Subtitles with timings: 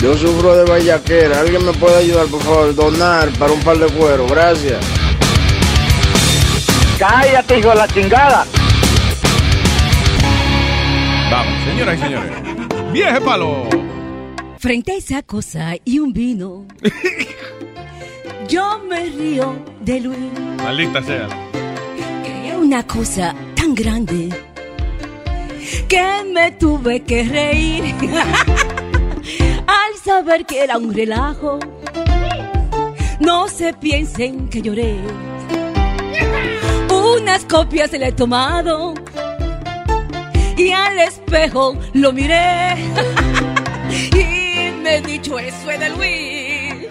[0.00, 1.40] Yo sufro de vallaquera.
[1.40, 2.74] ¿Alguien me puede ayudar, por favor?
[2.74, 4.26] Donar para un par de cuero.
[4.26, 4.78] Gracias.
[6.98, 8.46] Cállate, hijo de la chingada.
[11.30, 12.32] Vamos, señoras y señores.
[12.92, 13.68] Vieje palo.
[14.58, 16.66] Frente a esa cosa y un vino,
[18.48, 20.18] yo me río de Luis.
[20.62, 21.28] Maldita sea.
[22.24, 24.30] Que una cosa tan grande
[25.88, 27.94] que me tuve que reír
[29.68, 31.58] al saber que era un relajo.
[33.20, 34.96] No se piensen que lloré.
[36.90, 38.94] Unas copias le he tomado
[40.56, 42.74] y al espejo lo miré
[44.12, 46.86] y me he dicho eso es de Luis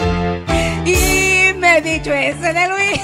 [0.86, 3.02] y me he dicho eso es de Luis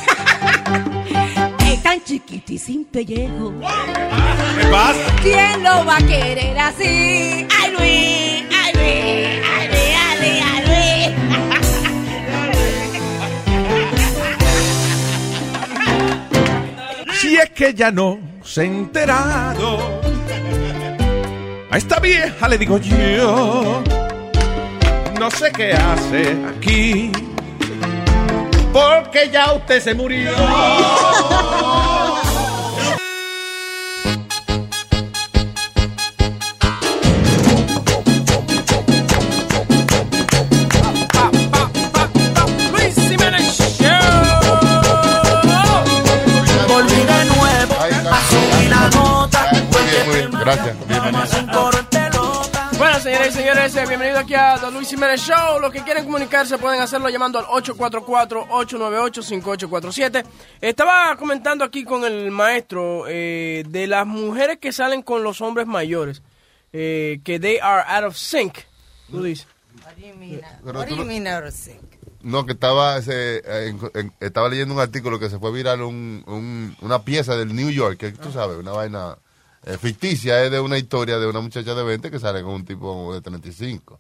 [1.74, 5.16] es tan chiquito y sin pellejo ¿Qué pasa?
[5.22, 7.46] ¿quién lo va a querer así?
[7.60, 9.53] ay Luis, ay Luis, ay Luis, ay
[17.44, 20.02] es que ya no se ha enterado.
[21.70, 23.84] A esta vieja le digo yo.
[25.20, 27.12] No sé qué hace aquí.
[28.72, 30.32] Porque ya usted se murió.
[50.56, 50.78] Gracias.
[52.78, 55.60] Bueno, señores y señores, eh, bienvenidos aquí a The Luis Jiménez Show.
[55.60, 60.24] Los que quieren comunicarse pueden hacerlo llamando al 844-898-5847.
[60.62, 65.66] Estaba comentando aquí con el maestro eh, de las mujeres que salen con los hombres
[65.68, 66.22] mayores,
[66.72, 68.58] eh, que they are out of sync.
[69.10, 69.48] Tú dices.
[70.64, 71.82] What do you no- mean out of sync?
[72.22, 75.82] No, que estaba ese, eh, en- en- estaba leyendo un artículo que se fue viral
[75.82, 79.18] un, un- una pieza del New York, que tú sabes, una vaina
[79.66, 82.66] eh, ficticia, es de una historia de una muchacha de 20 que sale con un
[82.66, 84.00] tipo de 35.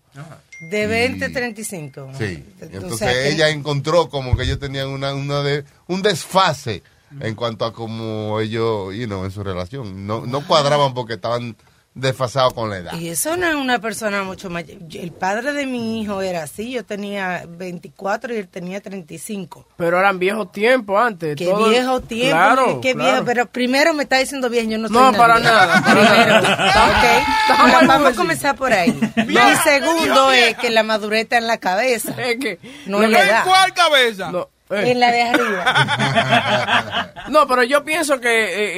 [0.70, 2.10] De 20 a 35.
[2.18, 2.44] Sí.
[2.62, 6.84] O Entonces sea que- ella encontró como que ellos tenían una, una de, un desfase
[7.20, 10.08] en cuanto a cómo ellos, you know, en su relación.
[10.08, 11.56] No, no cuadraban porque estaban
[11.96, 12.94] desfasados con la edad.
[13.00, 14.78] Y eso no es una persona mucho mayor.
[14.88, 16.72] Yo- El padre de mi hijo era así.
[16.72, 19.68] Yo tenía 24 y él tenía 35.
[19.78, 21.36] Pero eran viejos tiempos antes.
[21.36, 22.36] Qué todo- viejo tiempo.
[22.36, 23.10] Claro, qué claro.
[23.12, 23.26] viejo.
[23.26, 24.70] Pero primero me está diciendo viejo.
[24.70, 26.42] Yo no soy No, una para nada, para Primero.
[26.42, 27.24] nada.
[27.54, 27.88] Ok.
[27.88, 28.98] Vamos a comenzar por ahí.
[29.28, 32.14] Y segundo es que la madurez está en la cabeza.
[32.22, 33.44] Es que No en la edad.
[33.46, 34.32] ¿Cuál cabeza?
[34.32, 34.92] No, eh.
[34.92, 37.10] En la de arriba.
[37.30, 38.28] No, pero yo pienso que,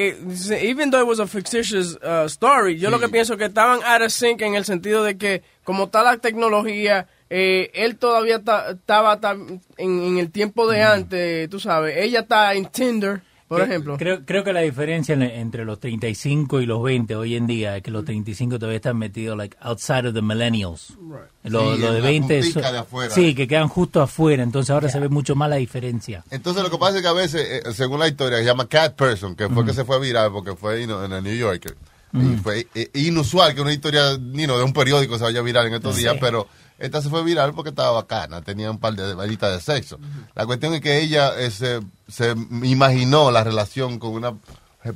[0.09, 0.17] eh,
[0.51, 3.79] eh, even though it was a fictitious uh, story, yo lo que pienso que estaban
[3.83, 8.43] out of sync en el sentido de que, como está la tecnología, eh, él todavía
[8.43, 13.21] ta- estaba ta- en, en el tiempo de antes, tú sabes, ella está en Tinder,
[13.55, 13.97] por Creo- ejemplo.
[13.97, 17.77] Creo, creo que la diferencia en- entre los 35 y los 20 hoy en día
[17.77, 20.93] es que los 35 todavía están metidos like outside of the millennials.
[21.43, 23.13] Los Sí, los de en la 20 puntica son- de afuera.
[23.13, 26.23] sí, que quedan justo afuera, entonces ahora se ve mucho más la diferencia.
[26.31, 28.95] Entonces lo que pasa es que a veces, eh, según la historia, se llama Cat
[28.95, 31.75] Person, que fue que se fue viral porque fue you know, en el New Yorker.
[32.13, 35.67] Y fue eh, inusual que una historia you know, de un periódico se vaya viral
[35.67, 36.47] en estos días, pero
[36.77, 39.97] esta se fue viral porque estaba bacana, tenía un par de bailitas de sexo.
[40.35, 44.33] La cuestión es que ella eh, se, se imaginó la relación con una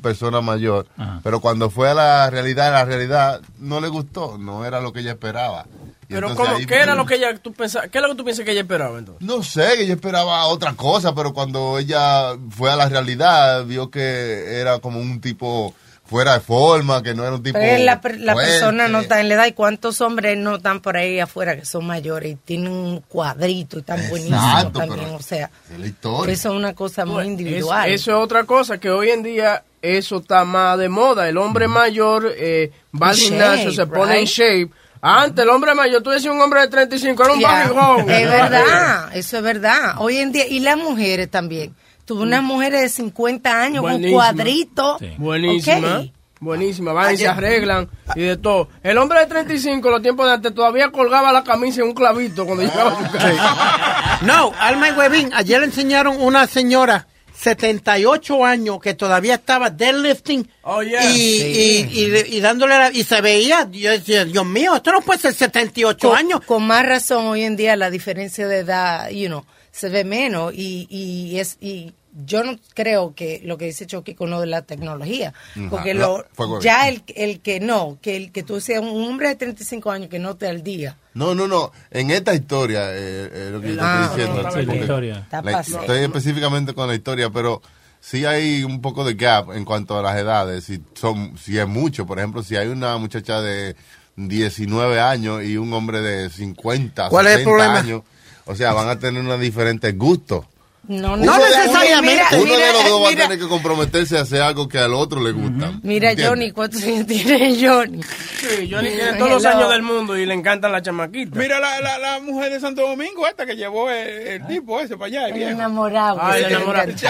[0.01, 1.19] persona mayor, Ajá.
[1.23, 4.99] pero cuando fue a la realidad, la realidad no le gustó, no era lo que
[4.99, 5.65] ella esperaba.
[6.03, 8.15] Y Pero ¿cómo, ahí- ¿qué era lo que ella, tú pensabas, qué es lo que
[8.15, 9.25] tú piensas que ella esperaba entonces?
[9.27, 13.89] no sé, que ella esperaba otra cosa, pero cuando ella fue a la realidad, vio
[13.89, 15.73] que era como un tipo
[16.09, 17.57] fuera de forma, que no era un tipo.
[17.59, 19.45] Pero la, persona no está en la edad.
[19.45, 23.77] ¿Y cuántos hombres no están por ahí afuera que son mayores y tienen un cuadrito
[23.79, 25.09] y tan buenísimo también?
[25.11, 26.33] O sea, es la historia.
[26.33, 27.89] eso es una cosa muy individual.
[27.89, 31.29] Es- eso es otra cosa, que hoy en día eso está más de moda.
[31.29, 32.71] El hombre mayor eh,
[33.01, 34.69] va al Shape, gimnasio, se pone en shape.
[35.01, 38.09] Antes el hombre mayor, tú decías un hombre de 35, era un Ya, barrigón.
[38.09, 39.93] Es verdad, eso es verdad.
[39.99, 41.73] Hoy en día, y las mujeres también.
[42.09, 44.97] Tuve unas mujeres de 50 años con cuadrito.
[44.99, 45.11] Sí.
[45.17, 46.05] Buenísima.
[46.41, 48.69] Buenísima, van y se arreglan y de todo.
[48.81, 52.45] El hombre de 35, los tiempos de antes, todavía colgaba la camisa en un clavito
[52.45, 54.19] cuando llegaba a su casa.
[54.25, 60.49] No, Alma y Huevín, ayer le enseñaron una señora 78 años que todavía estaba deadlifting
[60.63, 61.03] Oh, yeah.
[61.11, 61.87] y, Sí.
[61.91, 65.19] y, y- y dándole la- y se veía, yo decía, Dios mío, esto no puede
[65.19, 66.41] ser 78 con, años.
[66.45, 70.53] con más razón hoy en día la diferencia de edad, you know, se ve menos
[70.53, 71.93] y, y es y
[72.25, 75.33] yo no creo que lo que dice Chucky con lo de la tecnología,
[75.69, 76.25] porque lo,
[76.59, 80.09] ya el, el que no, que el que tú seas un hombre de 35 años
[80.09, 80.97] que no te al día.
[81.13, 81.71] No, no, no.
[81.91, 84.43] En esta historia, eh, eh, lo que yo Ah, estoy diciendo.
[84.43, 85.27] no, la historia.
[85.61, 87.61] Estoy específicamente con la historia, pero
[87.99, 90.63] sí hay un poco de gap en cuanto a las edades.
[90.63, 93.75] Si, son, si es mucho, por ejemplo, si hay una muchacha de
[94.15, 97.79] 19 años y un hombre de 50, ¿Cuál es el 60 problema?
[97.79, 98.01] años,
[98.45, 100.45] o sea, van a tener unos diferentes gustos.
[100.89, 102.23] No, No necesariamente.
[102.35, 104.79] Uno Mira, de los dos va a mira, tener que comprometerse a hacer algo que
[104.79, 105.71] al otro le gusta.
[105.83, 106.27] Mira, ¿Entiendes?
[106.27, 108.01] Johnny, ¿cuántos años tiene Johnny?
[108.03, 111.35] Sí, Johnny tiene todos los años del mundo y le encantan las chamaquitas.
[111.37, 114.97] Mira la, la, la mujer de Santo Domingo esta que llevó el, el tipo ese
[114.97, 115.51] para allá, el El viejo.
[115.51, 116.33] enamorado.
[116.33, 116.91] el enamorado.
[116.97, 117.05] sí,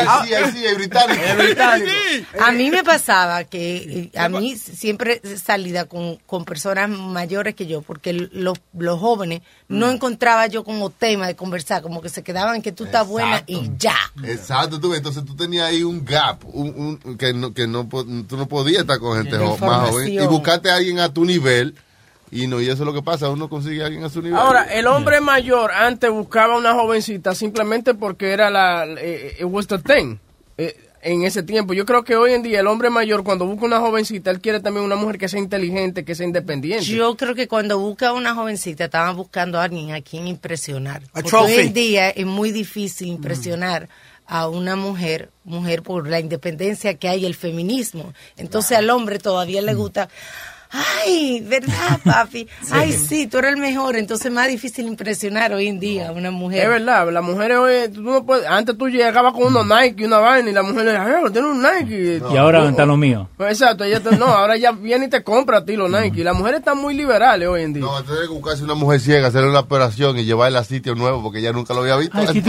[0.53, 1.21] sí, británico.
[1.23, 1.91] Es británico.
[2.11, 2.25] Sí.
[2.37, 7.65] A mí me pasaba que eh, a mí siempre salida con, con personas mayores que
[7.65, 12.23] yo, porque los, los jóvenes no encontraba yo como tema de conversar, como que se
[12.23, 13.95] quedaban que tú estás buena y ya.
[14.23, 17.87] Exacto, tú ves, entonces tú tenías ahí un gap, un, un- que, no, que no,
[17.87, 21.23] tú no podías estar con gente jo- más joven y buscarte a alguien a tu
[21.23, 21.75] nivel
[22.31, 24.37] y no, y eso es lo que pasa, uno consigue a alguien a su nivel.
[24.39, 28.85] Ahora, el hombre mayor antes buscaba una jovencita simplemente porque era la.
[28.87, 30.17] eh, it was the thing.
[30.57, 31.73] eh, en ese tiempo.
[31.73, 34.59] Yo creo que hoy en día el hombre mayor, cuando busca una jovencita, él quiere
[34.59, 36.85] también una mujer que sea inteligente, que sea independiente.
[36.85, 41.01] Yo creo que cuando busca una jovencita, estaban buscando a alguien a quien impresionar.
[41.13, 43.89] Porque hoy en día es muy difícil impresionar
[44.29, 48.13] a una mujer, mujer por la independencia que hay, el feminismo.
[48.37, 50.07] Entonces al hombre todavía le gusta,
[50.69, 52.47] ay, ¿verdad, papi?
[52.71, 53.95] Ay, sí, tú eres el mejor.
[53.95, 56.63] Entonces es más difícil impresionar hoy en día a una mujer.
[56.63, 60.05] Es verdad, las mujeres hoy, tú no puedes- antes tú llegabas con unos Nike y
[60.05, 62.21] una vaina y la mujer le decía, "Ay, tiene un Nike.
[62.31, 63.29] Y ahora ¿dónde está lo mío?
[63.37, 66.21] Pues Exacto, ella te- no, ahora ya viene y te compra a ti los Nike.
[66.21, 67.83] Y las mujeres están muy liberales hoy en día.
[67.83, 71.21] No, tener que buscarse una mujer ciega, hacerle una operación y llevarla a sitio nuevo
[71.23, 72.17] porque ella nunca lo había visto.
[72.17, 72.43] Ay.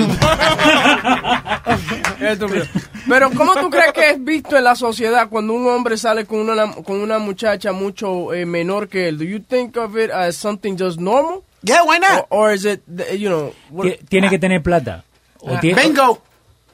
[3.09, 6.39] Pero ¿cómo tú crees que es visto en la sociedad cuando un hombre sale con
[6.49, 9.19] una, con una muchacha mucho eh, menor que él?
[9.19, 11.43] Do you think of it as something just normal?
[11.63, 12.27] Yeah, why not?
[12.31, 12.83] Or, or is it,
[13.19, 15.05] you know, what- Tiene que tener plata.
[15.41, 15.61] O Ah.
[15.61, 16.23] tiene- Bingo.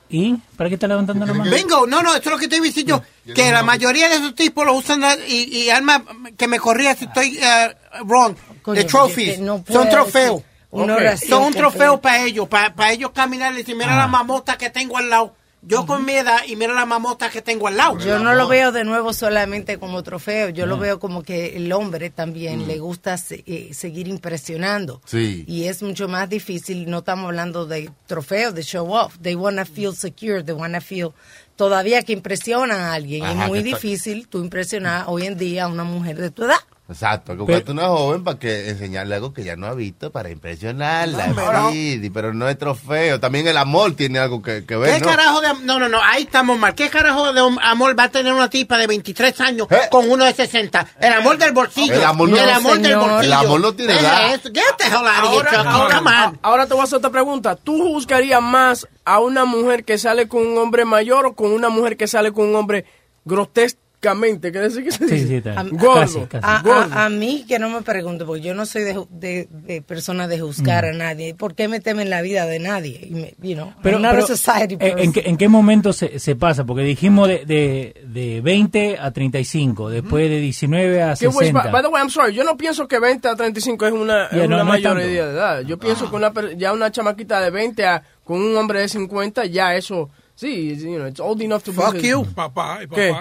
[0.09, 0.37] ¿Y?
[0.57, 1.51] ¿Para qué está levantando la mano?
[1.51, 3.35] Bingo, no, no, eso es lo que estoy diciendo yo.
[3.35, 6.05] Que la mayoría de esos tipos lo usan y, y Alma,
[6.37, 7.75] que me corría si estoy eh,
[8.05, 8.37] wrong.
[8.63, 9.41] Coño, de trophies.
[9.41, 10.43] no Son trofeos.
[11.29, 14.97] Son un trofeo para ellos, para ellos caminar y decir, mira la mamota que tengo
[14.99, 15.35] al lado.
[15.69, 17.99] Yo con mi edad y mira la mamota que tengo al lado.
[17.99, 21.73] Yo no lo veo de nuevo solamente como trofeo, yo lo veo como que el
[21.73, 25.01] hombre también le gusta se- eh, seguir impresionando.
[25.07, 25.45] Sí.
[25.49, 29.17] Y es mucho más difícil, no estamos hablando de trofeo, de show off.
[29.21, 31.11] They wanna feel secure, they wanna feel
[31.57, 33.25] todavía que impresionan a alguien.
[33.25, 36.59] Ajá, es muy difícil tú impresionar hoy en día a una mujer de tu edad.
[36.89, 40.13] Exacto, hay que buscarte una joven para que enseñarle algo que ya no ha visto
[40.13, 41.27] para impresionarla.
[41.29, 43.19] No, sí, pero no es trofeo.
[43.19, 45.07] También el amor tiene algo que, que ver, ¿Qué ¿no?
[45.11, 45.49] carajo de...
[45.65, 46.77] No, no, no, ahí estamos mal.
[46.77, 49.77] ¿Qué carajo de am- amor va a tener una tipa de 23 años ¿Eh?
[49.91, 50.87] con uno de 60?
[51.01, 51.93] El amor del bolsillo.
[51.95, 53.21] El amor no- el amor del bolsillo.
[53.21, 54.29] El amor no tiene edad.
[54.31, 54.41] here,
[54.95, 57.57] Ahora, ahora- te voy a hacer otra pregunta.
[57.57, 61.69] ¿Tú juzgarías más a una mujer que sale con un hombre mayor o con una
[61.69, 62.85] mujer que sale con un hombre
[64.01, 64.53] grotescamente?
[64.53, 65.27] ¿Qué decir que se Sí, dice?
[65.29, 65.63] sí, está.
[65.65, 65.95] Gordo.
[66.01, 66.45] Casi, casi.
[66.47, 66.95] A, Gordo.
[66.95, 70.29] a- a mí que no me pregunte, porque yo no soy de, de, de persona
[70.29, 71.35] de juzgar a nadie.
[71.35, 73.01] ¿Por qué meterme en la vida de nadie?
[73.09, 76.19] Y me- you know, Pero, a pero, society eh, ¿en, qué, en qué momento se,
[76.19, 76.65] se pasa?
[76.65, 81.71] Porque dijimos de, de, de 20 a 35, después de 19 a Que, pues, 60.
[81.71, 84.45] by the way, I'm sorry, yo no pienso que 20 a 35 es una, Yeah,
[84.45, 85.07] es no, una no mayoría tanto.
[85.09, 85.61] de edad.
[85.63, 88.89] Yo pienso que una, per- ya una chamaquita de 20 a, con un hombre de
[88.89, 92.25] 50, ya eso, sí, you know, it's old enough to be Fuck his- you.
[92.35, 93.15] Papá, y ¿Qué?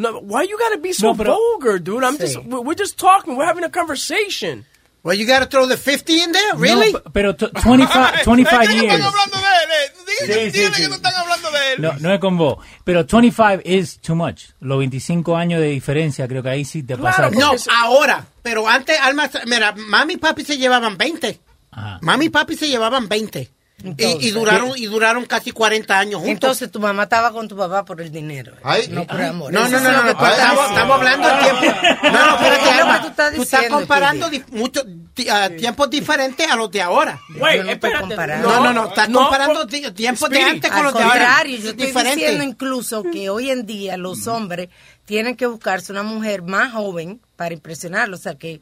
[0.00, 2.02] No, why you gotta be so No, pero- vulgar, dude?
[2.04, 2.20] I'm Sí.
[2.34, 4.64] just, we're just talking, we're having a conversation.
[5.02, 6.52] Well, you gotta throw the 50 in there?
[6.54, 6.92] No, Really?
[6.92, 8.94] p- pero t- 25, 25 Es que no years.
[8.94, 9.70] están hablando de él.
[9.70, 9.92] eh.
[10.26, 10.82] Dígale, Sí, sí, sí.
[10.82, 11.80] que no están hablando de él.
[11.82, 12.58] No, no es con vos.
[12.84, 14.50] Pero 25 is too much.
[14.60, 17.30] Los 25 años de diferencia, creo que ahí sí te pasa.
[17.30, 18.26] Claro, no, ahora.
[18.42, 21.40] Pero antes, Alma, mira, mami y papi se llevaban 20.
[21.70, 21.98] Ajá.
[22.02, 23.50] Mami y papi se llevaban 20.
[23.82, 26.32] Y, y duraron y duraron casi 40 años juntos.
[26.32, 28.52] Entonces tu mamá estaba con tu papá por el dinero.
[28.62, 28.88] Ay.
[28.90, 29.52] no por amor.
[29.60, 31.78] No, no, no, no, no, estamos, estamos hablando de tiempo.
[32.04, 33.00] No, no, espérate, Es lo que Alma.
[33.02, 34.84] tú estás Tú estás comparando di- muchos
[35.14, 37.18] ti- ah, tiempos diferentes a los de ahora.
[37.36, 38.00] Güey, no espérate.
[38.08, 38.48] comparando.
[38.48, 41.02] No, no, no, estás No, comparando por- ti- tiempos de antes con Al los de
[41.02, 41.12] ahora.
[41.14, 42.16] contrario, yo estoy Diferente.
[42.20, 44.68] diciendo incluso que hoy en día los hombres
[45.06, 48.16] tienen que buscarse una mujer más joven para impresionarlo.
[48.16, 48.60] O sea que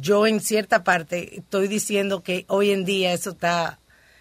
[0.00, 3.78] yo en cierta parte estoy diciendo que hoy en día eso está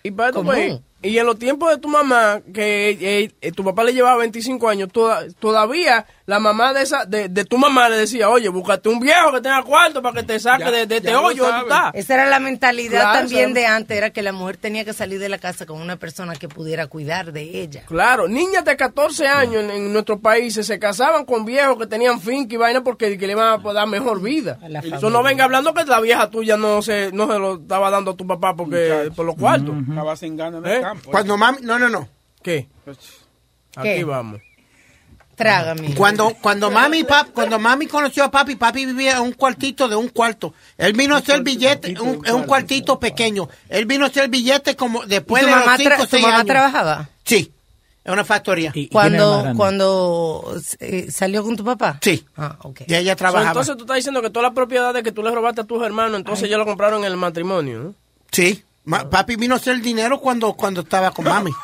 [0.09, 0.47] By the común.
[0.47, 4.17] way, y en los tiempos de tu mamá, que eh, eh, tu papá le llevaba
[4.17, 8.47] 25 años, toda- todavía la mamá de esa de, de tu mamá le decía, oye,
[8.49, 11.45] búscate un viejo que tenga cuarto para que te saque Ya- de, de este hoyo.
[11.93, 15.19] Esa era la mentalidad Claro, también de antes, era que la mujer tenía que salir
[15.19, 17.83] de la casa con una persona que pudiera cuidar de ella.
[17.87, 22.21] Claro, niñas de 14 años en, en nuestros países se casaban con viejos que tenían
[22.21, 24.57] finca y vaina porque que le iban a dar mejor vida.
[24.61, 27.55] A la Eso no venga hablando que la vieja tuya no se, no se lo
[27.55, 29.73] estaba dando a tu papá porque por los cuartos.
[29.89, 30.81] Estaba sin ganas en ¿Eh?
[31.05, 32.07] Cuando mami, no, no, no.
[32.43, 32.67] ¿Qué?
[33.75, 34.41] Aquí vamos.
[35.35, 35.95] Trágame.
[35.95, 39.87] Cuando, cuando mami y pap, cuando mami conoció a papi, papi vivía en un cuartito
[39.87, 40.53] de un cuarto.
[40.77, 43.49] Él vino a hacer billete, un, en un cuartito pequeño.
[43.69, 46.47] Él vino a hacer billete como ¿Y después de los mamá, cinco seis mamá años.
[46.47, 47.09] trabajaba?
[47.23, 47.51] Sí,
[48.03, 48.71] en una factoría.
[48.75, 51.97] ¿Y- y quién era el más Cuando, cuando eh, salió con tu papá.
[52.03, 52.23] Sí.
[52.37, 52.81] Ah, ok.
[52.85, 53.47] Y ella So, trabajaba.
[53.49, 56.17] entonces tú estás diciendo que todas las propiedades que tú le robaste a tus hermanos,
[56.19, 57.95] entonces ya lo compraron en el matrimonio, ¿no?
[58.31, 58.63] Sí.
[58.85, 61.51] Ma- papi vino a hacer dinero cuando, cuando estaba con mami.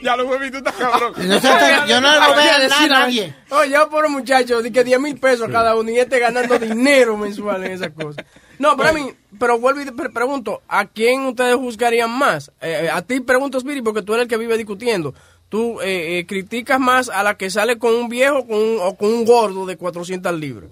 [0.00, 1.12] Ya lo hueví, tú estás cabrón.
[1.16, 1.48] No sé,
[1.88, 3.34] yo no le robé a Decir a nadie.
[3.50, 6.56] Oye, yo por un muchacho, di que 10 mil pesos cada uno y este ganando
[6.60, 8.24] dinero mensual en esas cosas.
[8.60, 12.52] No, pero a mí, pero vuelvo y te pre- pregunto, ¿a quién ustedes juzgarían más?
[12.60, 15.14] Eh, a ti pregunto, Spirit, porque tú eres el que vive discutiendo.
[15.48, 18.94] ¿Tú eh, eh, criticas más a la que sale con un viejo con un- o
[18.96, 20.70] con un gordo de 400 libras?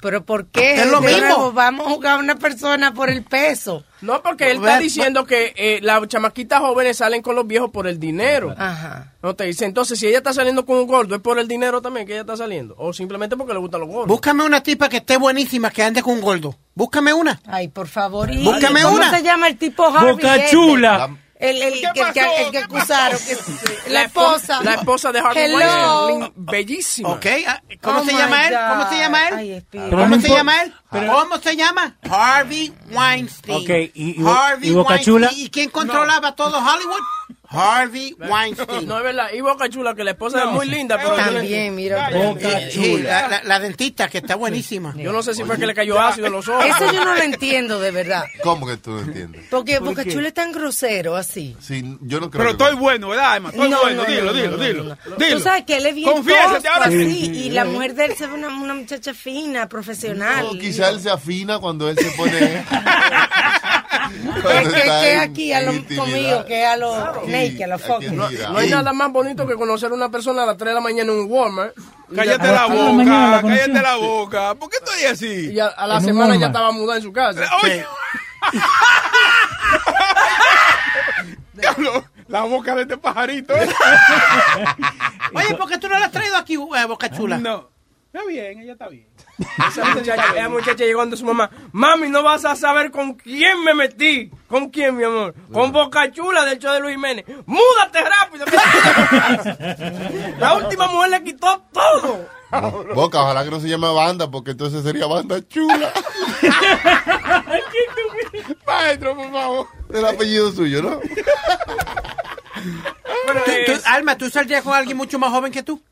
[0.00, 0.74] Pero ¿por qué?
[0.74, 1.18] Es lo mismo.
[1.18, 3.84] nuevo, vamos a jugar a una persona por el peso.
[4.00, 7.88] No, porque él está diciendo que eh, las chamaquitas jóvenes salen con los viejos por
[7.88, 8.54] el dinero.
[8.56, 9.14] Ajá.
[9.22, 11.82] No te dice, entonces si ella está saliendo con un gordo, ¿es por el dinero
[11.82, 12.74] también que ella está saliendo?
[12.78, 14.06] ¿O simplemente porque le gustan los gordos?
[14.08, 16.54] Búscame una tipa que esté buenísima, que ande con un gordo.
[16.74, 17.40] Búscame una.
[17.44, 18.30] Ay, por favor.
[18.30, 19.10] ¿y Búscame ¿Cómo una.
[19.10, 20.12] se llama el tipo Harvey?
[20.12, 20.50] Boca este?
[20.52, 21.10] chula.
[21.40, 22.36] El, el, ¿Qué que, el que- pasó?
[22.46, 23.18] el que acusaron.
[23.20, 24.62] que- la espo- esposa.
[24.64, 26.06] La esposa de Harvey Hello.
[26.08, 27.08] Weinstein, bellísima.
[27.10, 27.26] ¿Ok?
[27.46, 28.54] ah, ¿Cómo Oh se llama él?
[28.68, 29.34] ¿Cómo se llama él?
[29.34, 30.74] Ay, ¿Cómo no se llama él?
[30.90, 31.96] pero- ¿Cómo se llama?
[32.10, 33.56] Harvey Weinstein.
[33.62, 35.14] Ok, ¿y- y- Harvey y Boca Weinstein.
[35.16, 35.30] Chula?
[35.36, 37.00] ¿Y quién controlaba todo Hollywood?
[37.50, 38.86] Harvey Weinstein.
[38.86, 39.28] No es verdad.
[39.34, 42.10] Y Boca Chula, que la esposa es muy linda, pero También, mira.
[42.10, 44.94] Boca sí, la, la- la dentista, que está buenísima.
[44.96, 46.64] yo no sé si fue que le cayó ácido en los ojos.
[46.66, 48.24] Eso yo no lo entiendo, de verdad.
[48.42, 49.44] ¿Cómo que tú no entiendes?
[49.50, 51.56] Porque Boca Chula es tan grosero así.
[51.60, 53.48] Sí, yo no creo Pero que- estoy bueno, ¿verdad, Emma?
[53.50, 54.84] Estoy No, bueno, no, dilo, no, dilo, no, no, dilo.
[54.84, 55.16] no, no.
[55.16, 55.36] Dilo.
[55.38, 57.30] Tú sabes que él es bien Confiésate tosco ahora sí.
[57.46, 60.44] y la mujer de él se ve una, una muchacha fina, profesional.
[60.52, 62.64] No, quizá él se afina cuando él se pone.
[63.88, 66.04] que, aquí a en lo intimidad.
[66.04, 68.16] conmigo, que a lo Sí, naked, a lo hay que fucking.
[68.16, 70.80] No hay nada más bonito que conocer a una persona a las 3 de la
[70.80, 71.74] mañana en un Walmart.
[72.14, 74.54] Cállate la boca, cállate la boca.
[74.54, 75.50] ¿Por qué estoy así?
[75.52, 77.42] Y a, a la En semana ya estaba mudada en su casa.
[77.62, 77.84] Oye.
[81.54, 83.54] Diablo, la boca de este pajarito.
[85.34, 87.38] Oye, ¿por qué tú no la has traído aquí, Boca Chula?
[87.38, 87.70] No.
[88.12, 89.06] Está bien, ella está bien.
[89.68, 91.50] Esa muchacha, esa muchacha llegó donde su mamá.
[91.72, 94.30] Mami, no vas a saber con quién me metí.
[94.48, 95.34] ¿Con quién, mi amor?
[95.52, 97.26] Con Boca Chula del show de Luis Jiménez.
[97.44, 98.46] ¡Múdate rápido!
[100.38, 102.26] La última mujer le quitó todo.
[102.94, 105.92] Boca, ojalá que no se llame banda, porque entonces sería banda chula.
[108.66, 109.66] Maestro, por favor.
[109.92, 111.00] El apellido suyo, ¿no?
[113.26, 115.82] Pero, Tú- tú- Alma, ¿tú saldrías con alguien mucho más joven que tú?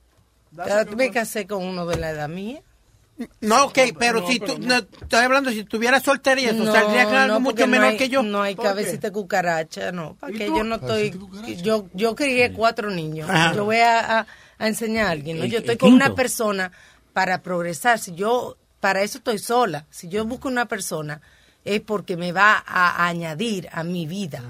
[0.97, 2.61] Me casé con uno de la edad mía.
[3.41, 7.35] No, ok, pero si tú, no, estoy hablando, si tuvieras soltería, ¿tú saldrías con algo
[7.35, 8.23] no, mucho porque no menor hay- que yo?
[8.23, 10.17] No hay cabecita cucaracha, no.
[10.17, 10.57] Para ¿Y que tú?
[10.59, 11.19] yo no estoy.
[11.63, 13.31] Yo, yo crié cuatro niños.
[13.31, 13.55] Ajá.
[13.55, 14.27] Yo voy a, a-
[14.59, 15.39] a enseñar a alguien.
[15.39, 15.47] ¿no?
[15.47, 16.73] Yo estoy con una persona
[17.15, 17.99] para progresar.
[17.99, 19.87] Si yo, para eso estoy sola.
[19.91, 21.23] Si yo busco una persona,
[21.65, 24.43] es porque me va a, a añadir a mi vida.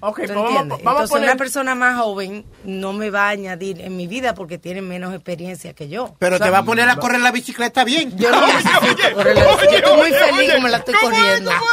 [0.00, 1.28] Ok, ¿Tú pues vamos, vamos Entonces, poner...
[1.30, 5.14] una persona más joven no me va a añadir en mi vida porque tiene menos
[5.14, 6.14] experiencia que yo.
[6.18, 8.16] Pero te va a poner a correr la bicicleta bien.
[8.16, 9.70] Yo no necesito correr la bicicleta.
[9.70, 11.50] Yo estoy muy feliz como la estoy corriendo.
[11.50, 11.70] ¿Cómo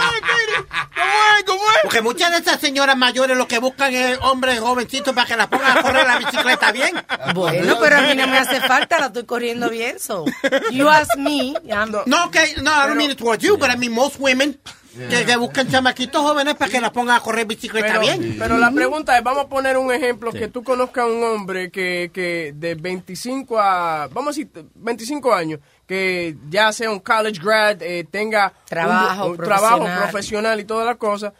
[1.37, 1.43] es?
[1.45, 1.77] ¿Cómo es?
[1.83, 5.47] Porque muchas de esas señoras mayores lo que buscan es hombres jovencitos para que las
[5.47, 6.95] pongan a correr la bicicleta bien.
[7.33, 9.99] Bueno, pero a mí no me hace falta, la estoy corriendo bien.
[9.99, 10.25] So,
[10.71, 11.53] you ask me.
[11.65, 14.59] I'm- No, que no, I don't mean it towards you, but I mean most women
[15.09, 18.35] que, que buscan chamaquitos jóvenes para que las pongan a correr bicicleta Pero, bien.
[18.39, 21.69] pero la pregunta es, vamos a poner un ejemplo, que tú conozcas a un hombre
[21.71, 27.39] que, que de 25 a, vamos a decir, 25 años, que ya sea un college
[27.43, 30.09] grad, eh, tenga Trabajo un, un trabajo profesional.
[30.09, 31.33] profesional y toda la cosa,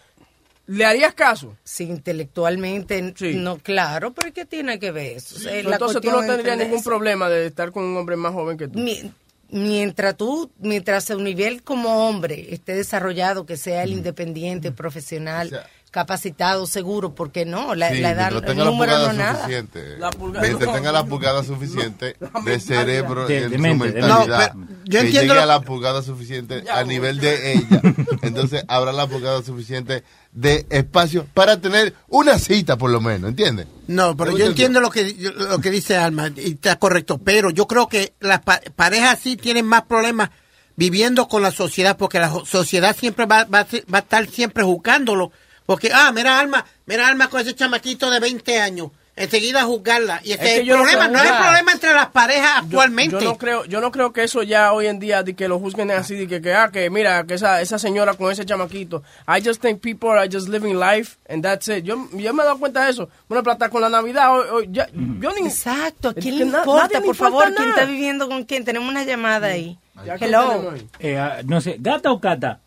[0.68, 1.58] ¿Le harías caso?
[1.65, 3.01] Sí, intelectualmente,
[3.36, 5.36] no, claro, pero ¿qué tiene que ver eso?
[5.36, 6.89] O sea, la Entonces tú no tendrías ningún eso.
[6.89, 8.80] problema de estar con un hombre más joven que tú.
[8.80, 9.12] Mi-
[9.50, 15.65] mientras tú, mientras a un nivel como hombre esté desarrollado, que sea el independiente, profesional,
[15.91, 19.36] capacitado, seguro, porque no, la, Sí, la edad, el la número no nada.
[19.41, 19.98] suficiente.
[19.98, 20.48] La pulgada.
[20.48, 24.53] Mientras tenga la pulgada suficiente de cerebro De- y de en su mente, de mentalidad.
[24.53, 27.81] No, yo que entiendo llegue lo- a la pulgada suficiente a nivel de ella.
[28.21, 33.67] Entonces habrá la pulgada suficiente de espacio para tener una cita, por lo menos, ¿entiendes?
[33.88, 35.13] No, pero yo entiendo lo que
[35.50, 39.36] lo que dice Alma y está correcto, pero yo creo que las pa- parejas sí
[39.36, 40.29] tienen más problemas
[40.77, 44.25] viviendo con la sociedad porque la sociedad siempre va, va, a ser- va a estar
[44.29, 45.33] siempre juzgándolo
[45.72, 50.32] porque ah, mira Alma, mira Alma con ese chamaquito de 20 años, enseguida juzgarla y
[50.34, 51.42] es, Es que el yo no problema creo- no, es el ya.
[51.44, 53.16] problema entre las parejas actualmente.
[53.16, 55.60] Yo, no creo, yo no creo que eso ya hoy en día de que lo
[55.60, 59.04] juzguen así, de que, que, ah, que mira, que esa, esa señora con ese chamaquito.
[59.28, 61.84] I just think people are just living life and that's it.
[61.86, 63.10] Yo, yo me he dado cuenta de eso.
[63.30, 65.48] Bueno, plata con la Navidad, hoy- hoy ya, yo ni...
[65.48, 67.54] Exacto, ¿a quién le importa, por importa favor?
[67.56, 68.66] ¿Quién está viviendo con quién?
[68.66, 69.78] Tenemos una llamada ahí.
[70.06, 70.74] Ya, ¿quién Hello.
[71.00, 72.60] Eh, ah, no sé, ¿gata o cata?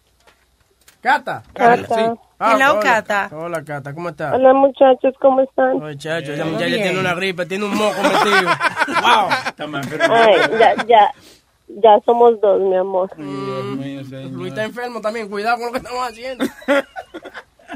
[1.01, 1.43] Cata.
[1.53, 1.95] Cata.
[2.15, 2.21] Sí.
[2.39, 2.81] Ah, Hello, hola.
[2.83, 3.31] Cata.
[3.33, 4.35] Hola, Cata, ¿cómo estás?
[4.35, 5.81] Hola muchachos, ¿cómo están?
[5.81, 8.51] Oye, chacho, esa muchacha tiene una gripe, tiene un moco metido.
[9.03, 9.29] wow.
[10.11, 11.11] Ay, ya, ya,
[11.69, 13.11] ya somos dos, mi amor.
[13.17, 16.45] Luis está enfermo también, cuidado con lo que estamos haciendo.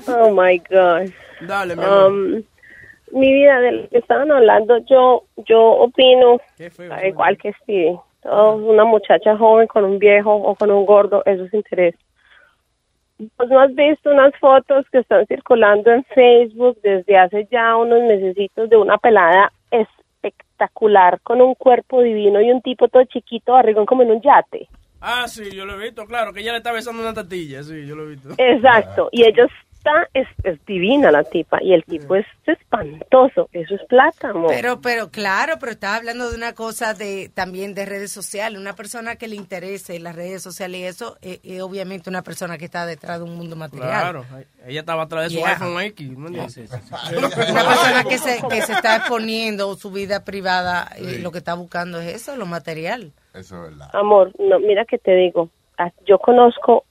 [0.07, 1.11] Oh my God.
[1.41, 2.12] Dale, mi amor.
[2.12, 2.43] Um,
[3.11, 6.38] mi vida, de lo que estaban hablando, yo, yo opino
[6.91, 7.99] al igual que Stevie.
[8.23, 11.97] Oh, una muchacha joven con un viejo o con un gordo, eso es interés.
[13.37, 18.01] Pues no has visto unas fotos que están circulando en Facebook desde hace ya unos
[18.03, 23.87] mesecitos de una pelada espectacular con un cuerpo divino y un tipo todo chiquito, barrigón
[23.87, 24.69] como en un yate.
[25.01, 27.87] Ah, sí, yo lo he visto, claro, que ella le está besando una tatilla, sí,
[27.87, 28.31] yo lo he visto.
[28.37, 29.47] Exacto, y ella
[29.88, 34.47] está, es, es divina la tipa, y el tipo es espantoso, eso es plata, amor.
[34.49, 38.61] Pero, pero, claro, pero estaba hablando de una cosa de también de redes sociales.
[38.61, 42.59] Una persona que le interese las redes sociales y eso, eh, es obviamente una persona
[42.59, 43.88] que está detrás de un mundo material.
[43.88, 44.25] Claro,
[44.66, 45.50] ella estaba atrás de su Yeah.
[45.50, 46.11] iPhone X.
[46.16, 51.54] Una persona que se, que se está exponiendo su vida privada, eh, lo que está
[51.54, 53.12] buscando es eso, lo material.
[53.35, 53.90] Eso es verdad.
[53.92, 56.85] Amor, no, mira que te digo, ah, yo conozco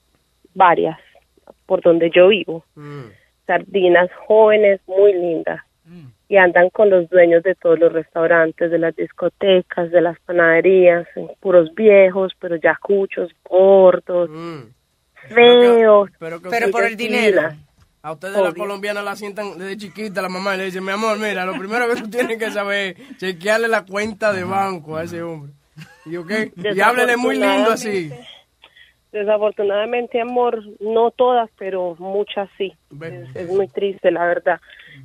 [0.54, 0.98] varias
[1.68, 2.64] por donde yo vivo,
[3.46, 5.60] sardinas jóvenes muy lindas,
[6.30, 11.06] y andan con los dueños de todos los restaurantes, de las discotecas, de las panaderías,
[11.40, 14.28] puros viejos, pero ya cuchos, gordos,
[15.28, 16.10] feos.
[16.18, 17.42] Pero, que- Pero por el dinero.
[18.02, 18.62] A ustedes la Obvio.
[18.62, 21.88] colombiana la sientan desde chiquita, la mamá y le dice, mi amor, mira, lo primero
[21.92, 25.52] que tú tienes que saber es chequearle la cuenta de banco a ese hombre.
[26.06, 28.10] Y, ok, y háblele muy lindo así.
[29.18, 32.72] Desafortunadamente, amor, no todas, pero muchas sí.
[33.02, 34.60] Es, es muy triste, la verdad.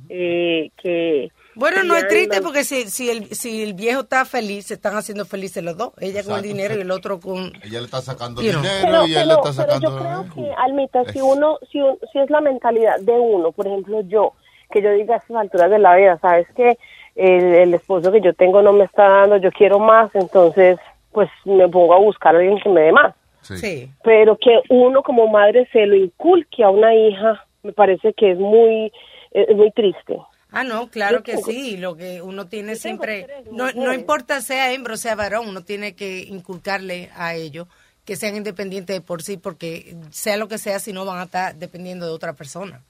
[0.08, 4.66] Eh, que Bueno, no es triste porque si, si, el, si el viejo está feliz,
[4.66, 5.92] se están haciendo felices los dos.
[6.00, 6.48] Ella con el Exacto.
[6.48, 7.52] dinero y el otro con...
[7.62, 8.62] Ella le está sacando You know.
[8.62, 9.98] dinero Pero, y él le está pero yo sacando...
[9.98, 14.00] creo que, Almita, si uno, si, un- si es la mentalidad de uno, por ejemplo,
[14.02, 14.32] yo,
[14.70, 16.76] que yo diga a estas alturas de la vida, sabes que
[17.14, 20.78] el, el esposo que yo tengo no me está dando, yo quiero más, entonces,
[21.12, 23.14] pues me pongo a buscar a alguien que me dé más.
[23.44, 23.90] Sí.
[24.02, 28.38] Pero que uno como madre se lo inculque a una hija, me parece que es
[28.38, 28.92] muy,
[29.30, 30.18] es muy triste.
[30.50, 31.76] Ah, no, claro que sí.
[31.76, 35.96] Lo que uno tiene siempre, no, no importa sea hembra o sea varón, uno tiene
[35.96, 37.66] que inculcarle a ellos
[38.04, 41.24] que sean independientes de por sí, porque sea lo que sea, si no van a
[41.24, 42.82] estar dependiendo de otra persona.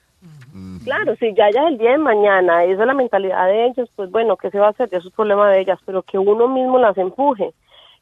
[0.85, 4.11] Claro, si ya ya el día de mañana esa es la mentalidad de ellos, pues
[4.11, 4.89] bueno, ¿qué se va a hacer?
[4.91, 7.53] Ya es problema de ellas, pero que uno mismo las empuje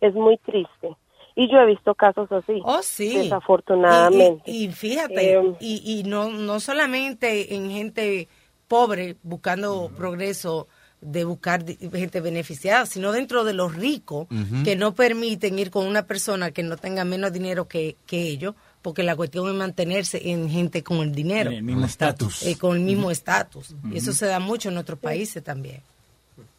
[0.00, 0.96] es muy triste.
[1.34, 2.60] Y yo he visto casos así.
[2.64, 3.16] Oh, sí.
[3.16, 4.42] Desafortunadamente.
[4.50, 8.28] Y, y- y fíjate, Eh, y, y no, no solamente en gente
[8.68, 10.68] pobre buscando progreso
[11.00, 14.28] de buscar gente beneficiada, sino dentro de los ricos
[14.62, 18.54] que no permiten ir con una persona que no tenga menos dinero que, que ellos,
[18.82, 21.50] porque la cuestión es mantenerse en gente con el dinero.
[21.50, 22.46] En el mismo estatus.
[22.46, 23.74] Eh, con el mismo estatus.
[23.90, 25.80] Y eso se da mucho en otros países también.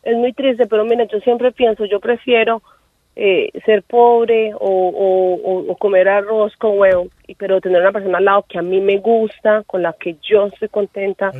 [0.03, 2.61] es muy triste, pero mira, yo siempre pienso, yo prefiero
[3.15, 8.25] eh, ser pobre o, o- o- comer arroz con huevo, pero tener una persona al
[8.25, 11.31] lado que a mí me gusta, con la que yo estoy contenta,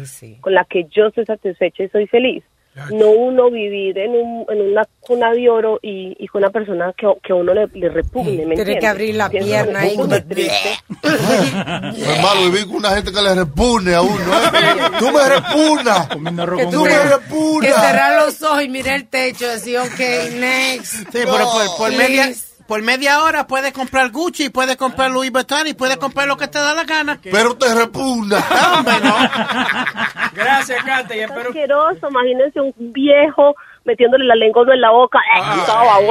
[0.41, 2.43] con la que yo estoy satisfecha y soy feliz.
[2.91, 6.91] No uno vivir en, un, en una cuna de oro y, y con una persona
[6.97, 9.81] que, que a uno le, le repugne, ¿me Tiene que abrir la pierna
[10.27, 10.69] triste.
[11.03, 11.09] No
[11.93, 14.15] es malo vivir con una gente que le repune a uno.
[14.15, 14.89] ¿eh?
[14.99, 16.07] Tú me repugnas.
[16.07, 17.75] Que Tú me te- que repugnas.
[17.75, 19.99] cerrar los ojos y mirar el techo y decir, ok,
[20.39, 20.93] next.
[20.95, 22.31] Sí, pero por, por media,
[22.73, 26.47] por media hora puedes comprar Gucci, puedes comprar Louis Vuitton y puedes comprar lo que
[26.47, 27.19] te da la gana.
[27.21, 28.37] Pero te repugna.
[28.77, 29.15] Hombre, no.
[30.33, 31.17] Gracias, Cate.
[31.17, 33.53] Y Es espero asqueroso, imagínense un viejo
[33.85, 35.19] metiéndole la lengua en la boca.
[35.19, 35.55] ¡Eh, que
[36.01, 36.07] me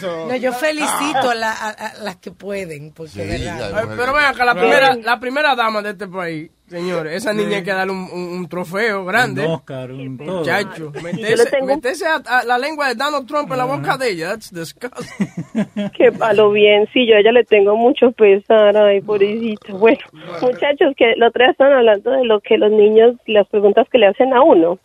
[0.00, 0.28] muero!
[0.28, 3.72] No, yo felicito a, la- a- a las que pueden, porque verdad.
[3.78, 7.58] Ay, Pero vean acá, la primera, la primera dama de este país, señores, esa niña
[7.58, 9.44] hay que darle un, un- un trofeo grande.
[9.46, 10.38] Un Oscar, un todo.
[10.38, 13.64] Muchacho, Yo le meterse, tengo- meterse a, a la lengua de Donald Trump en la
[13.64, 15.28] boca de ella, that's disgusting.
[15.96, 19.72] Que palo bien, sí, yo a ella le tengo mucho pesar, ay, pobrecita.
[19.72, 19.98] Bueno,
[20.42, 23.98] muchachos, que el otro día estaban hablando de lo que los niños, las preguntas que
[23.98, 24.78] le hacen a uno.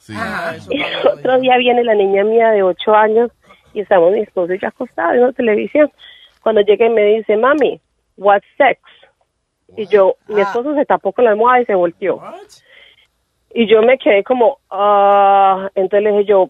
[0.70, 3.32] Y el otro día viene la niña mía de ocho años
[3.74, 5.92] y estamos mi esposo y yo acostados viendo televisión.
[6.42, 7.80] Cuando llega y me dice, mami,
[8.18, 8.80] what's sex?
[9.78, 12.22] Y yo, mi esposo se tapó con la almohada y se volteó.
[13.54, 16.50] Y yo me quedé como, ah, entonces le dije yo,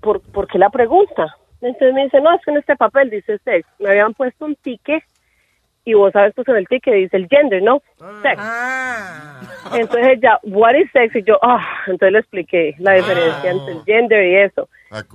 [0.00, 1.36] ¿por, ¿por qué la pregunta?
[1.60, 3.66] Entonces me dice, no, es que en este papel dice sex.
[3.78, 5.02] Me habían puesto un ticket
[5.84, 7.82] y vos sabes pues en el ticket dice el gender, ¿no?
[8.22, 8.40] Sex.
[9.72, 11.14] Entonces ella, what is sex?
[11.16, 14.68] Y yo, ah, entonces le expliqué la diferencia entre el gender y eso.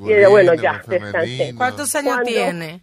[0.06, 1.54] Y ella, bueno, ya, descansé.
[1.56, 2.82] ¿Cuántos años Cuando- tiene?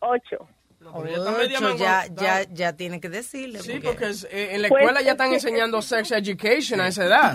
[0.00, 0.48] Ocho.
[0.94, 3.58] Ocho, ya, ya, ya tiene que decirle.
[3.58, 6.80] Sí, porque es- eh, en la Pues, escuela ya es están que- enseñando sex education
[6.80, 7.34] a esa edad.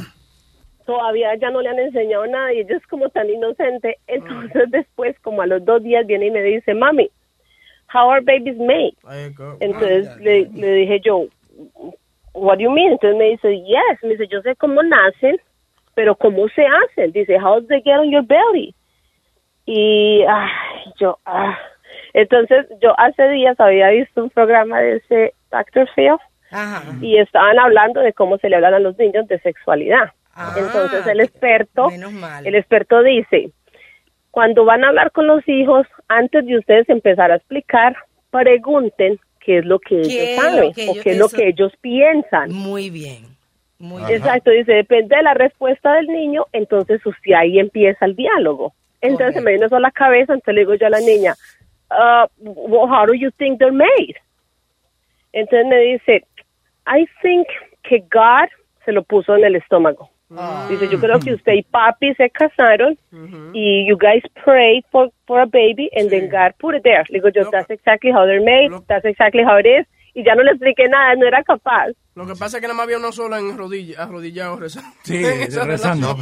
[0.86, 3.98] Todavía ya no le han enseñado nada y ella es como tan inocente.
[4.08, 7.10] Entonces después, como a los dos días, viene y me dice, mami,
[7.94, 8.96] how are babies made?
[9.60, 11.26] Entonces le, le dije yo,
[12.34, 12.94] what do you mean?
[12.94, 14.00] Entonces me dice, yes.
[14.04, 15.40] Me dice, yo sé cómo nacen,
[15.96, 17.12] pero cómo se hacen.
[17.12, 18.74] Dice, how do they get on your belly?
[19.66, 20.50] Y ay,
[21.00, 21.58] yo, ah.
[22.14, 25.88] Entonces yo hace días había visto un programa de ese Dr.
[25.96, 26.16] Phil
[27.02, 30.12] y estaban hablando de cómo se le hablan a los niños de sexualidad.
[30.58, 31.90] Entonces el experto,
[32.44, 33.52] el experto dice,
[34.32, 37.96] cuando van a hablar con los hijos, antes de ustedes empezar a explicar,
[38.32, 41.48] pregunten qué es lo que ¿Qué ellos saben que o ellos- qué es lo que
[41.48, 42.52] ellos piensan.
[42.52, 43.26] Muy bien.
[43.80, 48.74] Muy Exacto, dice, depende de la respuesta del niño, entonces usted ahí empieza el diálogo.
[49.02, 51.36] Entonces me vino eso a la cabeza, entonces le digo yo a la niña,
[51.92, 54.16] uh, well, how do you think they're made?
[55.34, 56.26] Entonces me dice,
[56.88, 57.48] I think
[57.84, 58.50] que God
[58.86, 60.10] se lo puso en el estómago.
[60.70, 62.96] Dice, yo creo que usted y papi se casaron
[63.54, 67.04] y you guys prayed for, for a baby and then God put it there.
[67.10, 69.88] Le digo yo, that's exactly how they're made, that's exactly how it is.
[70.14, 71.94] Y ya no le expliqué nada, no era capaz.
[72.14, 74.96] Lo que pasa es que nada más había uno solo en rodilla, arrodillado rezando.
[75.04, 75.24] Sí,
[75.66, 76.16] rezando.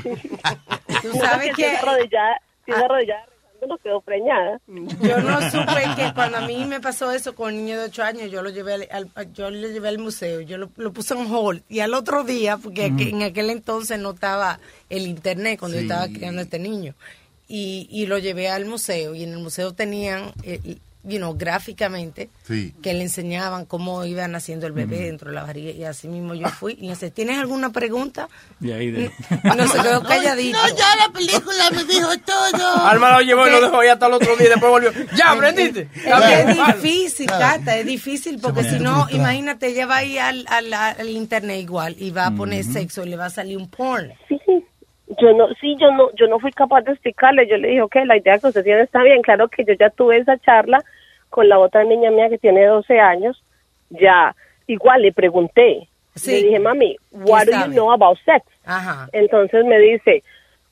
[1.01, 3.25] Tú sabes que arrodillada, arrodillada
[3.59, 4.59] rezando no quedó preñada.
[4.67, 8.03] Yo no supe que cuando a mí me pasó eso con un niño de 8
[8.03, 11.13] años, yo lo llevé al, al- yo lo llevé al museo, yo lo, lo puse
[11.13, 15.59] en hold y al otro día, porque aqu- en aquel entonces no estaba el internet
[15.59, 16.93] cuando yo estaba criando a este niño,
[17.47, 22.29] y, y lo llevé al museo y en el museo tenían, eh, you know, gráficamente
[22.45, 22.73] Sí.
[22.81, 26.33] que le enseñaban cómo iba naciendo el bebé dentro de la barriga y así mismo
[26.35, 28.27] yo fui y le dije, ¿tienes alguna pregunta?
[28.59, 29.11] Y ahí de...
[29.43, 30.57] No se quedó calladito.
[30.57, 32.75] No, ya la película me dijo todo.
[32.85, 34.91] Alma lo llevó y lo dejó ahí hasta el otro día y después volvió.
[35.15, 35.89] Ya, aprendiste.
[35.93, 40.73] Es difícil, Cata, es difícil porque si no, imagínate, ella va a ir al, al,
[40.73, 44.11] al internet igual y va a poner sexo y le va a salir un porn.
[44.27, 44.37] Sí,
[45.19, 47.47] yo no, sí, yo no, yo no fui capaz de explicarle.
[47.47, 49.21] Yo le dije, ok, la idea que usted tiene está bien.
[49.21, 50.83] Claro que yo ya tuve esa charla
[51.29, 53.41] con la otra niña mía que tiene 12 años.
[53.89, 54.35] Ya,
[54.67, 55.87] igual le pregunté.
[56.15, 56.31] Sí.
[56.31, 58.45] Le dije, mami, what do you know about sex?
[58.65, 59.07] Ajá.
[59.13, 60.23] Entonces me dice,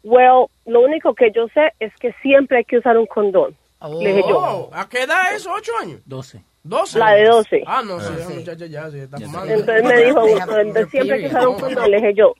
[0.04, 3.56] well, lo único que yo sé es que siempre hay que usar un condón.
[4.02, 5.46] Le dije yo, Oh, ¿A qué edad es?
[5.46, 6.02] ¿Ocho años?
[6.06, 6.42] 12.
[6.68, 6.98] ¿12?
[6.98, 7.64] La de 12.
[7.68, 8.34] Ah, no, sí, Ah, sí.
[8.40, 9.54] muchacha ya está fumando.
[9.54, 11.92] Entonces me dijo, "Usted siempre hay que usar un condón.
[11.92, 12.34] Le dije yo,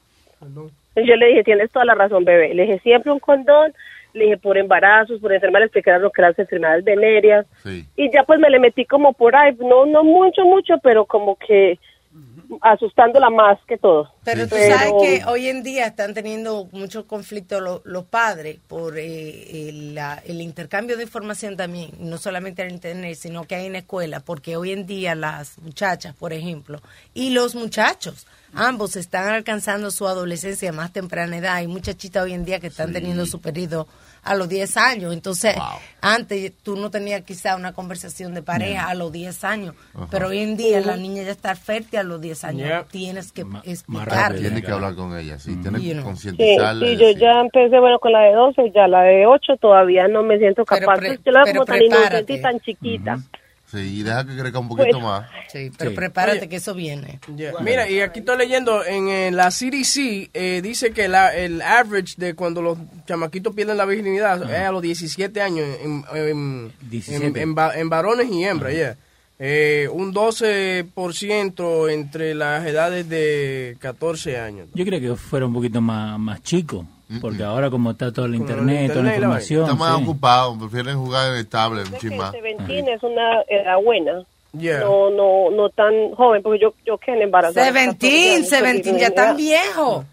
[0.96, 2.54] yo le dije, tienes toda la razón, bebé.
[2.54, 3.74] Le dije, siempre un condón.
[4.14, 7.46] Le dije, por embarazos, por enfermedades, explicaron lo que las enfermedades venéreas.
[7.98, 11.36] Y ya pues me le metí como por ahí, no no mucho, mucho, pero como
[11.36, 11.78] que
[12.62, 14.12] asustándola más que todo.
[14.24, 18.98] Pero tú sabes que hoy en día están teniendo mucho conflicto lo- los padres por
[18.98, 23.66] eh, el, la- el intercambio de información también, no solamente en internet, sino que hay
[23.68, 26.82] en la escuela, porque hoy en día las muchachas, por ejemplo,
[27.14, 31.56] y los muchachos, ambos están alcanzando su adolescencia a más temprana edad.
[31.56, 33.88] Hay muchachitas hoy en día que están teniendo su periodo
[34.26, 35.14] a los 10 años.
[35.14, 35.56] Entonces,
[36.02, 39.76] antes tú no tenías quizá una conversación de pareja a los 10 años,
[40.12, 42.68] pero hoy en día la niña ya está fértil a los 10 años.
[42.68, 42.84] Yeah.
[42.92, 44.40] Tienes que Claro, explicarle.
[44.42, 46.02] tiene que hablar con ella, sí, tiene You que know.
[46.02, 46.86] Sí, concientizarla.
[46.88, 50.24] sí, yo ya empecé, bueno, con la de 12, ya la de 8 todavía no
[50.24, 50.98] me siento Pero capaz.
[51.00, 53.18] pre- yo la pero como tan inocente y tan chiquita.
[53.72, 55.28] Sí, deja que crezca un poquito Pues, más.
[55.52, 55.96] Sí, pero Sí.
[55.96, 56.50] prepárate Oye.
[56.50, 57.20] que eso viene.
[57.36, 57.54] Yeah.
[57.62, 62.14] Mira, y aquí estoy leyendo en, eh, la CDC, eh, dice que la, el average
[62.18, 67.26] de cuando los chamaquitos pierden la virginidad es a los 17 años en, en, 17.
[67.26, 68.96] en- en va- en varones y hembras, yeah.
[69.40, 74.68] Eh, un 12% entre las edades de 14 años.
[74.74, 76.86] Yo creo que fuera un poquito más, más chico,
[77.22, 79.64] porque ahora como está todo el internet, toda la información.
[79.64, 80.04] Están más sí.
[80.04, 82.32] ocupados, prefieren jugar en el tablet, un.
[82.32, 84.24] 17 es una edad buena.
[84.58, 84.80] Yeah.
[84.80, 87.66] No, no, no tan joven, porque yo, yo quedé embarazada.
[87.66, 90.06] Seventeen, Seventeen, ya tan viejo.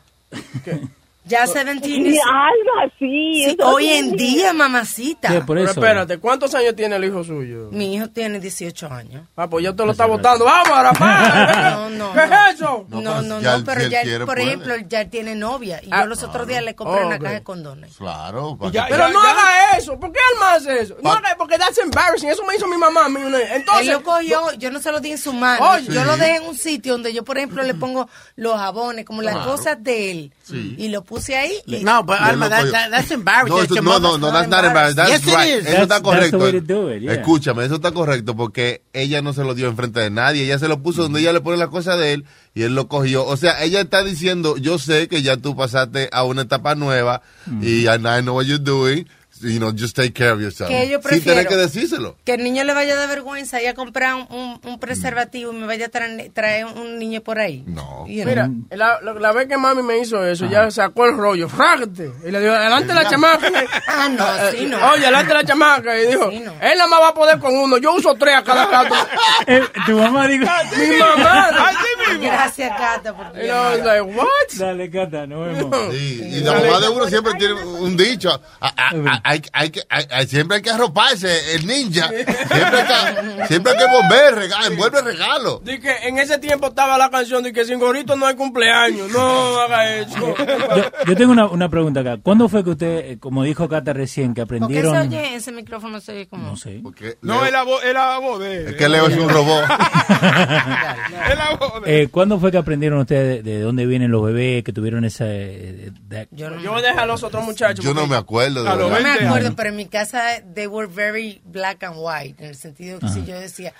[1.24, 2.20] Ya Seventeen Sí, es...
[2.26, 3.44] algo así.
[3.46, 5.28] Sí, hoy en día, mamacita.
[5.28, 5.80] Sí, por Pero eso.
[5.80, 7.68] espérate, ¿cuántos años tiene el hijo suyo?
[7.70, 9.24] Mi hijo tiene 18 años.
[9.36, 10.44] Ah, pues ya te lo está votando.
[10.44, 11.70] ¡Vamos, Arapá!
[11.70, 12.34] No, no, ¿Qué no.
[12.48, 12.86] es eso?
[12.88, 14.48] No, No, no, pues, ya no, él- pero si ya, quiere, por puede.
[14.48, 15.80] ejemplo, ya él tiene novia.
[15.82, 17.96] Y Ah, yo los otros días le compré Oh, una caja de condones.
[17.96, 18.58] Claro.
[18.72, 20.00] Ya- Pero ya- no haga eso.
[20.00, 20.96] ¿Por qué Alma hace eso?
[21.02, 22.30] No haga porque that's embarrassing.
[22.30, 23.08] Eso me hizo mi mamá.
[23.08, 25.70] mi- Entonces, él lo cogió, yo no se lo di en su mano.
[25.70, 25.86] Oye.
[25.92, 29.22] yo lo dejé en un sitio donde yo, por ejemplo, le pongo los jabones, como
[29.22, 29.50] las Claro.
[29.52, 30.32] cosas de él.
[30.42, 30.74] Sí.
[30.76, 31.52] Y lo puse ahí.
[31.66, 33.82] y- No, but él Alma, that, that- that's embarrassing.
[33.84, 34.96] No, no, no, no, that's not embarrassing.
[34.96, 35.48] That's Yes, it right.
[35.48, 35.66] is.
[35.66, 36.38] Eso That's- está that's the correcto.
[36.38, 37.12] way to do it, yeah.
[37.12, 40.44] Escúchame, eso está correcto porque ella no se lo dio enfrente de nadie.
[40.44, 42.88] Ella se lo puso donde ella le pone la cosa de él y él lo
[42.88, 43.26] cogió.
[43.26, 47.20] O sea, ella está diciendo, yo sé que ya tú pasaste a una etapa nueva
[47.60, 49.06] y I know what you're doing.
[49.42, 50.70] You know, just take care of yourself.
[50.70, 52.16] Que yo Sin tener prefiero- que decírselo.
[52.24, 55.56] Que el niño le vaya de vergüenza y a comprar un, un- un preservativo y
[55.56, 57.64] me vaya a traer, traer un niño por ahí.
[57.66, 58.06] No.
[58.06, 58.26] You know.
[58.26, 62.12] Mira, la, la- la vez que mami me hizo eso, ya sacó el rollo, frágate.
[62.26, 63.48] Y le dijo, adelante la chamaca.
[63.94, 64.76] Ah, no, sí, no.
[64.92, 65.98] Oye, adelante la chamaca.
[66.00, 66.52] Y dijo, Sí, no.
[66.60, 67.78] él nada más va a poder con uno.
[67.78, 68.94] Yo uso tres a cada rato.
[69.46, 70.44] Eh, tu mamá dijo...
[70.76, 71.48] Mi mamá.
[71.68, 72.24] Así mismo.
[72.32, 74.26] Gracias, Cata, por tu Y I was like, what?
[74.58, 75.76] Dale, Cata, nos vemos.
[75.94, 78.30] Sí, y la mamá de uno siempre tiene un dicho.
[78.60, 82.08] a- a- a- hay, siempre hay que arroparse, el ninja.
[82.08, 82.86] Siempre hay
[83.38, 85.60] que, siempre hay que volver, regalo, envuelve regalo.
[85.64, 89.10] Di que en ese tiempo estaba la canción de que sin gorrito no hay cumpleaños.
[89.10, 90.34] No haga eso.
[90.76, 92.18] Yo, yo tengo una, una pregunta acá.
[92.22, 94.96] ¿Cuándo fue que usted, eh, como dijo Cata recién, que ¿Por qué se aprendieron...
[94.96, 96.00] oye ese micrófono?
[96.00, 96.48] Se oye como...
[96.50, 96.80] No sé.
[96.82, 99.28] Porque No, Leo- es la voz, es la voz de es que Leo es un
[99.28, 99.64] robot.
[101.32, 104.22] Es la voz de Eh, ¿Cuándo fue que aprendieron ustedes de, de dónde vienen los
[104.24, 105.24] bebés que tuvieron esa...
[105.28, 107.84] eh, de- Yo no, Yo dejo a los otros muchachos.
[107.84, 111.40] Yo no me acuerdo no me 20 acuerdo, pero en mi casa they were very
[111.44, 113.72] black and white, en el sentido que si yo decía,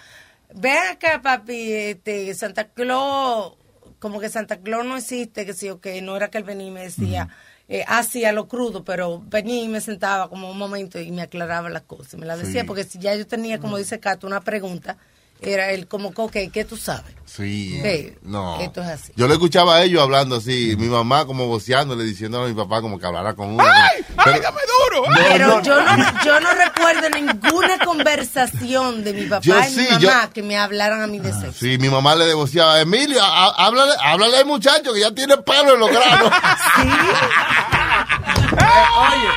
[0.54, 3.54] ven acá papi, este, Santa Claus,
[3.98, 6.66] como que Santa Claus no existe, que sí, o que no era que él venía
[6.66, 7.28] y me decía,
[7.68, 11.70] eh, hacía lo crudo, pero venía y me sentaba como un momento y me aclaraba
[11.70, 12.66] las cosas, me las decía, Sí.
[12.66, 14.96] porque si ya yo tenía, como dice Cato, una pregunta,
[15.44, 17.14] era él como, ok, ¿qué tú sabes?
[17.24, 17.80] Sí.
[17.82, 18.60] Sí, No.
[18.60, 19.12] esto es así.
[19.16, 22.82] Yo le escuchaba a ellos hablando así, mi mamá como voceándole, diciéndole a mi papá
[22.82, 23.64] como que hablara con uno.
[23.64, 24.04] ¡Ay!
[24.22, 25.08] Pero- ¡Ay, dame duro!
[25.08, 29.62] No, Pero no, yo no, yo no recuerdo ninguna conversación de mi papá Yo y
[29.64, 31.52] sí, mi yo- mamá que me hablaran a mí de sexo.
[31.58, 35.72] Sí, mi mamá le voceaba, Emilio, há- háblale, háblale al muchacho que ya tiene pelo
[35.74, 36.30] en los granos.
[38.52, 39.28] Oye,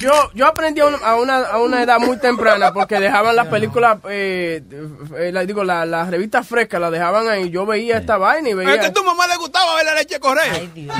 [0.00, 3.46] yo, yo aprendí a una, a, una, a una edad muy temprana porque dejaban las
[3.48, 4.62] películas, eh,
[5.18, 7.50] eh, la- digo, la- las revistas frescas, las dejaban ahí.
[7.50, 8.86] Yo veía esta vaina y Es que veía...
[8.86, 10.50] a tu mamá le gustaba ver la leche correr.
[10.52, 10.94] Ay, Dios.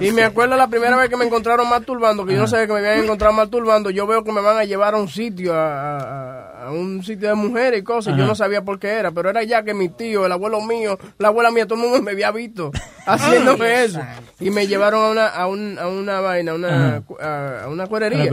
[0.00, 2.72] Y me acuerdo la primera vez que me encontraron masturbando, que yo no sabía que
[2.72, 5.98] me habían encontrado masturbando, yo veo que me van a llevar a un sitio, a,
[5.98, 9.30] a- a un sitio de mujeres y cosas, yo no sabía por qué era, pero
[9.30, 12.10] era ya que mi tío, el abuelo mío, la abuela mía, todo el mundo me
[12.12, 12.72] había visto
[13.06, 14.00] haciéndome eso.
[14.40, 17.86] Y me llevaron a una, a un- a una vaina, a una, a, a una
[17.86, 18.28] cuerería.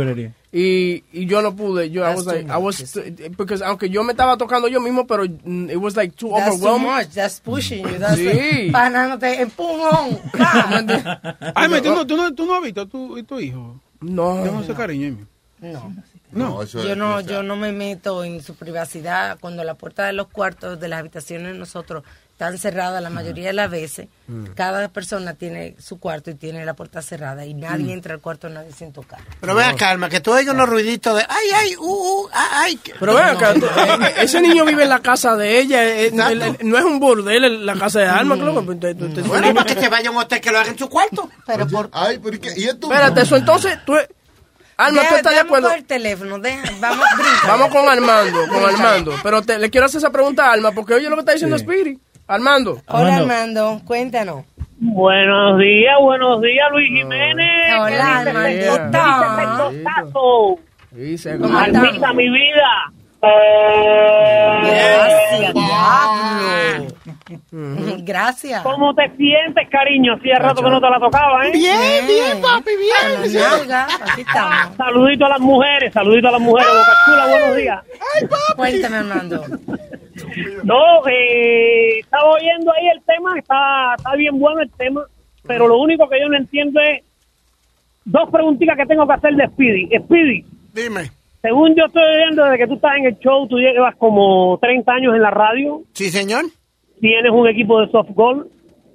[0.55, 3.35] Y, y yo no pude, yo, I was too like, I was, much.
[3.35, 6.59] porque aunque yo me estaba tocando yo mismo, pero mm, it was like too That's
[6.59, 6.87] too overwhelming.
[6.91, 7.09] much.
[7.15, 7.97] That's pushing you.
[7.97, 8.25] That's Sí.
[8.25, 10.19] like, panándote empujón.
[11.55, 13.79] Ay, me, ¿tú, no, tú, no, ¿tú no has visto a tu, tu hijo?
[14.01, 14.45] No.
[14.45, 15.23] Yo no sé cariño en mí.
[16.33, 16.49] No.
[16.49, 20.05] No, eso Yo es- no, yo no me meto en su privacidad cuando la puerta
[20.05, 24.07] de los cuartos de las habitaciones de nosotros están cerradas la mayoría de las veces.
[24.55, 28.49] Cada persona tiene su cuarto y tiene la puerta cerrada y nadie entra al cuarto
[28.49, 29.19] nadie sin tocar.
[29.39, 32.75] Pero vea, calma, que tú oigas unos ruiditos de ay, ay, uh, uh, ay, ay.
[32.77, 36.07] que- Pero ven acá, tú- eh, ese niño vive en la casa de ella, eh,
[36.07, 36.33] Exacto.
[36.33, 38.65] el- el- no es un burdel el- la casa de Alma, claro.
[38.65, 40.69] pues, te- te- te- Bueno, para que se vaya a un hotel que lo haga
[40.71, 41.29] en su cuarto.
[41.45, 42.53] Pero por Ay, pero ¿y qué?
[42.57, 42.87] ¿Y esto?
[42.91, 43.93] Espérate, eso entonces, tú,
[44.77, 45.71] Alma, ¿tú estás de acuerdo?
[45.71, 47.05] el teléfono, deja- vamos.
[47.47, 49.13] Vamos con Armando, con Armando.
[49.21, 51.55] Pero te, le quiero hacer esa pregunta a Alma, porque oye lo que está diciendo
[51.57, 51.99] Spirit.
[52.27, 52.81] Armando.
[52.87, 53.33] Hola Armando.
[53.69, 54.45] Armando, cuéntanos.
[54.79, 57.73] Buenos días, buenos días, Luis Jiménez.
[57.79, 58.19] Hola Yeah.
[58.19, 58.91] Armandito.
[59.83, 60.59] Tazo.
[60.91, 61.83] Dice, ¿Cómo estás?
[61.83, 62.91] Almita, mi vida.
[64.61, 66.87] Gracias, diablo.
[68.03, 68.63] Gracias.
[68.63, 70.15] ¿Cómo te sientes, cariño?
[70.15, 71.51] Hacía rato que no te la tocaba, ¿eh?
[71.53, 73.73] Bien, bien, papi, bien.
[74.01, 74.75] Aquí estamos.
[74.77, 76.71] Saludito a las mujeres, saludito a las mujeres.
[76.71, 77.83] Boca Chula, buenos días.
[78.55, 79.43] Cuéntame, Armando.
[80.63, 85.05] No, eh, estaba oyendo ahí el tema, está, está bien bueno el tema,
[85.45, 87.03] pero lo único que yo no entiendo es
[88.05, 89.89] dos preguntitas que tengo que hacer de Speedy.
[90.03, 91.11] Speedy, Dime.
[91.41, 94.91] según yo estoy oyendo desde que tú estás en el show, tú llevas como 30
[94.91, 96.45] años en la radio, Sí, señor.
[97.09, 98.49] Tienes un equipo de softball,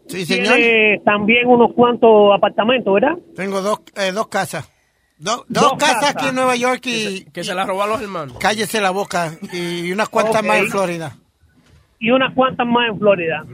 [0.07, 0.55] Sí, señor.
[0.57, 3.19] tienes también unos cuantos apartamentos, ¿verdad?
[3.37, 4.73] Tengo dos, eh, dos casas.
[5.19, 6.17] Do- dos, Dos casas casas.
[6.17, 7.25] aquí en Nueva York y...
[7.33, 8.39] Que se la robaron los hermanos.
[8.41, 9.33] Cállese la boca.
[9.53, 11.13] Y unas cuantas más en Florida.
[11.99, 13.45] y unas cuantas más en Florida.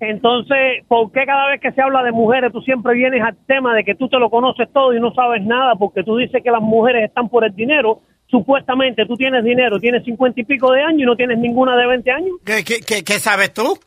[0.00, 3.74] Entonces, ¿por qué cada vez que se habla de mujeres tú siempre vienes al tema
[3.74, 6.50] de que tú te lo conoces todo y no sabes nada porque tú dices que
[6.52, 8.00] las mujeres están por el dinero?
[8.30, 11.86] Supuestamente tú tienes dinero, tienes cincuenta y pico de años y no tienes ninguna de
[11.86, 12.30] 20 años.
[12.44, 13.78] ¿Qué, qué, qué, qué sabes tú?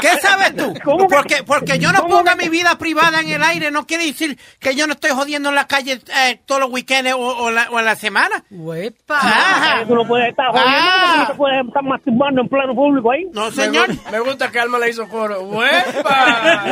[0.00, 0.72] ¿Qué sabes tú?
[0.84, 3.70] ¿Cómo que- Porque, porque yo no cómo ponga que- mi vida privada en el aire
[3.70, 7.12] no quiere decir que yo no estoy jodiendo en la calle eh, todos los weekends
[7.12, 8.42] o, o la- o en la semana.
[8.50, 9.18] Huepa.
[9.18, 9.84] Ajá.
[9.86, 11.16] Tú no puedes estar jodiendo, Ah.
[11.18, 13.26] no te puedes estar masturbando en plano público ahí.
[13.34, 13.88] No, señor.
[13.88, 15.42] Me, gu- me gusta que Alma le hizo coro.
[15.42, 16.70] ¡Huepa!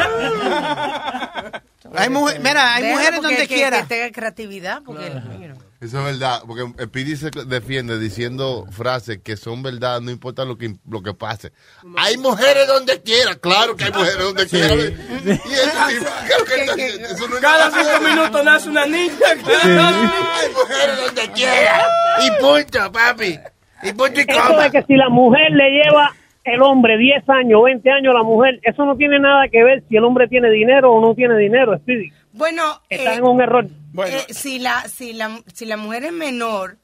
[1.96, 3.82] Hay mujer- mira, hay Déjalo mujeres donde que- quiera.
[3.82, 5.04] Que tenga creatividad, porque...
[5.38, 5.57] you know.
[5.80, 10.58] Eso es verdad, porque Speedy se defiende diciendo frases que son verdad, no importa lo
[10.58, 11.52] que lo que pase.
[11.96, 14.74] Hay mujeres donde quiera, claro que hay mujeres donde quiera.
[14.74, 19.14] Y eso sí, creo que está- eso no es Cada cinco minutos nace una niña.
[19.28, 21.86] Hay mujeres donde quiera.
[22.26, 23.38] Y punto, papi.
[23.84, 24.64] Y punto y Eso coma.
[24.64, 26.12] de que si la mujer le lleva
[26.42, 29.84] el hombre 10 años, 20 años a la mujer, eso no tiene nada que ver
[29.88, 32.10] si el hombre tiene dinero o no tiene dinero, Speedy.
[32.32, 33.68] Bueno, Estás eh, en un error.
[34.06, 36.76] eh, si, la, si, la, si la mujer es menor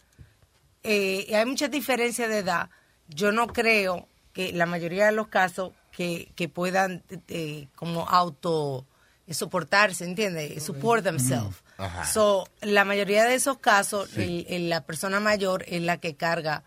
[0.82, 2.70] eh, y hay mucha diferencia de edad,
[3.08, 8.84] yo no creo que la mayoría de los casos que, que puedan eh, como auto
[9.26, 10.62] eh, soportarse, ¿entiendes?
[10.62, 11.56] Support themselves.
[11.78, 12.04] Ajá.
[12.04, 16.62] So, la mayoría de esos casos, el- el- la persona mayor es la que carga.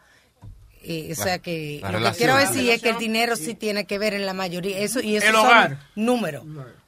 [0.84, 4.00] eh, o sea que lo que quiero decir es que el dinero sí tiene que
[4.00, 4.78] ver en la mayoría.
[4.80, 5.80] Eso y eso El son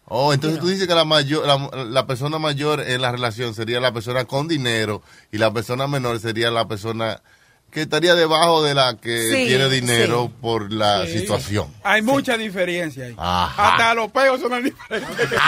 [0.09, 3.79] Oh, entonces tú dices que la mayor, la, la persona mayor en la relación sería
[3.79, 7.21] la persona con dinero y la persona menor sería la persona
[7.71, 10.33] que estaría debajo de la que Sí, tiene dinero sí.
[10.41, 11.19] por la Sí.
[11.19, 11.67] situación.
[11.83, 13.13] Hay mucha diferencia ahí.
[13.15, 13.69] Ajá.
[13.73, 15.39] Hasta los peos son diferentes.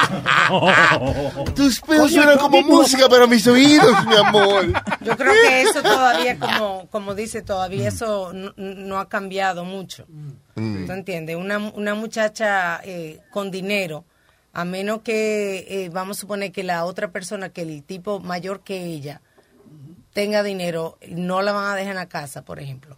[1.56, 4.68] Tus peos suenan como música para mis oídos, mi amor.
[5.02, 10.06] Yo creo que eso todavía, como, como dice, todavía eso no, no ha cambiado mucho.
[10.56, 10.86] Mm.
[10.86, 11.36] ¿Tú entiendes?
[11.36, 14.06] Una, una muchacha eh, con dinero,
[14.54, 18.62] a menos que, eh, vamos a suponer que la otra persona, que el tipo mayor
[18.62, 19.22] que ella,
[20.14, 22.98] tenga dinero, no la van a dejar en la casa, por ejemplo.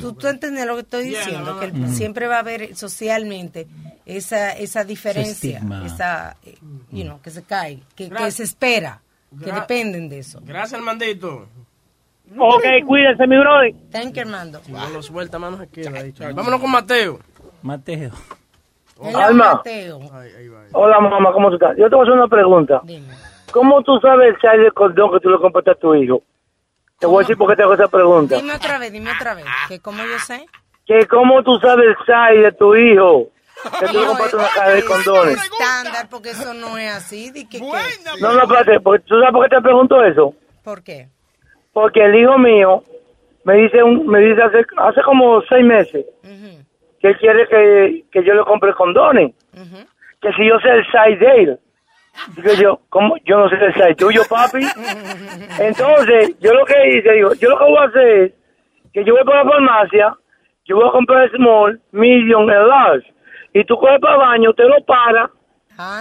[0.00, 1.54] ¿Tú, tú entiendes lo que estoy Yeah, diciendo?
[1.54, 3.66] no, que siempre va a haber socialmente
[4.04, 6.56] esa, esa diferencia, esa, eh,
[6.90, 9.00] you know, que se cae, que, se espera,
[9.42, 10.40] que dependen de eso.
[10.44, 11.48] Gracias, Armandito.
[12.36, 13.74] Ok, cuídense, mi brother.
[13.90, 14.60] Thank you, Armando.
[14.68, 16.12] No lo suelta, manos se queda ahí.
[16.12, 16.34] chaval.
[16.34, 17.20] Vámonos con Mateo.
[17.62, 18.10] Mateo.
[19.14, 19.62] Alma.
[20.72, 21.76] Hola, mamá, ¿cómo tú estás?
[21.76, 22.82] Yo te voy a hacer una pregunta.
[23.52, 26.22] ¿Cómo tú sabes el size del cordón que tú le compraste a tu hijo?
[26.98, 28.36] Te voy a decir por qué te hago esa pregunta.
[28.36, 29.44] Dime otra vez, dime otra vez.
[29.68, 30.46] Que como yo sé.
[30.86, 33.28] Que cómo tú sabes el size de tu hijo
[33.80, 35.36] que tú le compraste una caja de es condones.
[35.44, 37.30] estándar, porque eso no es así.
[37.30, 37.64] Di que, que-
[38.20, 40.34] No, no, espérate, porque- ¿tú sabes por qué te pregunto eso?
[40.62, 41.08] ¿Por qué?
[41.72, 42.82] Porque el hijo mío
[43.44, 46.04] me dice un, me dice hace, hace como seis meses
[47.00, 49.34] que él quiere que, que yo le compre condones.
[50.20, 51.58] Que si yo sé el size de él.
[52.36, 53.16] Digo yo, ¿cómo?
[53.24, 54.60] Yo no sé el size tuyo, papi.
[55.58, 58.32] Entonces, yo lo que hice, digo, yo lo que voy a hacer es
[58.92, 60.14] que yo voy para la farmacia,
[60.66, 63.12] yo voy a comprar small, medium y large.
[63.52, 65.30] Y tú coges para el baño, te lo paras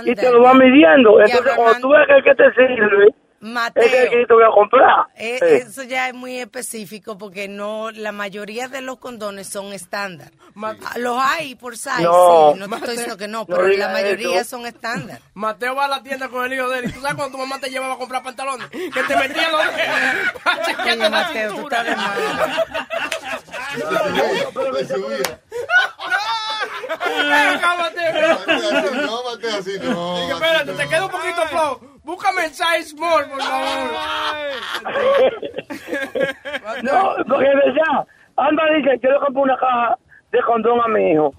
[0.05, 1.21] y te lo vas midiendo.
[1.21, 3.07] Entonces, cuando tú ves que el que te sirve,
[3.41, 3.83] Mateo.
[3.83, 5.05] es el que te voy a comprar.
[5.15, 5.45] Eh, Sí.
[5.69, 10.31] Eso ya es muy específico porque no la mayoría de los condones son estándar.
[10.61, 12.51] Ah, Los hay por size, No.
[12.53, 14.57] sí, no te estoy diciendo que no, pero la mayoría eso.
[14.57, 15.21] son estándar.
[15.33, 16.85] Mateo va a la tienda con el hijo de él.
[16.89, 18.67] ¿Y tú sabes cuando tu mamá te llevaba a comprar pantalones?
[18.69, 21.95] Que te metía los dedos la Mateo, tú estás de.
[29.05, 30.31] No, Mateo, así no.
[30.33, 31.98] Espérate, te queda un poquito flow.
[32.09, 33.89] Búscame el size small, por favor.
[36.83, 39.97] No, porque de verdad, anda dice, yo le compro una caja
[40.31, 41.33] de condón a mi hijo.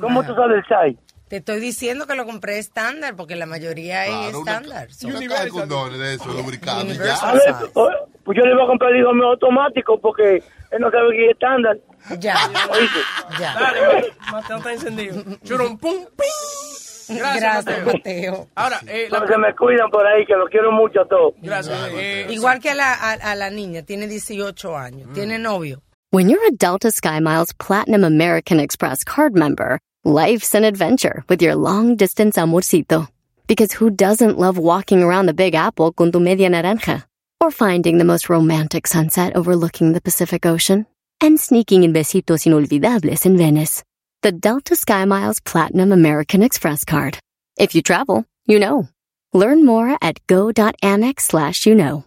[0.00, 1.02] ¿Cómo tú sabes el size?
[1.28, 4.88] Te estoy diciendo que lo compré estándar porque la mayoría es estándar.
[5.00, 7.90] Y una caja de condones de eso, lubricantes, A ver, o-
[8.24, 10.36] pues yo le voy a comprar el hijo mío automático porque
[10.70, 11.76] él no sabe que es estándar.
[12.18, 12.36] Ya.
[12.70, 12.98] ¿Oíste?
[13.40, 13.54] Ya.
[13.54, 15.22] Dale, Mateo está encendido.
[15.42, 16.83] Churum, pum, ping.
[17.08, 17.92] Gracias, Gracias, Mateo.
[18.32, 18.48] Mateo.
[18.54, 21.34] Ahora, eh, la- me cuidan por ahí, que los quiero mucho a todos.
[21.42, 21.76] Gracias.
[21.92, 25.80] eh, Igual que a la, a, a la niña, tiene 18 años, tiene novio.
[26.12, 31.56] When you're a Delta SkyMiles Platinum American Express card member, life's an adventure with your
[31.56, 33.08] long distance amorcito.
[33.46, 37.04] Because who doesn't love walking around the Big Apple con tu media naranja?
[37.40, 40.86] Or finding the most romantic sunset overlooking the Pacific Ocean?
[41.20, 43.82] And sneaking in besitos inolvidables in Venice.
[44.24, 47.18] The Delta SkyMiles Platinum American Express card.
[47.58, 48.88] If you travel, you know.
[49.34, 52.06] Learn more at go.amex slash you know.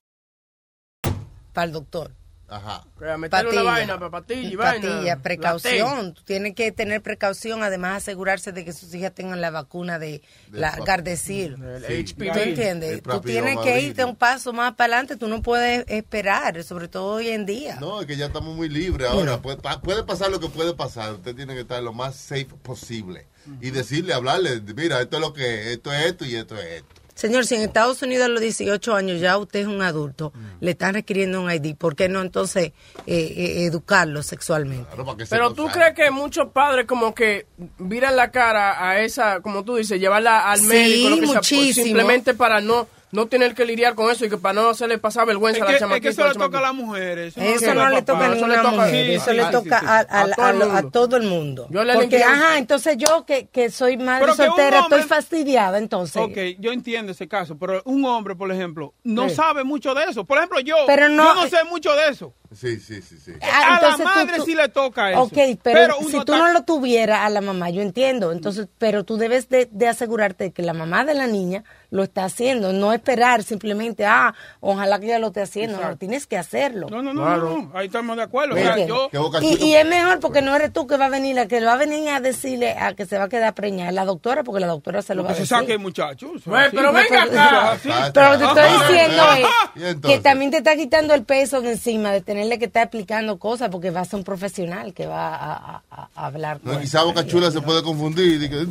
[1.53, 2.11] Para el doctor.
[2.53, 2.83] Ajá.
[3.09, 4.89] a meterle una vaina, pa- patilla vaina.
[4.89, 6.13] Patilla, La precaución.
[6.13, 10.21] Tú tienes que tener precaución, además asegurarse de que sus hijas tengan la vacuna de
[10.51, 11.53] la pap- Gardasil.
[11.87, 13.01] El ¿Tú entiendes?
[13.03, 15.15] Tú tienes que irte un paso más para adelante.
[15.15, 17.77] Tú no puedes esperar, sobre todo hoy en día.
[17.79, 19.41] No, es que ya estamos muy libres ahora.
[19.41, 21.13] Puede, pa- puede pasar lo que puede pasar.
[21.13, 23.27] Usted tiene que estar lo más safe posible.
[23.61, 26.65] Y decirle, hablarle, mira, esto es lo que es, esto es esto y esto es
[26.65, 27.00] esto.
[27.13, 30.71] Señor, si en Estados Unidos a los 18 años ya usted es un adulto, le
[30.71, 32.73] están requiriendo un ID, ¿por qué no entonces eh,
[33.07, 34.89] eh, educarlo sexualmente?
[35.29, 37.45] Pero tú crees que muchos padres como que
[37.77, 41.35] viran la cara a esa, como tú dices, llevarla al Sí, médico, lo que sea,
[41.35, 41.85] muchísimo.
[41.85, 45.25] simplemente para no no tener que lidiar con eso y que para no hacerle pasar
[45.25, 46.01] vergüenza Es a que, la es chamaquita.
[46.03, 47.33] que eso le toca a las mujeres.
[47.37, 50.61] Eso no le toca a ninguna mujer, eso le toca a, a- A todo el
[50.61, 50.89] a- a mundo.
[50.91, 51.67] todo el mundo.
[51.69, 55.77] Yo le Porque, ajá, entonces yo que, que soy madre Pero soltera, hombre- estoy fastidiada,
[55.77, 56.21] entonces.
[56.21, 59.35] Ok, yo entiendo ese caso, pero un hombre, por ejemplo, no Sí.
[59.35, 60.23] sabe mucho de eso.
[60.25, 62.33] Por ejemplo, yo, Pero no- yo no sé mucho de eso.
[62.53, 63.31] Sí, sí, sí, sí.
[63.41, 65.21] Ah, a la tú- madre tú- sí le toca eso.
[65.21, 68.33] Ok, pero, si tú no lo tuvieras a la mamá, yo entiendo.
[68.33, 72.03] Entonces, pero tú debes de, de asegurarte de que la mamá de la niña lo
[72.03, 75.79] está haciendo, no esperar simplemente, ah, ojalá que ella lo esté haciendo.
[75.81, 76.87] No, tienes que hacerlo.
[76.89, 78.53] No, no, no, no, no, ahí estamos de acuerdo.
[78.53, 79.09] O ¿Me sea, entiendes?
[79.13, 81.61] yo, Y, y es mejor porque no eres tú que va a venir, la que
[81.63, 84.43] va a venir a decirle a que se va a quedar preñada, es la doctora,
[84.43, 85.57] porque la doctora se lo va a que se decir.
[85.57, 86.31] saque el muchacho.
[86.45, 87.77] Güey, pero venga acá.
[88.13, 88.87] Pero lo que te estoy Ajá.
[88.89, 92.65] diciendo es entonces, que también te está quitando el peso de encima de tenerle que
[92.65, 95.81] estar explicando cosas porque va a ser un profesional que va a, a-
[96.15, 96.59] a- hablar.
[96.63, 98.41] No, quizá Boca Chula se puede confundir.
[98.41, 98.67] y que-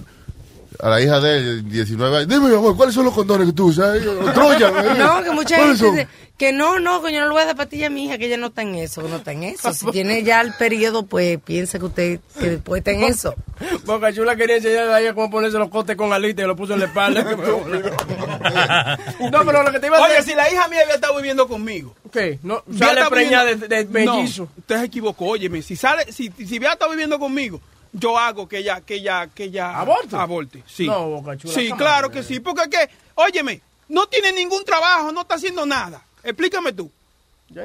[0.82, 2.28] a la hija de él, 19 años.
[2.28, 3.96] Dime, mi amor, ¿cuáles son los condones que tú usas?
[4.02, 4.68] Eh, Troya.
[4.68, 4.94] eh.
[4.98, 5.96] No, que mucha ¿Cuáles gente son?
[5.96, 8.16] dice que no, no, que yo no le voy a dar patilla a mi hija,
[8.16, 9.74] que ella no está en eso, que no está en eso.
[9.74, 13.34] Si tiene ya el periodo, pues piensa que usted que después está en eso.
[13.84, 16.72] Boca Chula quería enseñarle a ella cómo ponerse los cotes con alita y lo puso
[16.72, 17.22] en la espalda.
[19.32, 20.30] no, pero lo que te iba a Oye, decir...
[20.30, 21.94] si la hija mía había estado viviendo conmigo.
[22.10, 22.38] ¿Qué?
[22.42, 24.44] No, sale preñada de, de mellizo.
[24.44, 25.62] No, usted se equivocó, óyeme.
[25.62, 27.60] Si sale, si, si Vía está viviendo conmigo,
[27.92, 30.16] yo hago que ella, que ella, que ella ¿Aborte?
[30.16, 30.62] aborte.
[30.66, 30.86] Sí.
[30.86, 32.40] No, Boca Chula, Sí, claro que sí.
[32.40, 36.02] Porque es que, óyeme, no tiene ningún trabajo, no está haciendo nada.
[36.22, 36.90] Explícame tú.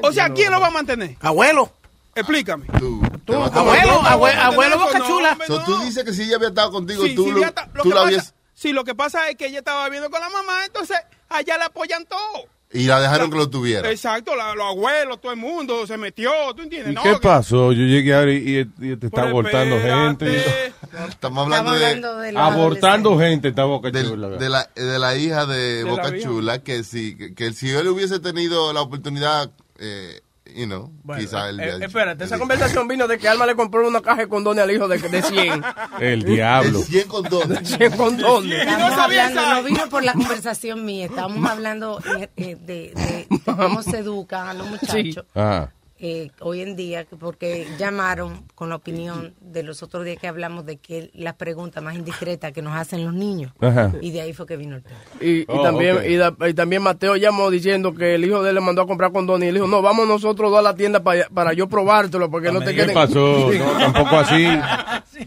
[0.01, 1.15] O sea, ¿quién lo va a mantener?
[1.21, 1.71] Abuelo.
[2.15, 2.65] Explícame.
[2.79, 5.37] Tú, Tú, abuelo, abuelo, no, Boca Chula.
[5.65, 7.89] tú dices que si ella había estado contigo, Sí, tú, sí, lo, está- lo tú
[7.89, 8.33] que la pasa- habías...
[8.53, 10.97] sí, lo que pasa es que ella estaba viviendo con la mamá, entonces
[11.29, 12.45] allá le apoyan todo.
[12.75, 13.89] Y la dejaron que lo tuviera.
[13.89, 16.91] Exacto, la- los abuelos, todo el mundo se metió, ¿tú entiendes?
[16.91, 17.71] ¿Y No, qué que- pasó?
[17.71, 20.25] Yo llegué ahora y, y- y te está abortando espérate.
[20.25, 20.73] gente.
[21.09, 24.29] Estamos hablando, Estamos de, hablando de los Abortando gente está Boca del- Chula.
[24.29, 26.19] de, la, de la hija de, la Boca.
[26.19, 30.21] Chula, que si, que, que si él hubiese tenido la oportunidad, eh,
[30.55, 31.59] you know, Bueno, quizá él...
[31.59, 34.71] eh, espérate, esa conversación vino de que Alma le compró una caja de condones al
[34.71, 35.63] hijo de, de 100.
[35.99, 36.79] El diablo.
[36.79, 37.69] De 100 condones.
[37.69, 38.59] 100 condones.
[38.59, 43.27] Estamos sabía hablando, no vino por la conversación mía, estamos hablando eh, eh, de, de-
[43.29, 45.71] de cómo se educan a los muchachos Ajá.
[45.97, 50.27] Eh, hoy en día, que porque llamaron con la opinión de los otros días que
[50.27, 53.53] hablamos de que las preguntas más indiscretas que nos hacen los niños.
[53.61, 53.93] Ajá.
[54.01, 54.97] Y de ahí fue que vino el tema.
[55.21, 58.49] Y, y Oh, también y, da- y también Mateo llamó diciendo que el hijo de
[58.49, 60.75] él le mandó a comprar condones y él dijo, no, vamos nosotros dos a la
[60.75, 62.93] tienda para, para yo probártelo porque no te ¿Qué queden...
[62.93, 63.49] pasó?
[63.57, 64.45] No, tampoco así.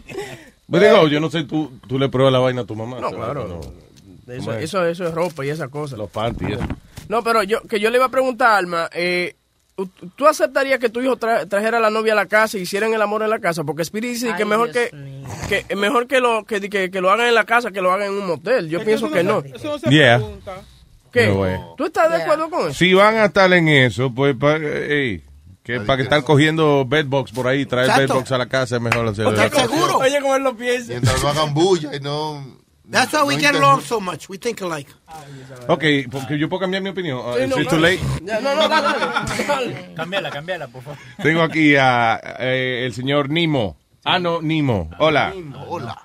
[0.71, 2.99] Pero digo, yo no sé, tú, tú le pruebas la vaina a tu mamá.
[2.99, 3.47] No, claro.
[4.27, 4.33] No.
[4.33, 5.97] Eso, eso, eso es ropa y esas cosas.
[5.97, 6.59] Los panties.
[7.07, 9.35] No, pero yo que yo le iba a preguntar, Alma, eh,
[10.15, 12.93] ¿tú aceptarías que tu hijo tra- trajera a la novia a la casa y hicieran
[12.93, 13.63] el amor en la casa?
[13.63, 14.89] Porque Spirit dice que mejor que,
[15.47, 17.91] que es mejor que lo que, que, que lo hagan en la casa que lo
[17.91, 18.69] hagan en un motel.
[18.69, 19.43] Yo pienso que no.
[19.89, 20.21] Yeah.
[21.11, 21.27] ¿Qué?
[21.27, 21.57] No way.
[21.77, 22.73] ¿Tú estás de acuerdo con eso?
[22.73, 25.23] Si van a estar en eso, pues pa- ey,
[25.63, 28.13] que para que están cogiendo bedbox por ahí, traer Exacto.
[28.13, 29.35] bedbox a la casa es mejor hacerlo.
[29.49, 29.97] Seguro.
[29.97, 30.89] Oye, cómo él lo piensa.
[30.89, 32.58] Mientras no hagan bulla y no...
[32.89, 34.27] That's why we no get along so much.
[34.29, 34.89] We think alike.
[35.67, 37.19] Ok, porque yo puedo cambiar mi opinión.
[37.19, 37.99] Uh, no, it too late?
[38.23, 39.93] Ya, no, no, dale.
[39.95, 40.97] Cambiala, cambiala, por favor.
[41.21, 43.77] Tengo aquí a eh, el señor Nimo.
[44.03, 44.89] Anónimo.
[44.97, 45.33] Hola.
[45.67, 45.95] Hola.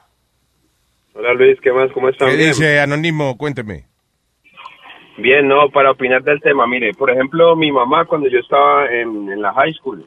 [1.15, 1.91] Hola Luis, ¿qué más?
[1.93, 2.29] ¿Cómo están?
[2.29, 2.49] ¿Qué Bien.
[2.51, 3.39] dice Anónimo?
[3.39, 3.87] Cuénteme.
[5.17, 9.31] Bien, no, para opinar del tema, mire, por ejemplo, mi mamá cuando yo estaba en,
[9.31, 10.05] en la high school,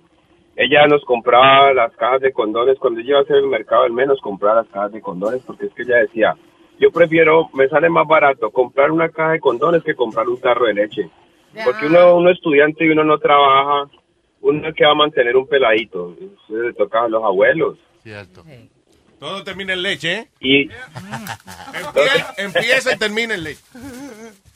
[0.57, 3.93] ella nos compraba las cajas de condones, cuando ella iba a hacer el mercado, al
[3.93, 6.35] menos compraba las cajas de condones, porque es que ella decía,
[6.79, 10.65] yo prefiero, me sale más barato comprar una caja de condones que comprar un tarro
[10.67, 11.09] de leche.
[11.65, 13.89] Porque uno, uno estudiante y uno no trabaja,
[14.41, 17.77] uno que va a mantener un peladito, eso le toca a los abuelos.
[18.03, 18.43] Cierto.
[19.19, 20.27] Todo termina en leche, ¿eh?
[20.39, 20.69] Y
[21.73, 23.61] Empieza, empieza y termina en leche.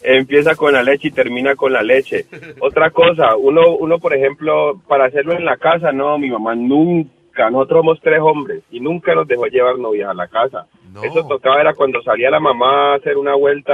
[0.01, 2.27] empieza con la leche y termina con la leche.
[2.59, 7.49] Otra cosa, uno, uno por ejemplo, para hacerlo en la casa, no, mi mamá nunca,
[7.49, 10.67] nosotros somos tres hombres y nunca nos dejó llevar novias a la casa.
[11.03, 13.73] Eso tocaba era cuando salía la mamá a hacer una vuelta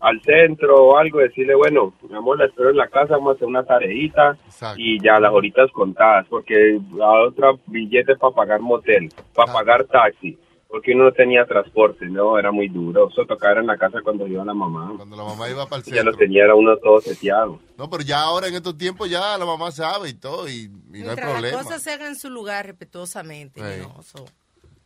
[0.00, 3.36] al centro o algo, decirle, bueno, mi amor, la espero en la casa, vamos a
[3.36, 4.36] hacer una tareita
[4.76, 10.38] y ya las horitas contadas, porque la otra billete para pagar motel, para pagar taxi,
[10.68, 13.10] porque uno no tenía transporte, no, era muy duro.
[13.10, 14.94] Eso tocaba era en la casa cuando iba la mamá.
[14.96, 16.16] Cuando la mamá iba para el Ya lo centro.
[16.16, 17.58] tenía, era uno todo seteado.
[17.76, 20.68] No, pero ya ahora en estos tiempos ya la mamá sabe y todo y, y
[20.68, 21.62] no hay Mientras las problema.
[21.62, 23.60] cosas se hagan en su lugar respetuosamente.
[23.60, 23.82] Sí.
[23.82, 24.02] ¿no?
[24.02, 24.24] So-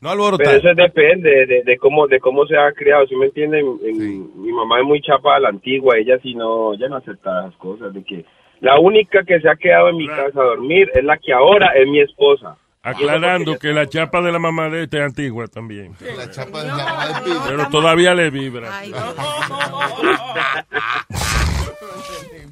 [0.04, 3.64] No Pero eso depende de, de cómo de cómo se ha criado, ¿sí me entienden?
[3.82, 7.46] En- Mi mamá es muy chapa a la antigua, ella sí no, ya no acepta
[7.46, 8.22] esas cosas, de que
[8.60, 11.68] la única que se ha quedado en mi casa a dormir es la que ahora
[11.74, 12.54] es mi esposa.
[12.82, 15.92] Aclarando que la chapa de la mamá de este es antigua también.
[16.18, 17.30] La chapa de la mamá de.
[17.48, 18.68] Pero todavía le vibra.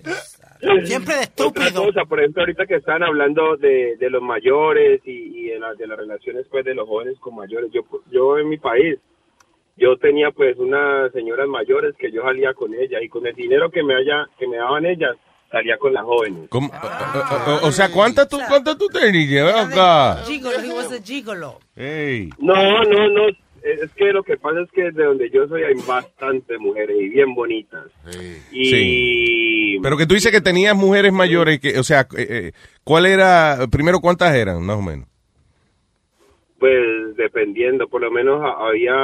[0.85, 5.11] Siempre de Otra cosa, por ejemplo, ahorita que están hablando de, de los mayores y,
[5.41, 8.49] y de, la- de las relaciones pues de los jóvenes con mayores, yo yo en
[8.49, 8.99] mi país,
[9.77, 13.71] yo tenía pues unas señoras mayores que yo salía con ellas y con el dinero
[13.71, 15.17] que me haya, que me daban ellas,
[15.51, 16.49] salía con las jóvenes.
[16.51, 16.69] ¿Cómo?
[16.69, 19.53] O, o- o sea, ¿cuántas tú, cuántas tú tenías?
[20.27, 21.59] Gigolo, he was a gigolo.
[21.77, 22.31] Ey.
[22.39, 22.55] No,
[22.85, 23.23] no, no.
[23.65, 27.09] Es que lo que pasa es que de donde yo soy hay bastantes mujeres y
[27.09, 27.87] bien bonitas.
[28.51, 29.79] Y Sí.
[29.83, 32.53] Pero que tú dices que tenías mujeres mayores, que, o sea, eh, eh,
[32.85, 35.07] ¿cuál era, primero cuántas eran, más o menos?
[36.59, 38.95] pues dependiendo, por lo menos ha- había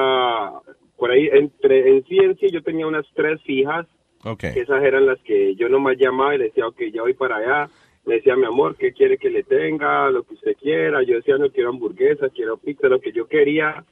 [0.96, 3.84] por ahí entre en sí en sí yo tenía unas tres fijas
[4.24, 4.40] Ok.
[4.54, 7.36] que esas eran las que yo nomás llamaba y le decía, ok, ya voy para
[7.36, 7.70] allá.
[8.06, 10.08] Me decía, mi amor, ¿qué quiere que le tenga?
[10.10, 11.02] Lo que usted quiera.
[11.02, 12.88] Yo decía, no quiero hamburguesas, quiero pizza.
[12.88, 13.84] Lo que yo quería,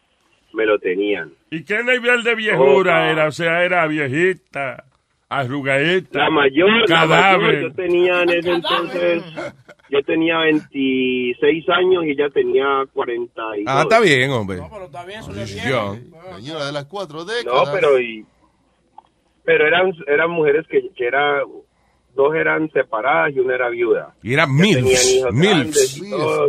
[0.53, 1.33] me lo tenían.
[1.51, 3.11] ¿Y qué nivel de viejura Opa.
[3.11, 3.27] era?
[3.29, 4.85] O sea, era viejita,
[5.29, 7.63] arrugadita, La mayor, la mayor, cadáver.
[7.63, 9.23] yo tenía en ese entonces,
[9.91, 13.65] yo tenía 26 años y ella tenía 42.
[13.67, 14.59] Ah, está bien, hombre.
[15.69, 15.99] Young.
[16.37, 17.67] Señora de las cuatro décadas.
[17.67, 18.25] No, pero y,
[19.45, 21.41] pero eran eran mujeres que, que era
[22.15, 24.15] dos eran separadas y una era viuda.
[24.23, 26.01] Y eran Ya milfs, milfs.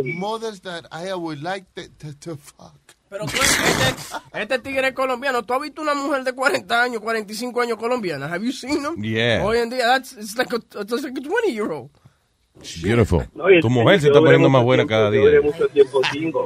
[0.04, 2.74] Mothers that I would like to, to, to fuck.
[3.10, 5.42] Pero tú, este, este tigre es colombiano.
[5.42, 8.26] ¿Tú has visto una mujer de 40 años, 45 años colombiana?
[8.26, 9.02] Have you seen them?
[9.02, 9.44] Yeah.
[9.44, 11.90] Hoy en día, that's, it's like a, it's like a 20 year old.
[12.82, 13.22] Beautiful.
[13.34, 15.40] No, tu mujer se está poniendo más buena tiempo- cada Yo duré día.
[15.42, 16.42] mucho tiempo single.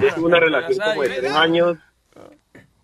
[0.00, 1.76] Yo tuve una relación como de tres años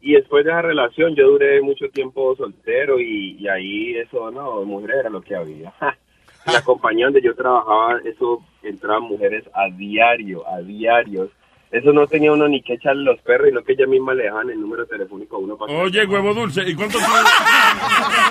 [0.00, 4.64] y después de esa relación yo duré mucho tiempo soltero y, y ahí eso, no,
[4.64, 5.72] mujeres era lo que había.
[6.46, 11.30] La compañía donde yo trabajaba, eso entraban mujeres a diario, a diario.
[11.72, 14.24] Eso no tenía uno ni que echarle los perros, y no que ella misma le
[14.24, 16.98] dejaban el número telefónico a uno para que- Oye, huevo dulce, ¿y cuánto?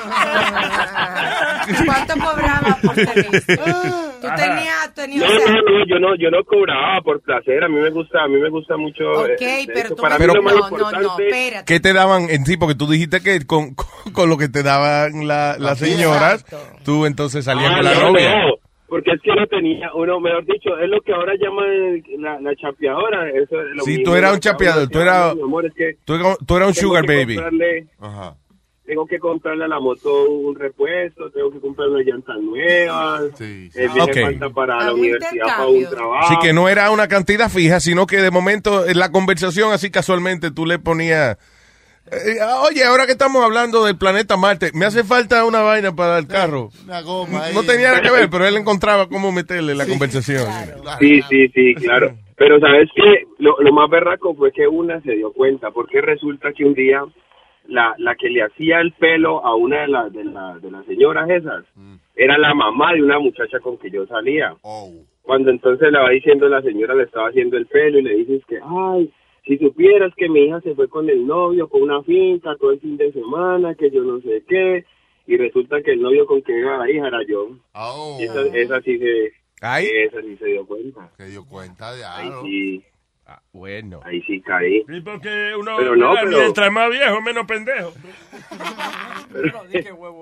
[1.85, 3.57] ¿Cuánto cobraba por servicio?
[4.21, 7.63] Tú tenías, tenías, No, no, no, yo no, yo no cobraba por placer.
[7.63, 9.03] A mí me gusta, a mí me gusta mucho.
[9.11, 11.65] Ok, eh, pero tú para me- mí lo más no, no, no, espérate.
[11.65, 12.55] ¿Qué te daban en sí?
[12.57, 13.73] Porque tú dijiste que con,
[14.13, 16.45] con, lo que te daban la- las señoras,
[16.85, 18.45] tú entonces salías Ah, con la no, novia.
[18.45, 18.53] no,
[18.91, 22.53] porque es que no tenía, uno, mejor dicho, es lo que ahora llaman la, la
[22.57, 23.29] chapeadora.
[23.29, 25.95] Eso es lo Sí, mismo, tú eras lo un chapeador, tú eras- amor, es que
[26.03, 27.37] Tú, eras- tú eras un sugar baby.
[27.99, 28.35] Ajá.
[28.85, 33.69] tengo que comprarle a la moto un repuesto, tengo que comprarle unas llantas nuevas, eh,
[33.95, 34.19] me Ok.
[34.23, 36.25] falta para la un universidad, para un trabajo.
[36.25, 39.89] Así que no era una cantidad fija, sino que de momento en la conversación, así
[39.91, 41.37] casualmente, tú le ponías.
[42.11, 42.37] Eh,
[42.67, 46.27] oye, ahora que estamos hablando del planeta Marte, me hace falta una vaina para el
[46.27, 46.69] carro.
[46.83, 47.53] Una goma ahí.
[47.55, 50.45] No tenía nada que ver, pero él encontraba cómo meterle la conversación.
[50.99, 52.15] Sí, sí, sí, claro.
[52.35, 56.51] Pero sabes que lo, lo más berraco fue que una se dio cuenta, porque resulta
[56.53, 57.03] que un día
[57.67, 60.85] la, la que le hacía el pelo a una de, las de, la- de las
[60.87, 61.63] señoras esas
[62.15, 64.53] era la mamá de una muchacha con que yo salía.
[65.21, 68.41] Cuando entonces le va diciendo la señora le estaba haciendo el pelo y le dices
[68.47, 69.11] que, ay,
[69.45, 72.79] si supieras que mi hija se fue con el novio, con una finca todo el
[72.79, 74.85] fin de semana, que yo no sé qué,
[75.27, 77.49] y resulta que el novio con que era la hija era yo.
[78.19, 81.09] Y esa, esa sí se, esa sí se dio cuenta.
[81.17, 82.41] Se dio cuenta de Ahí algo.
[82.43, 82.83] sí.
[83.53, 83.99] bueno.
[84.03, 84.83] Ahí sí caí.
[84.87, 87.93] Y porque uno, Pero no, pero- mientras más viejo, menos pendejo.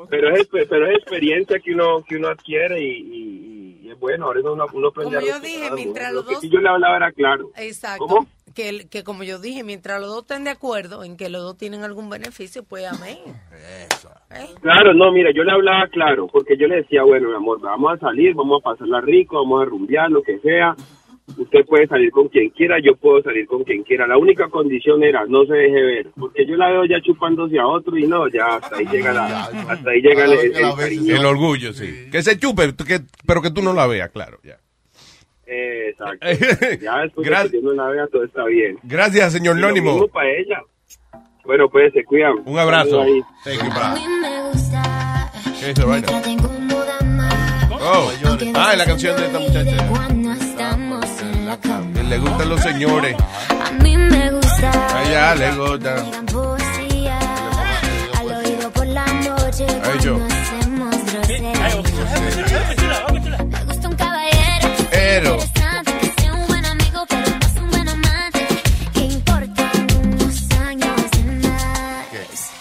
[0.10, 4.26] pero es pero es experiencia que uno que uno adquiere y, y- y es bueno
[4.26, 6.60] ahora uno, uno aprende Como a yo dije, mientras los Lo que dos- sí yo
[6.60, 8.06] le hablaba era claro Exacto.
[8.06, 8.28] ¿Cómo?
[8.60, 11.42] Que, el- que como yo dije, mientras los dos estén de acuerdo en que los
[11.44, 13.18] dos tienen algún beneficio, pues amén.
[14.62, 17.94] claro no mira yo le hablaba claro porque yo le decía bueno mi amor vamos
[17.94, 20.76] a salir vamos a pasarla rico vamos a rumbear lo que sea
[21.38, 25.04] usted puede salir con quien quiera yo puedo salir con quien quiera la única condición
[25.04, 28.28] era no se deje ver porque yo la veo ya chupándose a otro y no
[28.28, 31.10] ya hasta ahí llega la hasta ahí llega el, el-.
[31.12, 32.10] El orgullo, sí.
[32.12, 34.40] Que se chupe, que- pero que tú no la veas, claro.
[34.44, 34.58] Ya.
[35.50, 36.28] Exacto.
[36.82, 37.52] Ya después de Gracias.
[37.52, 38.78] que vea, todo está bien.
[38.84, 39.58] Gracias, señor
[40.12, 40.62] para ella.
[41.44, 42.34] Bueno, pues se cuidan.
[42.46, 43.04] Un abrazo.
[43.44, 44.00] Thank you, bye.
[45.60, 46.08] ¿Qué es esa vaina?
[47.82, 48.12] Oh,
[48.56, 49.78] ah, es la canción de esta muchacha.
[51.94, 53.16] Que le gustan los señores.
[53.50, 54.98] A mí me gusta.
[54.98, 55.96] A ella le gusta.
[56.32, 57.20] Poesía,
[58.20, 59.66] al oído por la noche.
[59.84, 60.20] Ay, yo.
[65.10, 65.38] Caballero.
[65.40, 65.40] Pero.
[65.42, 68.48] Interesante, que sea un buen amigo, pero no es un buen amante.
[68.94, 72.52] Que importan unos años de más.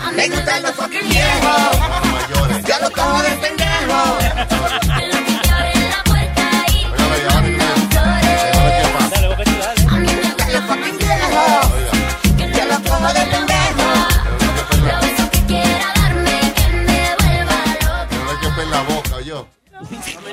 [0.00, 1.76] A mí Me gustan los fucking viejos.
[2.66, 4.00] Yo lo cojo de pendejo.
[9.90, 11.66] A mí me gustan los fucking viejos.
[12.56, 13.48] Yo lo cojo de pendejo.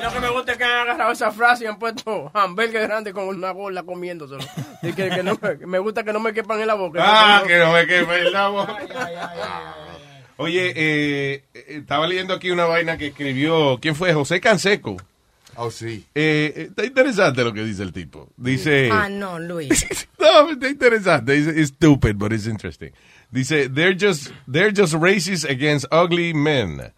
[0.06, 3.12] No que me gusta es que han agarrado esa frase y han puesto hamburgues grande
[3.12, 4.44] con una bola comiéndoselo.
[4.80, 5.36] Y que, que no
[5.66, 7.00] me, gusta que no me quepan en la boca.
[7.02, 8.78] Ah, que no me quepe en la boca.
[10.36, 14.14] Oye, eh, eh, estaba leyendo aquí una vaina que escribió, ¿quién fue?
[14.14, 14.96] José Canseco.
[15.56, 16.04] Oh, sí.
[16.14, 18.28] Eh, eh, está interesante lo que dice el tipo.
[18.36, 18.90] Dice...
[18.92, 19.86] Ah, no, Luis.
[20.20, 21.32] No, está interesante.
[21.32, 22.92] Dice, it's stupid, but it's interesting.
[23.32, 26.92] Dice, they're just, they're just racist against ugly men.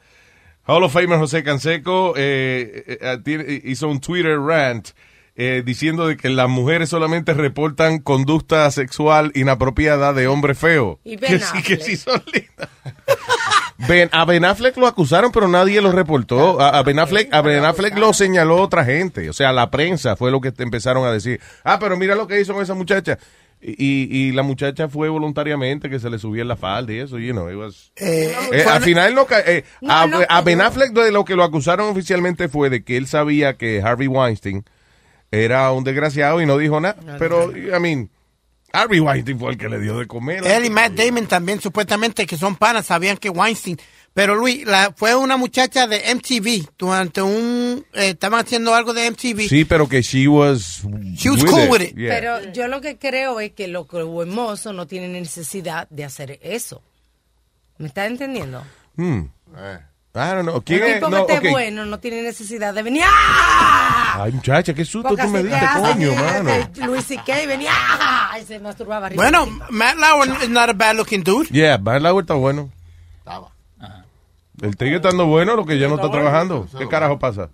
[0.68, 4.90] Hall of Famer José Canseco eh, eh, eh, hizo un Twitter rant
[5.34, 10.98] eh, diciendo de que las mujeres solamente reportan conducta sexual inapropiada de hombre feo.
[11.04, 11.80] Y Ben que sí, que Affleck.
[11.82, 12.68] sí son lindas.
[13.86, 16.60] Ben, a Ben Affleck lo acusaron, pero nadie lo reportó.
[16.60, 19.30] A, a Ben Affleck, a Ben Affleck lo señaló otra gente.
[19.30, 21.40] O sea, la prensa fue lo que te empezaron a decir.
[21.62, 23.18] Ah, pero mira lo que hizo con esa muchacha.
[23.60, 26.98] Y, y- y la muchacha fue voluntariamente que se le subía en la falda y
[27.00, 30.40] eso, you know, it was- Eh, Eh, al final no, eh, No, a, no, a
[30.42, 30.64] Ben no.
[30.64, 34.64] Affleck de lo que lo acusaron oficialmente fue de que él sabía que Harvey Weinstein
[35.32, 36.96] era un desgraciado y no dijo nada.
[37.18, 38.10] Pero, I mean,
[38.72, 40.46] Harvey Weinstein fue el que le dio de comer.
[40.46, 43.78] Él y Matt Damon también, supuestamente, que son panas, sabían que Weinstein.
[44.18, 46.70] Pero Luis, la, fue una muchacha de MTV.
[46.76, 47.86] Durante un.
[47.92, 49.48] eh, estaban haciendo algo de MTV.
[49.48, 50.82] Sí, pero que she was,
[51.14, 51.94] She was cool with it.
[51.94, 52.08] Yeah.
[52.16, 56.82] Pero yo lo que creo es que los hermosos no tienen necesidad de hacer eso.
[57.76, 58.64] ¿Me estás entendiendo?
[58.96, 59.26] Hmm.
[59.56, 59.78] Eh.
[60.16, 60.60] I don't know.
[60.62, 61.00] ¿Quién es?
[61.00, 61.52] No, que esté ok.
[61.52, 63.04] bueno no tiene necesidad de venir.
[63.06, 64.24] ¡Ah!
[64.24, 66.72] Ay, muchacha, qué susto Porque tú me diste, coño, que- mano.
[66.74, 67.46] que Luis C.K.
[67.46, 68.36] venía ¡ah!
[68.42, 69.22] y se masturbaba arriba.
[69.22, 71.48] Bueno, Matt Lauer is not a bad looking dude.
[71.50, 72.68] Yeah, Van Lauer está bueno.
[73.20, 73.56] Estaba.
[74.62, 76.66] El tigre estando bueno, lo que ya no está trabajando.
[76.76, 77.48] ¿Qué carajo pasa?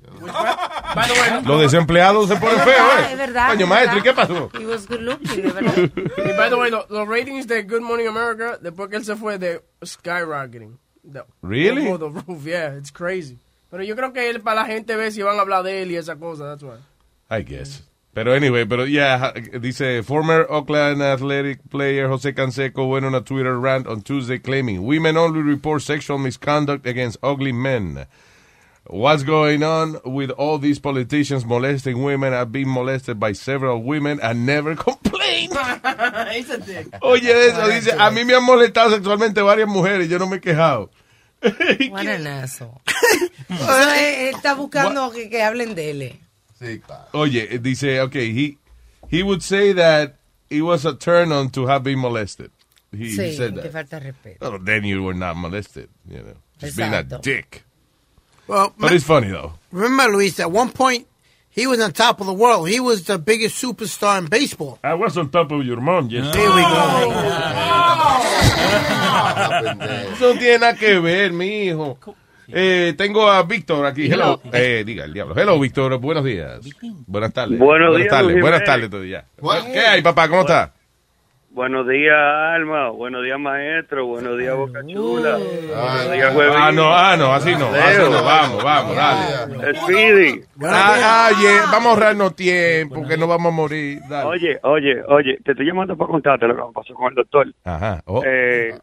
[0.95, 3.09] By the way, Los desempleados se ponen feos, ¿eh?
[3.13, 4.51] es verdad, Coño, es maestro, ¿y qué pasó?
[4.59, 5.75] He was good looking, de verdad.
[5.77, 9.17] Y by the way, lo- los ratings de Good Morning America, después que él se
[9.17, 10.79] fue, de skyrocketing.
[11.13, 11.87] The- Really?
[11.89, 13.39] over the roof, yeah, it's crazy.
[13.71, 15.91] Pero yo creo que él, para la gente, ve si van a hablar de él
[15.91, 16.79] y esa cosa, that's why.
[17.29, 17.83] I guess.
[18.15, 23.59] Pero anyway, pero yeah, dice former Oakland athletic player José Canseco went on a Twitter
[23.59, 28.07] rant on Tuesday claiming women only report sexual misconduct against ugly men.
[28.87, 32.35] What's going on with all these politicians molesting women?
[32.35, 35.53] I've been molested by several women and never complained.
[36.33, 36.87] He's a dick.
[37.03, 40.41] Oye, eso dice, a mí me han molestado sexualmente varias mujeres, yo no me he
[40.41, 40.91] quejado.
[43.49, 46.21] Eso es- él está buscando que, que hablen de él.
[46.65, 47.05] Sí, claro.
[47.15, 48.59] Oye, eh, dice, okay, he
[49.11, 50.17] he would say that
[50.51, 52.51] it was a turn on to have been molested.
[52.91, 53.73] He Sí, said que that.
[53.73, 54.39] falta de respeto.
[54.41, 56.35] Oh, then you were not molested, you know.
[56.59, 57.65] Just being a dick.
[58.47, 59.55] Well, But it's funny though.
[59.73, 61.07] remember, Luis, at one point,
[61.51, 62.69] he was on top of the world.
[62.69, 64.79] He was the biggest superstar in baseball.
[64.85, 66.33] I was on top of your mom, yes.
[66.35, 67.11] There we go.
[70.15, 71.99] Eso no tiene nada que ver, mi hijo.
[72.49, 74.07] Eh, tengo a Víctor aquí.
[74.11, 74.41] Hello.
[74.53, 75.35] Eh, diga el diablo.
[75.37, 75.99] Hello, Víctor.
[75.99, 76.61] Buenos días.
[77.07, 77.59] Buenas tardes.
[77.59, 78.33] Buenos buenas días, tardes.
[78.33, 79.25] Luis Buenas tardes todavía.
[79.73, 80.29] ¿Qué hay, papá?
[80.29, 80.73] ¿Cómo está?
[81.55, 82.91] Buenos días, Alma.
[82.91, 84.07] Buenos días, maestro.
[84.07, 85.39] Buenos días, Boca Chula.
[85.39, 86.57] Buenos días, Huevín.
[86.57, 87.67] Ah, no, ah, no, así no.
[87.69, 88.25] Así no.
[88.25, 89.79] Vamos, vamos, dale.
[89.79, 90.41] Speedy.
[90.65, 94.01] Ah, oye, vamos a ahorrarnos tiempo, que no vamos a morir.
[94.09, 94.31] Dale.
[94.31, 97.47] Oye, oye, oye, te estoy llamando para contarte lo que pasó con el doctor.
[97.63, 98.03] Ajá.
[98.07, 98.21] Oh.
[98.27, 98.77] Eh,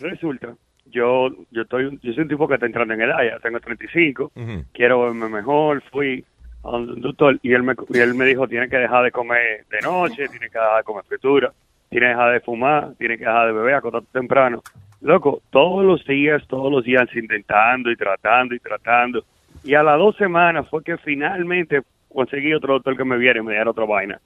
[0.00, 0.54] resulta,
[0.90, 4.32] yo yo estoy yo soy un tipo que está entrando en edad, ya tengo 35,
[4.34, 4.64] Ujú.
[4.72, 6.24] quiero verme mejor, fui
[6.62, 9.64] a un doctor y él me y él me dijo, tienes que dejar de comer
[9.70, 11.52] de noche, tienes que dejar de comer fritura,
[11.88, 14.62] tienes que dejar de fumar, tienes que dejar de beber, acostarte temprano.
[15.00, 19.24] Loco, todos los días, todos los días intentando y tratando y tratando.
[19.64, 21.82] Y a las dos semanas fue que finalmente
[22.12, 24.20] conseguí otro doctor que me viera y me diera otra vaina.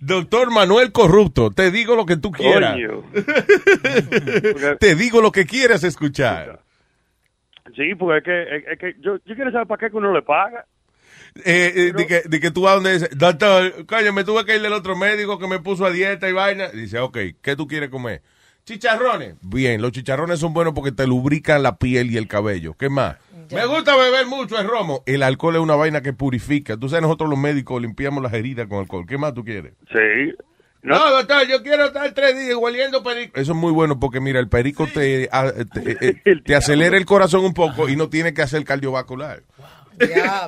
[0.00, 2.76] Doctor Manuel Corrupto, te digo lo que tú quieras.
[4.80, 6.60] Te digo lo que quieras escuchar.
[7.76, 10.22] Sí, porque es que, es, que yo, yo quiero saber para qué que uno le
[10.22, 10.66] paga.
[11.44, 14.54] Eh, eh, de, que, de que tú vas donde dice, doctor, coño, me tuve que
[14.54, 16.68] ir del otro médico que me puso a dieta y vaina.
[16.68, 18.22] Dice, ok, ¿qué tú quieres comer?
[18.64, 19.36] Chicharrones.
[19.42, 22.74] Bien, los chicharrones son buenos porque te lubrican la piel y el cabello.
[22.74, 23.16] ¿Qué más?
[23.52, 25.02] Me gusta beber mucho el romo.
[25.04, 26.76] El alcohol es una vaina que purifica.
[26.78, 29.04] Tú sabes, nosotros los médicos limpiamos las heridas con alcohol.
[29.06, 29.74] ¿Qué más tú quieres?
[29.92, 30.32] Sí.
[30.82, 33.38] No, doctor, yo quiero estar tres días hueliendo perico.
[33.40, 36.96] Eso es muy bueno porque, mira, el perico te, a- te, eh, eh, te acelera
[36.96, 39.42] el corazón un poco y no tiene que hacer cardiovascular.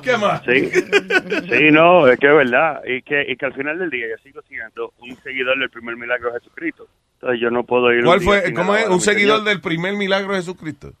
[0.03, 0.41] ¿Qué más?
[0.43, 0.69] Sí,
[1.49, 2.81] sí, no, es que es verdad.
[2.85, 5.95] Y que, y que al final del día yo sigo siendo un seguidor del primer
[5.95, 6.87] milagro de Jesucristo.
[7.19, 8.03] Entonces yo no puedo ir.
[8.03, 8.53] ¿Cuál fue?
[8.53, 8.87] ¿Cómo es?
[8.87, 9.49] ¿Un seguidor Señor.
[9.49, 10.93] del primer milagro de Jesucristo?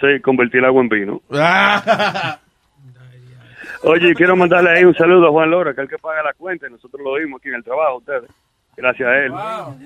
[0.00, 1.22] Sí, convertir el agua en vino.
[1.32, 2.38] Ah.
[3.82, 6.34] Oye, quiero mandarle ahí un saludo a Juan Lora, que es el que paga la
[6.34, 6.66] cuenta.
[6.68, 8.30] y Nosotros lo vimos aquí en el trabajo, ustedes.
[8.76, 9.32] Gracias a él.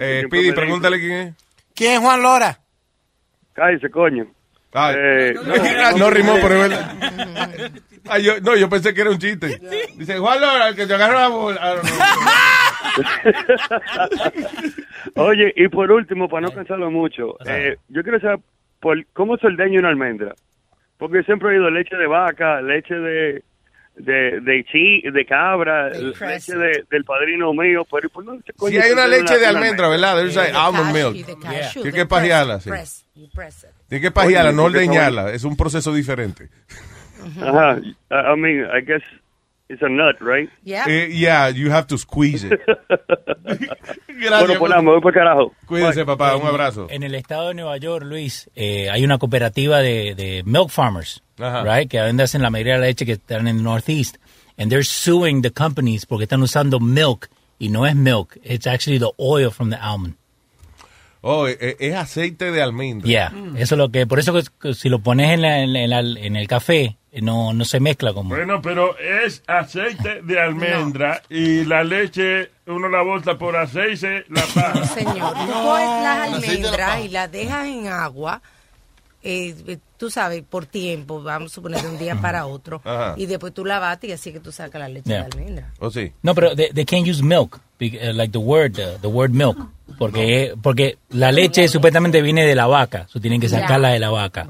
[0.00, 1.34] Eh, Siempre Speedy, me pregúntale quién es.
[1.74, 2.58] ¿Quién es Juan Lora?
[3.52, 4.26] Cállese, coño.
[4.72, 4.94] Ay.
[4.98, 5.34] Eh,
[5.92, 7.70] no, no rimó, pero es verdad.
[8.08, 9.60] Ay, yo, no, yo pensé que era un chiste.
[9.96, 11.74] Dice, Juan Lora, el que te agarra la bola.
[15.16, 18.40] Oye, y por último, para no cansarlo mucho, eh, yo quiero saber
[18.80, 20.34] por, cómo se ordeña una almendra.
[20.98, 23.42] Porque siempre he oído leche de vaca, leche de
[23.96, 27.86] de de, chi, de cabra, leche de, del padrino mío.
[27.90, 30.16] Pero ¿por dónde se Si hay una leche de almendra, ¿verdad?
[30.16, 31.26] There's like almond milk.
[31.72, 32.70] Tiene que pajearla, sí.
[33.88, 35.32] Tiene que pajearla, no ordeñarla.
[35.32, 36.48] Es un proceso diferente.
[37.40, 37.78] Ajá.
[38.10, 39.02] I mean, I guess
[39.68, 40.48] it's a nut, right?
[40.64, 42.60] Eh, yeah, you have to squeeze it.
[44.16, 45.52] Bueno, pues nada, me voy por carajo.
[45.66, 46.36] Cuídense, papá.
[46.36, 46.86] Un abrazo.
[46.88, 51.22] En el estado de Nueva York, Luis, eh, hay una cooperativa de, de milk farmers,
[51.38, 51.62] Ajá.
[51.64, 51.90] right?
[51.90, 54.16] Que venden la mayoría de la leche que están en el Northeast.
[54.56, 58.38] And they're suing the companies porque están usando milk y no es milk.
[58.44, 60.14] It's actually the oil from the almond.
[61.26, 63.08] Oh, eh, eh, es aceite de almendra.
[63.08, 65.80] Yeah, eso es lo que, por eso que, si lo pones en, la- en, la-
[65.82, 68.28] en la- en el café, no, no se mezcla como.
[68.34, 74.42] Bueno, pero es aceite de almendra y la leche uno la bota por aceite, la
[74.54, 74.84] paja.
[74.84, 78.42] Señor, tú coges las almendras y las dejas en agua,
[79.22, 83.14] eh, eh, tú sabes, por tiempo, vamos a suponer de un día para otro, Ajá.
[83.16, 85.24] y después tú la bates y así que tú sacas la leche Yeah.
[85.24, 85.72] de almendra.
[85.78, 86.12] ¿O sí?
[86.22, 89.56] No, pero they, they can't use milk, like the word, uh, the word milk,
[89.98, 94.10] porque porque la leche supuestamente viene de la vaca, so tienen que sacarla de la
[94.10, 94.46] vaca.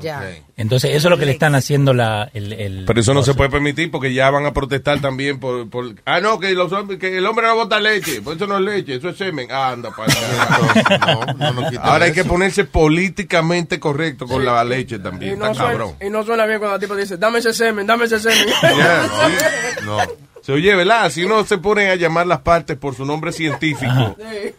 [0.56, 3.34] Entonces eso es lo que le están haciendo la el, el- Pero eso no se
[3.34, 5.68] puede permitir porque ya van a protestar también por...
[5.68, 8.22] por- ah, no, que, los hombres- que el hombre no bota leche.
[8.22, 9.48] Pues eso no es leche, eso es semen.
[9.50, 10.12] Ah, anda, para
[11.82, 15.38] Ahora hay que ponerse políticamente correcto con la leche Y también.
[15.38, 15.96] no, Está suena, cabrón.
[16.00, 18.46] y no suena bien cuando la tipa dice, dame ese semen, dame ese semen.
[18.62, 19.08] Yeah,
[19.80, 19.84] sí.
[19.86, 19.98] No.
[20.44, 21.10] Se oye, ¿verdad?
[21.10, 24.14] Si uno se pone a llamar las partes por su nombre científico,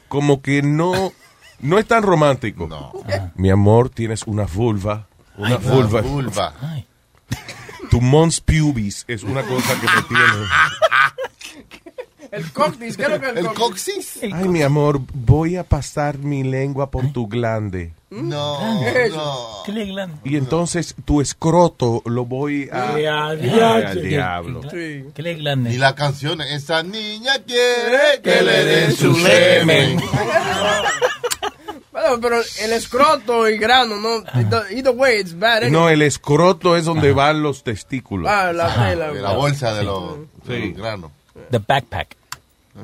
[0.07, 1.13] como que no,
[1.59, 2.67] no es tan romántico.
[3.35, 5.05] Mi amor, tienes una vulva.
[5.37, 5.99] Una Ay, vulva.
[6.01, 6.53] una vulva.
[7.91, 11.83] Tu mons pubis es una cosa que me tiene.
[12.35, 14.19] El coxis, ¿qué es lo que es el coxis?
[14.23, 17.93] Ay, mi amor, voy a pasar mi lengua por tu glande.
[18.09, 19.17] No, ¿Qué es eso?
[19.17, 19.73] no.
[19.73, 20.17] ¿Qué glande?
[20.23, 22.97] Y entonces tu escroto lo voy a...
[22.99, 23.87] Eh, al Ay, diablo.
[23.87, 24.61] al diablo.
[24.63, 25.05] Sí.
[25.13, 25.73] ¿Qué le glande?
[25.73, 29.99] Y la canción, esa niña quiere que le den su semen.
[31.91, 34.23] Bueno, pero el escroto y grano, no.
[34.69, 35.63] Either way, it's bad.
[35.63, 35.71] anyway.
[35.71, 38.29] No, el escroto es donde van los testículos.
[38.29, 39.11] Ah, la tela.
[39.13, 40.67] De la bolsa de los, de Sí.
[40.69, 41.11] los granos.
[41.51, 42.15] The backpack.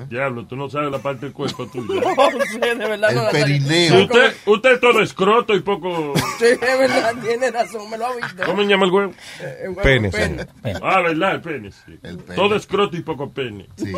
[0.10, 2.02] Diablo, tú no sabes la parte del cuerpo tuyo.
[2.16, 4.04] No sé, de verdad El no la perineo.
[4.04, 6.14] Usted, usted es todo escroto y poco...
[6.40, 8.44] Sí, de verdad, tiene razón, me lo ha visto.
[8.46, 9.12] ¿Cómo se llama el huevo?
[9.42, 10.46] Eh, eh, huevo, Pene, pene.
[10.82, 11.36] Ah, ¿verdad?
[11.36, 12.00] El pene, sí.
[12.04, 12.36] El pene.
[12.36, 13.68] Todo escroto y poco pene.
[13.76, 13.92] Sí.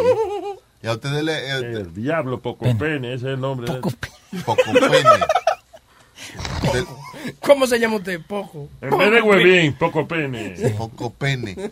[0.82, 1.34] Y a ustedes le...
[1.34, 3.68] eh, El diablo, poco pene, ese es el nombre.
[3.72, 3.82] de él.
[4.46, 5.26] poco pene.
[7.39, 8.20] ¿Cómo se llama usted?
[8.28, 8.68] Poco.
[8.82, 10.56] En vez de huevín, poco pene.
[10.78, 11.72] poco pene.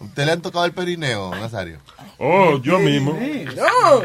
[0.00, 1.78] ¿Usted le han tocado el perineo, Nazario?
[2.18, 3.12] Oh, yo mismo.
[3.56, 4.02] No.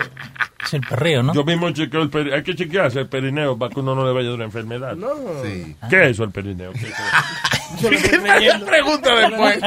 [0.66, 1.34] Es el perreo, ¿no?
[1.34, 2.36] Yo mismo chequeo el perineo.
[2.36, 4.96] Hay que chequearse el perineo para que uno no le vaya a dar una enfermedad.
[4.96, 5.10] No.
[5.44, 5.76] Sí.
[5.89, 6.72] ¿Qué es eso el perineo?
[6.74, 8.66] ¿Qué es eso?
[8.66, 9.60] Pregunta después.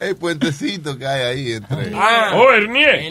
[0.00, 1.92] El puentecito que hay ahí entre...
[1.94, 2.32] Ah.
[2.34, 3.10] Oh, hernie.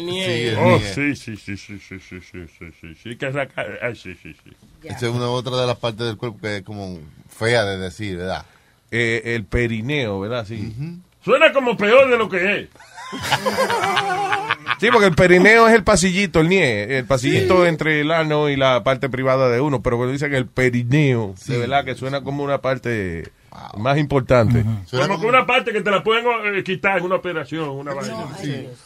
[0.52, 3.48] Sí, Oh, sí, sí, sí, sí, sí, sí, sí, sí, sí, sí, que es la
[3.48, 4.52] ca- ah, sí, sí, sí.
[4.84, 7.00] Esa es una otra de las partes del cuerpo que es como
[7.30, 8.46] fea de decir, ¿verdad?
[8.92, 10.46] Eh, el perineo, ¿verdad?
[10.48, 10.74] Sí.
[11.24, 12.70] Suena como peor de lo que es.
[14.80, 18.56] Sí, porque el perineo es el pasillito, el nie, el pasillito entre el ano y
[18.56, 22.44] la parte privada de uno, pero cuando dicen el perineo, de verdad que suena como
[22.44, 23.30] una parte
[23.78, 24.64] más importante.
[24.92, 26.24] Como como- que una parte que te la pueden
[26.56, 28.16] eh, quitar en una operación, una vaina.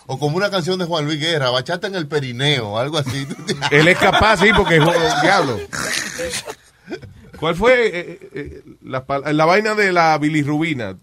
[0.08, 3.28] O como una canción de Juan Luis Guerra, bachata en el perineo, algo así.
[3.72, 5.60] Él es capaz, sí, porque es un diablo.
[7.44, 10.98] ¿Cuál fue eh, eh, la, pal- la vaina de la bilirrubina?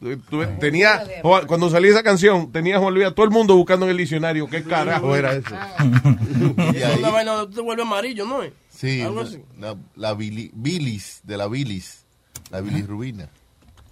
[0.59, 1.05] Tenía,
[1.47, 4.49] cuando salía esa canción, tenía Juan Luis a todo el mundo buscando en el diccionario
[4.49, 5.55] qué carajo era eso.
[6.75, 8.43] Y Es una vaina donde te vuelve amarillo, ¿no?
[8.43, 8.53] es?
[8.75, 9.43] sí, Algo la, así.
[9.59, 12.05] la- la bili- bilis, de la bilis,
[12.51, 13.29] la bilirrubina.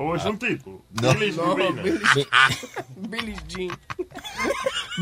[0.01, 0.85] O es un tipo.
[1.03, 1.13] No.
[1.15, 1.55] Billy No.
[1.57, 1.99] Billy,
[2.97, 3.71] Billy Jean.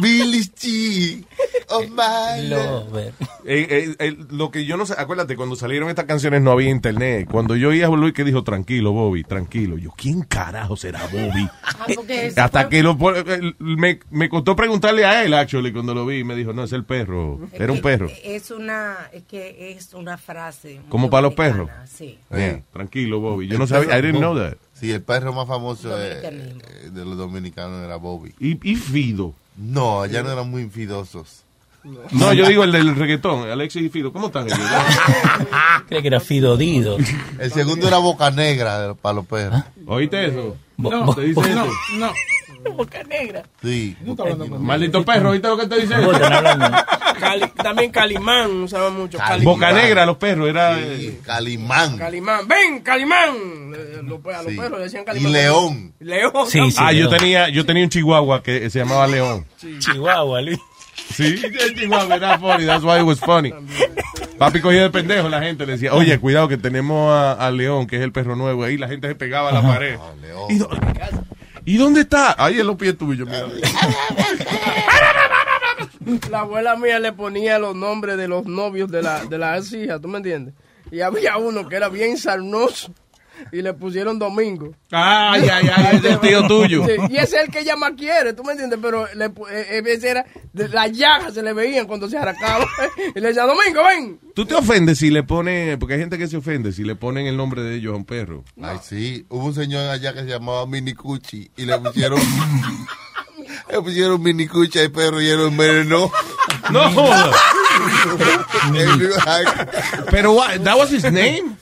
[0.01, 1.25] Bilis G,
[1.71, 2.87] oh my lord.
[2.93, 3.15] Lover.
[3.47, 6.69] Eh, eh, eh, lo que yo no sé, acuérdate, cuando salieron estas canciones no había
[6.71, 7.29] internet.
[7.31, 9.79] Cuando yo oí a Juan Luis que dijo, tranquilo, Bobby, tranquilo.
[9.79, 11.49] Yo, ¿quién carajo será Bobby?
[11.63, 11.87] Ah,
[12.37, 16.25] Hasta fue- que lo, eh, me, me costó preguntarle a él, actually, cuando lo vi.
[16.25, 17.41] Me dijo, no, es el perro.
[17.53, 18.11] es Era un perro.
[18.23, 20.81] Es una, es que es una frase.
[20.89, 21.71] ¿Como para los perros?
[21.87, 22.19] Sí.
[22.31, 23.49] Yeah, tranquilo, Bobby.
[23.49, 24.57] Yo no sabía, I didn't know that.
[24.79, 26.61] Sí, el perro más famoso de, Dominicanismo.
[26.69, 28.35] eh, de los dominicanos era Bobby.
[28.39, 29.33] Y, y Fido.
[29.57, 31.43] No, allá no eran muy infidosos.
[32.11, 34.13] No, yo digo el del reggaetón, Alexis y Fido.
[34.13, 34.59] ¿Cómo están ellos?
[35.89, 36.97] Creo que era Fido Dido.
[37.39, 39.63] El segundo era Boca Negra de- para los perros.
[39.87, 40.57] ¿Oíste eso?
[40.77, 41.73] No, dice No, eso.
[41.99, 42.11] no.
[42.77, 43.43] Boca negra.
[43.63, 43.97] Sí.
[44.59, 45.95] Maldito perro, ¿oíste lo que te dice?
[47.21, 49.19] Cali- también Calimán usaba mucho.
[49.19, 50.79] Cali- Boca Negra, los perros, era...
[50.79, 51.97] eh, Sí, Calimán.
[51.97, 52.47] Calimán.
[52.47, 53.73] ¡Ven, Calimán!
[53.75, 54.59] Eh, los pe- a los Sí.
[54.59, 55.33] perros le decían Y Calimán.
[55.33, 55.95] León.
[56.01, 56.33] León.
[56.49, 56.77] Sí, sí.
[56.79, 59.47] Ah, yo tenía, yo tenía un chihuahua que se llamaba León.
[59.79, 60.59] Chihuahua, Luis.
[61.15, 63.53] Sí, el chihuahua era funny, that's why it was funny.
[64.39, 67.87] Papi cogía de pendejo, la gente le decía, oye, cuidado que tenemos a, a León,
[67.87, 69.97] que es el perro nuevo, ahí la gente se pegaba a la pared.
[69.99, 70.45] Ah, León.
[70.51, 70.69] ¿Y, dó-
[71.67, 72.35] ¿Y dónde está?
[72.39, 73.49] Ahí en los pies tuyos, mira.
[76.31, 80.01] La abuela mía le ponía los nombres de los novios de, la, de las hijas,
[80.01, 80.55] ¿tú me entiendes?
[80.93, 82.95] Y había uno que era bien sarnoso
[83.53, 84.73] y le pusieron Domingo.
[84.91, 86.85] Ay, ay, ay, es el tío tuyo.
[86.87, 88.79] Sí, y ese es el que ella más quiere, ¿tú me entiendes?
[88.83, 92.67] Pero le, eh, eh, ese era, de- las llagas se le veían cuando se arrancaba.
[93.15, 94.21] y le decía, Domingo, ven.
[94.35, 97.27] ¿Tú te ofendes si le ponen, porque hay gente que se ofende si le ponen
[97.27, 98.45] el nombre de ellos a un perro?
[98.61, 99.27] Ay, sí.
[99.29, 102.21] Hubo un señor allá que se llamaba Mini Cuchi y le pusieron.
[103.71, 106.11] le pusieron Mini Cuchi al perro y él envenenó.
[106.71, 107.31] No joda.
[110.11, 111.57] Pero what, that was his name?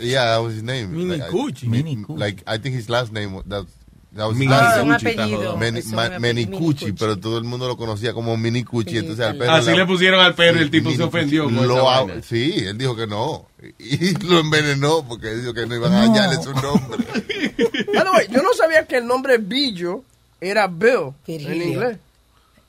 [0.00, 0.92] yeah, that was his name.
[0.96, 1.68] Mini like, Cuchi.
[1.68, 3.66] Mini Like, I think his last name was- that,
[4.14, 4.88] that was his Mini un.
[4.88, 5.58] Cuchi, apellido.
[5.58, 6.98] Meni- ma- Meni Mini Cuchi, Cuchi.
[6.98, 8.98] pero todo el mundo lo conocía como Mini Cuchi.
[8.98, 11.44] Entonces al perro Así la- le pusieron al perro y el tipo Mini se ofendió
[11.44, 11.56] Cuchi.
[11.56, 12.22] con Lo vaina.
[12.22, 13.46] Sí, él dijo que no.
[13.78, 17.04] Y lo envenenó porque dijo que no iban a dañarle su nombre.
[17.94, 20.02] By the way, yo no sabía que el nombre Billo
[20.40, 21.98] era Bill en inglés.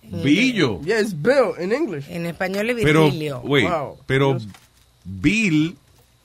[0.10, 0.82] Billo.
[0.84, 2.06] Yeah, it's Bill in English.
[2.10, 3.42] En español es Pero, Virgilio.
[3.44, 3.98] wait, Wow.
[4.06, 4.38] pero
[5.06, 5.76] Bill,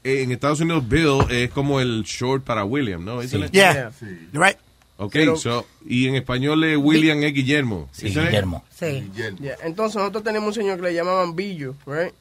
[0.04, 3.22] eh, en Estados Unidos, Bill es como el short para William, ¿no?
[3.22, 3.30] It?
[3.52, 3.90] Yeah.
[4.32, 4.56] You're right.
[5.00, 7.88] Ok, Pero- so, y en español es William es Guillermo.
[7.92, 8.08] Sí?
[8.08, 8.64] Guillermo.
[8.76, 9.08] Sí.
[9.14, 12.12] Yeah, Entonces nosotros tenemos un señor que le llamaban Billo, right?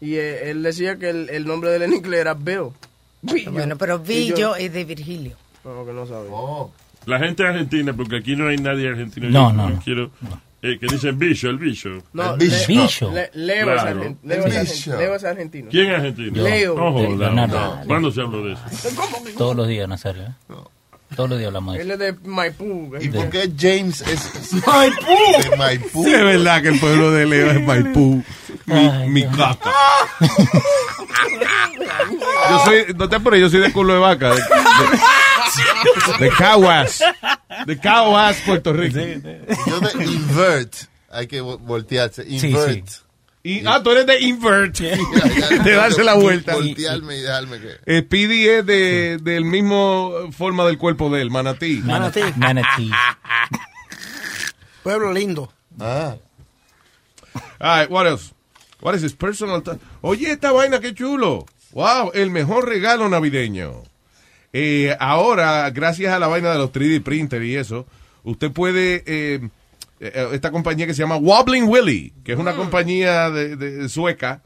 [0.00, 2.68] Y eh, él decía que el, el nombre de él en inglés era Bill.
[3.22, 3.52] Billo.
[3.52, 5.34] Bueno, pero Villo es de Virgilio.
[5.64, 6.30] No, que no sabía.
[6.30, 6.70] Oh,
[7.06, 9.30] La gente argentina, porque aquí no hay nadie argentino.
[9.30, 9.80] No, yo no, no.
[9.82, 10.10] quiero
[10.62, 11.90] Eh, que dicen bicho, el bicho.
[12.12, 13.10] No, el Le- bicho.
[13.12, 14.00] Le- Leo, es Claro.
[14.02, 15.68] argen- Leo, es Leo es argentino.
[15.70, 16.42] ¿Quién es argentino?
[16.42, 16.74] Leo.
[16.74, 17.76] No Leonardo.
[17.76, 17.82] no.
[17.86, 18.62] ¿Cuándo se habló de eso?
[19.38, 20.22] Todos los días, Nazario.
[20.24, 20.54] ¿eh?
[21.14, 22.02] Todos los días hablamos de Él eso.
[22.02, 22.92] es de Maipú.
[23.00, 25.50] ¿Y por qué James es Maipú?
[25.50, 26.04] de Maipú?
[26.04, 28.24] Sí, es verdad que el pueblo de Leo es Maipú.
[28.66, 29.70] Mi, mi caca.
[32.50, 34.30] Yo soy, no te apures, yo soy de culo de vaca.
[34.30, 34.40] De, de,
[36.18, 37.02] de Caguas.
[37.66, 38.98] De Caguas, Puerto Rico.
[38.98, 40.74] Yo de invert.
[41.10, 42.24] Hay que vo- voltearse.
[42.38, 42.88] Sí, Invert.
[43.42, 44.76] Y, ah, tú eres de invert.
[44.76, 46.54] de darse la vuelta.
[46.54, 47.70] Voltearme y dejarme que.
[47.86, 51.80] Eh, Speedy es de, del mismo forma del cuerpo de él, manatí.
[51.84, 52.20] Manatí.
[52.36, 52.90] Manatí.
[54.82, 55.52] Pueblo lindo.
[55.80, 56.16] Ah.
[57.60, 58.32] All right, what else?
[58.80, 59.62] What is this personal?
[60.02, 61.46] Oye, esta vaina, qué chulo.
[61.72, 63.82] Wow, el mejor regalo navideño.
[64.58, 67.86] Eh, ahora, gracias a la vaina de los 3D printer y eso,
[68.22, 69.40] usted puede, eh,
[70.00, 74.40] eh, esta compañía que se llama Wobbling Willy, que es una compañía de, de- sueca,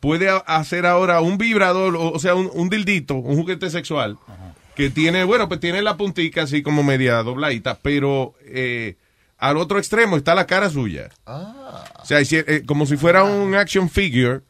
[0.00, 4.18] puede hacer ahora un vibrador, o, sea, un, un dildito, un juguete sexual,
[4.74, 8.96] que tiene, bueno, pues tiene la puntica así como media dobladita, pero eh,
[9.38, 11.08] al otro extremo está la cara suya.
[11.24, 14.42] O sea, eh, como si fuera un action figure,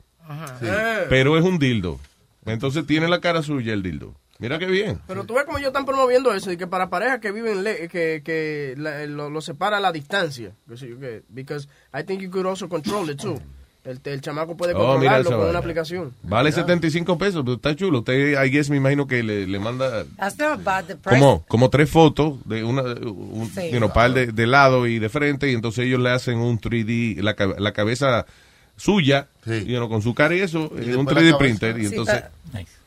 [0.63, 1.07] Eh.
[1.09, 2.01] pero es un dildo.
[2.45, 4.17] Entonces tiene la cara suya el dildo.
[4.39, 5.01] Mira qué bien.
[5.07, 7.89] Pero tú ves como ellos están promoviendo eso y que para parejas que viven le-
[7.89, 10.53] que, que la- lo, lo separa la distancia.
[10.69, 10.91] Que sí,
[11.29, 11.69] Because
[11.99, 13.41] I think you could also control it too.
[13.85, 16.13] El, el chamaco puede Oh, controlarlo con una aplicación.
[16.25, 16.57] Vale Ya.
[16.57, 18.01] 75 pesos, pero está chulo.
[18.01, 20.05] Usted, I guess, me imagino que le, le manda
[21.05, 23.71] como, como tres fotos de una, un Sí.
[23.71, 26.59] you know, par de, de lado y de frente, y entonces ellos le hacen un
[26.61, 28.27] 3D, la, la cabeza
[28.77, 31.39] suya, you know, con su cara y eso, Y en un después la 3D cabeza.
[31.39, 32.25] printer, y Sí, entonces...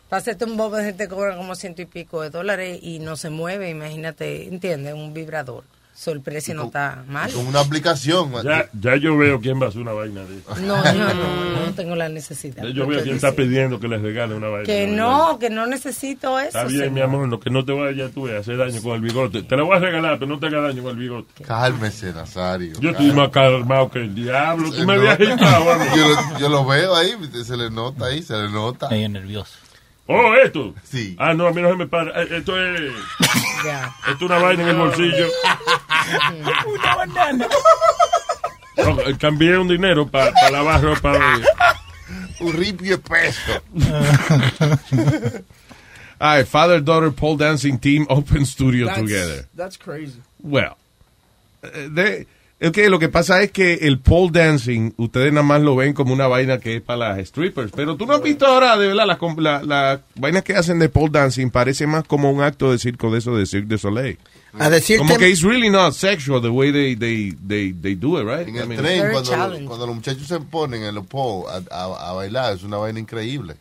[0.10, 3.16] Para hacerte un bobo de gente cobra como ciento y pico de dólares y no
[3.16, 4.94] se mueve, imagínate, ¿entiendes?
[4.96, 5.64] Un vibrador.
[5.96, 7.30] So, el precio no está mal.
[7.34, 8.32] Con una aplicación.
[8.42, 10.56] Ya, ya yo veo quién va a hacer una vaina de eso.
[10.62, 12.64] No, yo no, no tengo la necesidad.
[12.64, 14.64] Ya yo veo quién dice- está pidiendo que les regale una vaina.
[14.66, 16.48] Que no, que no necesito eso.
[16.48, 16.92] Está bien, señor.
[16.94, 19.44] mi amor, lo que no te vaya tú a hacer daño con el bigote.
[19.44, 21.44] Te la voy a regalar, pero no te haga daño con el bigote.
[21.44, 22.80] Cálmese, Nazario.
[22.80, 24.70] Yo estoy más calmado que el diablo.
[24.70, 25.66] Tú Se me habías agitado.
[25.98, 27.12] yo, lo, yo lo veo ahí,
[27.44, 28.88] se le nota ahí, se le nota.
[28.90, 29.52] Medio nervioso.
[30.12, 30.74] Oh, esto.
[30.84, 31.16] Sí.
[31.20, 32.24] Ah, no, a mí no se me para.
[32.24, 32.82] Eh, Esto es.
[33.20, 35.28] Esto es una vaina en el bolsillo.
[36.66, 37.48] Una banana.
[38.78, 41.12] No, eh, cambié un dinero para lavar ropa.
[41.14, 41.46] de-
[42.40, 43.62] Un ripio peso.
[46.22, 49.46] All right, father-daughter pole dancing team open studio That's, together.
[49.56, 50.20] that's crazy.
[50.42, 50.76] Well,
[51.64, 52.26] eh, de,
[52.60, 55.94] es que lo que pasa es que el pole dancing, ustedes nada más lo ven
[55.94, 58.88] como una vaina que es para las strippers, pero tú no has visto ahora, de
[58.88, 62.42] verdad, las com- la, la vainas que hacen de pole dancing parece más como un
[62.44, 64.18] acto de circo de eso de Cirque du Soleil.
[64.58, 68.20] A decirte- Como que it's really not sexual the way they, they, they, they do
[68.20, 68.48] it, right?
[68.48, 69.32] En I el mean- tren, cuando,
[69.68, 73.00] cuando los muchachos se ponen en los poles a, a- a bailar, es una vaina
[73.00, 73.56] increíble.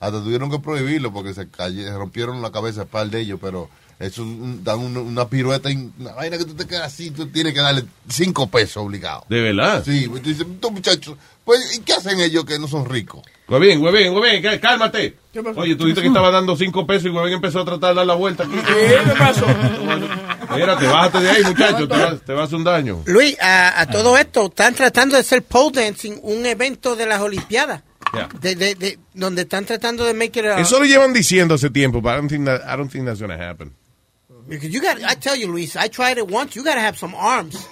[0.00, 3.70] Hasta tuvieron que prohibirlo porque se, calle- se rompieron la cabeza par de ellos, pero
[4.02, 7.26] eso un- dan un- una pirueta, y una vaina que tú te quedas así, tú
[7.28, 9.24] tienes que darle cinco pesos obligado.
[9.28, 9.82] ¿De verdad?
[9.84, 13.22] Sí, pues tú dices, estos muchachos, pues, ¿y qué hacen ellos que no son ricos?
[13.48, 15.16] Huevín, huevín, huevín, cá- cálmate.
[15.32, 15.60] ¿Qué pasó?
[15.60, 18.06] Oye, tú dijiste que estaba dando cinco pesos y huevín empezó a tratar de dar
[18.06, 18.54] la vuelta aquí.
[18.54, 19.46] ¿Qué pasó?
[19.46, 23.02] Espérate, bájate de ahí, muchacho, te vas, te vas a hacer un daño.
[23.06, 27.20] Luis, a, a todo esto, están tratando de hacer pole dancing un evento de las
[27.20, 27.82] Olimpiadas.
[28.14, 28.28] Yeah.
[28.42, 31.70] De, de, de- donde están tratando de make it a- Eso lo llevan diciendo hace
[31.70, 33.72] tiempo, but I don't think, that, I don't think that's gonna happen.
[34.48, 36.54] Because you got, I tell you, Luis, I tried it once.
[36.56, 37.66] You got to have some arms.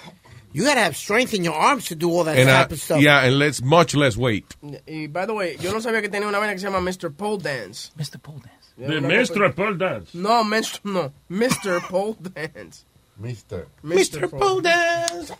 [0.53, 2.71] You got to have strength in your arms to do all that And, uh, type
[2.71, 3.01] of stuff.
[3.01, 4.55] yeah, and less, much less weight.
[4.61, 7.15] Y, by the way, yo no sabía que tenía una vaina que se llama Mr.
[7.15, 7.91] Pole Dance.
[7.97, 8.21] Mr.
[8.21, 8.77] Pole Dance.
[8.77, 9.53] De Mr.
[9.55, 10.13] Pole Dance.
[10.17, 10.79] No, Mr.
[10.83, 11.79] No, Mr.
[11.87, 12.85] Pole Dance.
[13.17, 13.67] Mister.
[13.83, 14.27] Mr.
[14.31, 15.31] Pole Dance.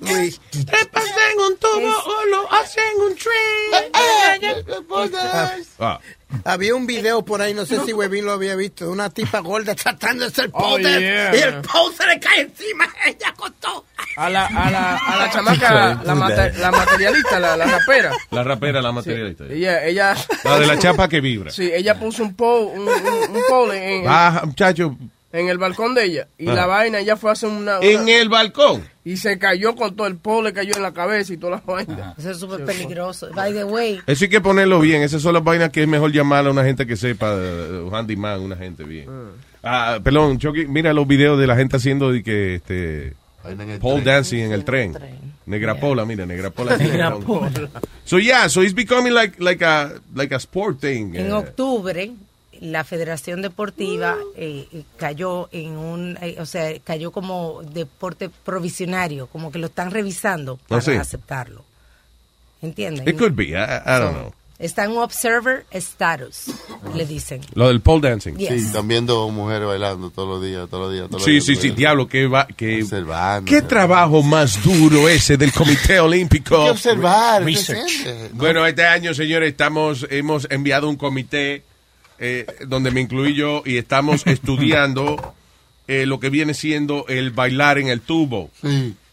[0.00, 0.38] Luis.
[0.50, 3.16] Trepas en un tubo o lo hacen un
[5.78, 6.00] Ah.
[6.44, 9.40] Había un video por ahí, no sé si Webin lo había visto, de una tipa
[9.40, 11.34] gorda tratando de hacer Oh, yeah.
[11.34, 11.62] y el
[11.96, 13.84] se le cae encima, ella costó.
[14.16, 18.12] A la, a la, a la chamaca, la, mate- la materialista, la, la rapera.
[18.30, 19.44] La rapera, la materialista.
[19.50, 20.14] Ella, ella.
[20.44, 21.50] La de la chapa que vibra.
[21.50, 24.96] Sí, ella puso un pole, un, un, un pole en, Baja, muchacho.
[25.38, 26.28] En el balcón de ella.
[26.38, 26.54] Y Ah.
[26.54, 28.82] la vaina, ella fue a hacer una, una- En el balcón.
[29.04, 32.14] Y se cayó con todo el pole, cayó en la cabeza y toda la vaina.
[32.18, 33.28] Eso es súper peligroso.
[33.34, 35.02] By the way, Eso hay que ponerlo bien.
[35.02, 37.94] Esas son las vainas que es mejor llamar a una gente que sepa, eh, un
[37.94, 39.08] handyman, una gente bien.
[39.62, 43.14] Ah, perdón, Chucky, mira los videos de la gente haciendo de que este
[43.44, 44.04] Vaina en el pole tren.
[44.14, 44.94] dancing en el tren.
[45.46, 46.76] Negrapola, mira, Negrapola.
[46.76, 47.50] Negrapola.
[48.04, 51.14] So yeah, so it's becoming like like a like a sport thing.
[51.14, 51.32] en eh.
[51.32, 52.10] octubre
[52.60, 59.26] la Federación Deportiva eh, eh, cayó en un, eh, o sea, cayó como deporte provisionario,
[59.26, 60.92] como que lo están revisando para sí.
[60.92, 61.64] aceptarlo.
[62.62, 63.08] ¿Entienden?
[63.08, 64.32] It could be, I, I don't know.
[64.58, 66.46] Está en un observer status,
[66.94, 67.42] le dicen.
[67.54, 68.36] Lo del pole dancing.
[68.36, 68.48] Yes.
[68.48, 71.08] Sí, están viendo mujeres bailando todos los días, todos los días.
[71.08, 71.76] Todos los Sí, días, sí, sí, días.
[71.76, 72.82] diablo, que va, que...
[72.82, 73.50] Observando.
[73.50, 76.56] ¿Qué trabajo más duro ese del Comité Olímpico?
[76.56, 78.32] Hay que observar, ¿qué Research.
[78.32, 81.62] Bueno, este año, señores, estamos, hemos enviado un comité
[82.18, 85.34] eh, donde me incluí yo y estamos estudiando
[85.88, 88.50] eh, lo que viene siendo el bailar en el tubo.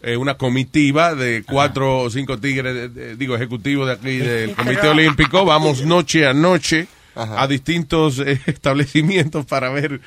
[0.02, 4.54] Eh, una comitiva de cuatro o cinco tigres, de- de- digo, ejecutivos de aquí del
[4.54, 5.44] Comité Pero- Olímpico.
[5.44, 7.42] Vamos noche a noche Ajá.
[7.42, 10.00] a distintos eh, establecimientos para ver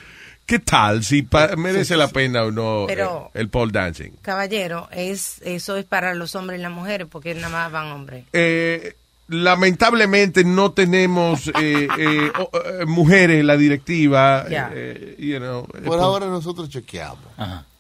[0.46, 4.12] qué tal, si pa- merece la pena o no Pero- eh, el pole dancing.
[4.22, 8.26] Caballero, es eso es para los hombres y las mujeres, porque nada más van hombres.
[8.34, 8.94] Eh,
[9.28, 14.46] lamentablemente no tenemos eh, eh, eh, mujeres en la directiva.
[14.50, 14.70] Ya.
[14.74, 17.20] eh, you know, eh, Por ahora nosotros chequeamos.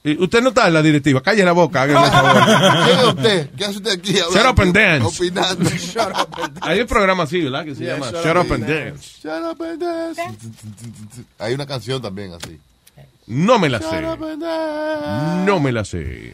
[0.03, 2.43] Eh, usted no está en la directiva, calle la boca, hágame el favor.
[2.85, 3.49] ¿Quién es usted?
[3.57, 4.13] ¿Qué hace usted aquí?
[4.13, 5.05] Shut up and dance.
[5.05, 5.69] Opinando.
[6.61, 7.65] Hay un programa así, ¿verdad?
[7.65, 9.19] Que se Yeah, llama Shut Shut Up Up and and Dance.
[9.21, 10.21] Shut up and dance.
[11.39, 12.57] Hay una canción también así.
[13.25, 14.05] No me la Shut sé.
[14.05, 15.45] up and dance.
[15.45, 16.33] No me la sé.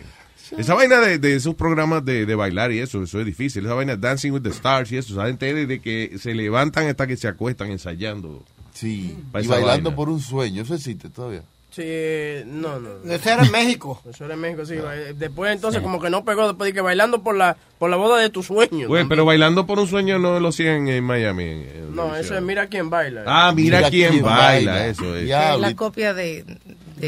[0.58, 3.66] Esa vaina de, de esos programas de, de bailar y eso, eso es difícil.
[3.66, 7.08] Esa vaina Dancing with the Stars y eso, saben ustedes de que se levantan hasta
[7.08, 8.43] que se acuestan ensayando.
[8.74, 9.18] Sí.
[9.34, 9.95] Y esa bailando vaina.
[9.95, 10.62] por un sueño.
[10.64, 11.41] Eso existe todavía.
[11.72, 12.89] Sí, eh, no, no.
[13.12, 13.99] Eso era en México.
[14.08, 14.76] Eso era en México, sí.
[14.78, 17.95] eh, Después entonces como que no pegó, después de que bailando por la por la
[17.97, 18.88] boda de tus sueños.
[18.88, 21.43] Güey, pero bailando por un sueño no lo hacían en Miami.
[21.45, 23.24] en- en No, eso es mira quién baila.
[23.26, 25.24] Ah, mira, quién, baila, eso es.
[25.24, 26.45] Es la copia de,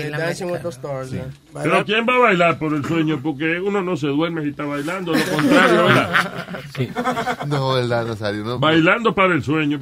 [0.10, 0.30] la.
[0.32, 1.14] Stars.
[1.14, 1.24] eh.
[1.54, 3.20] Pero ¿quién va a bailar por el sueño?
[3.22, 7.46] Porque uno no se duerme si está bailando, lo contrario, ¿verdad?
[7.48, 8.44] No, ¿verdad, Nazario?
[8.44, 9.80] No, Bailando para el sueño.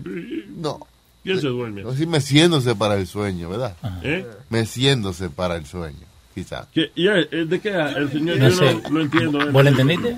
[0.57, 0.79] No.
[1.23, 1.83] ¿Quién se duerme?
[1.83, 3.75] No, sí, meciéndose para el sueño, ¿verdad?
[4.03, 4.25] ¿Eh?
[4.49, 6.05] Meciéndose para el sueño,
[6.35, 6.67] quizá.
[6.73, 7.69] ¿Qué- y el- el- ¿De qué?
[7.69, 8.73] El señor, No yo sé.
[8.83, 9.41] no lo entiendo.
[9.41, 9.49] ¿eh?
[9.51, 10.17] ¿Vos lo entendiste?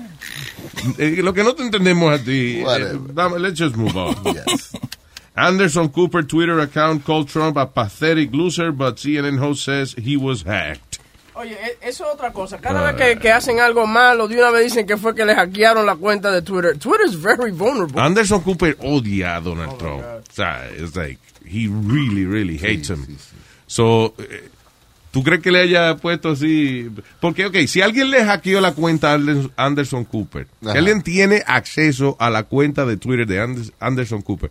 [0.98, 2.60] Eh, lo que no te entendemos a ti.
[2.60, 2.98] eh,
[3.38, 4.14] let's just move on.
[5.36, 10.42] Anderson Cooper Twitter account called Trump a pathetic loser, but CNN host says he was
[10.42, 10.98] hacked.
[11.34, 12.58] Oye, e- eso es otra cosa.
[12.58, 15.34] Cada vez que, que hacen algo malo, de una vez dicen que fue que le
[15.34, 16.78] hackearon la cuenta de Twitter.
[16.78, 18.00] Twitter is very vulnerable.
[18.00, 20.02] Anderson Cooper odia a Donald Trump.
[20.02, 23.04] O sea, it's like, he really, really hates him.
[23.66, 24.48] So, eh,
[25.12, 26.88] ¿tú crees que le haya puesto así?
[27.20, 30.78] Porque, ok, si alguien le hackeó la cuenta a Anders- Anderson Cooper, si Ajá.
[30.78, 34.50] alguien tiene acceso a la cuenta de Twitter de Anders- Anderson Cooper,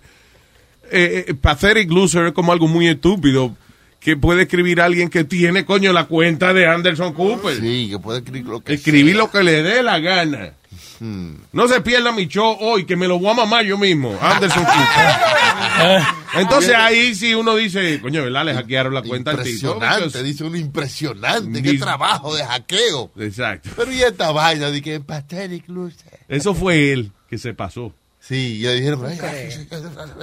[0.92, 3.56] eh, eh, pathetic loser es como algo muy estúpido
[4.00, 7.60] que puede escribir alguien que tiene, coño, la cuenta de Anderson Cooper.
[7.60, 10.54] Sí, que puede escribir lo que Escribir lo que le dé la gana.
[11.00, 14.18] No se pierda mi show hoy, que me lo voy a mamar yo mismo.
[14.22, 16.02] Anderson Cooper.
[16.36, 18.46] Entonces ahí sí uno dice, coño, ¿verdad?
[18.46, 19.74] Le hackearon la cuenta al tipo.
[19.74, 21.62] Impresionante, dice uno impresionante.
[21.62, 23.12] Qué trabajo de hackeo.
[23.18, 23.70] Exacto.
[23.76, 26.20] Pero y esta vaina de que pathetic loser.
[26.28, 27.94] Eso fue él que se pasó.
[28.28, 29.20] Sí, ya dijeron, "Ay,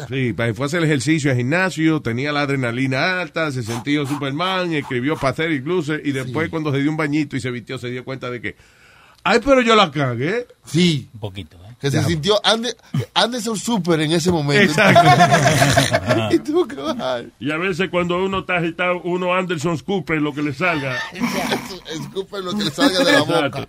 [0.08, 4.04] Sí, pa- fue a hacer el ejercicio al gimnasio, tenía la adrenalina alta, se sentía
[4.04, 7.90] Superman, escribió Pathetic Loser y después cuando se dio un bañito y se vistió se
[7.90, 8.56] dio cuenta de que,
[9.22, 10.48] ay, pero yo la cagué.
[10.66, 11.08] Sí.
[11.14, 11.76] Un poquito, ¿eh?
[11.80, 12.74] Que se sintió Ande-
[13.14, 14.64] Anderson Super en ese momento.
[14.72, 16.30] Exacto.
[16.34, 17.22] ¿Y tú qué vas?
[17.38, 20.98] Y a veces cuando uno está agitado, uno Anderson Cooper lo que le salga.
[21.92, 23.46] Escupen lo que le salga de la boca.
[23.46, 23.68] Exacto.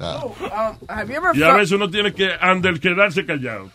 [0.00, 3.70] Oh, um, have you ever Y a felt- veces uno tiene que under, quedarse callado.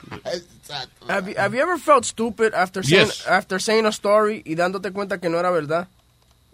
[1.08, 3.26] Have you, have you ever felt stupid after saying, Yes.
[3.28, 5.88] after saying a story y dándote cuenta que no era verdad?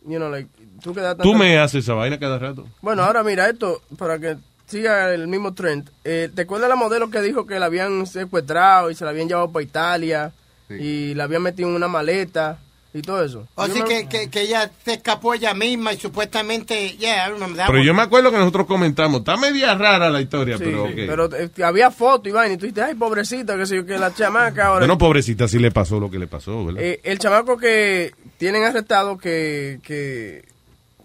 [0.07, 0.49] You know, like,
[0.83, 2.67] tú Tú me haces esa vaina cada rato.
[2.81, 4.37] Bueno, ahora mira esto, para que
[4.67, 5.89] siga el mismo trend.
[6.03, 9.27] Eh, ¿Te acuerdas la modelo que dijo que la habían secuestrado y se la habían
[9.27, 10.31] llevado para Italia
[10.69, 12.59] y la habían metido en una maleta
[12.95, 13.45] y todo eso?
[13.55, 17.67] O que, que, que ella se escapó ella misma y supuestamente, yeah, I remember that
[17.67, 17.85] Pero one.
[17.85, 20.99] yo me acuerdo que nosotros comentamos, está media rara la historia, Sí, pero sí, ok.
[21.05, 23.97] pero eh, había foto y vaina y tú dijiste, ay, pobrecita, que sé yo, que
[23.97, 24.79] la chamaca ahora...
[24.79, 26.81] Bueno, pobrecita, sí le pasó lo que le pasó, ¿verdad?
[26.81, 30.45] Eh, el chamaco que tienen arrestado que, que,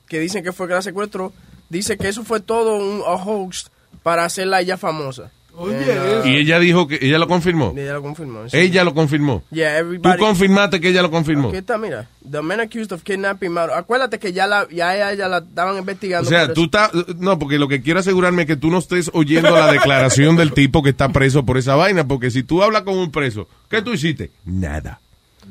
[0.06, 1.32] que dicen que fue que la secuestró,
[1.70, 3.68] dice que eso fue todo un a hoax
[4.04, 5.32] para hacerla a ella famosa.
[5.68, 7.74] Eh, y ella dijo que ella lo confirmó.
[7.76, 8.48] ella lo confirmó.
[8.48, 8.56] sí.
[8.56, 9.42] Ella lo confirmó.
[9.50, 11.48] Yeah, Tú confirmaste que ella lo confirmó.
[11.48, 12.08] Aquí está, mira.
[12.30, 13.56] The man accused of kidnapping.
[13.58, 16.28] Acuérdate que ya la, ya ella, ya la estaban O investigando.
[16.28, 16.90] sea, por tú estás...
[17.18, 20.52] No, porque lo que quiero asegurarme es que tú no estés oyendo la declaración del
[20.52, 23.82] tipo que está preso por esa vaina, porque si tú hablas con un preso, ¿qué
[23.82, 24.30] tú hiciste?
[24.44, 25.00] Nada.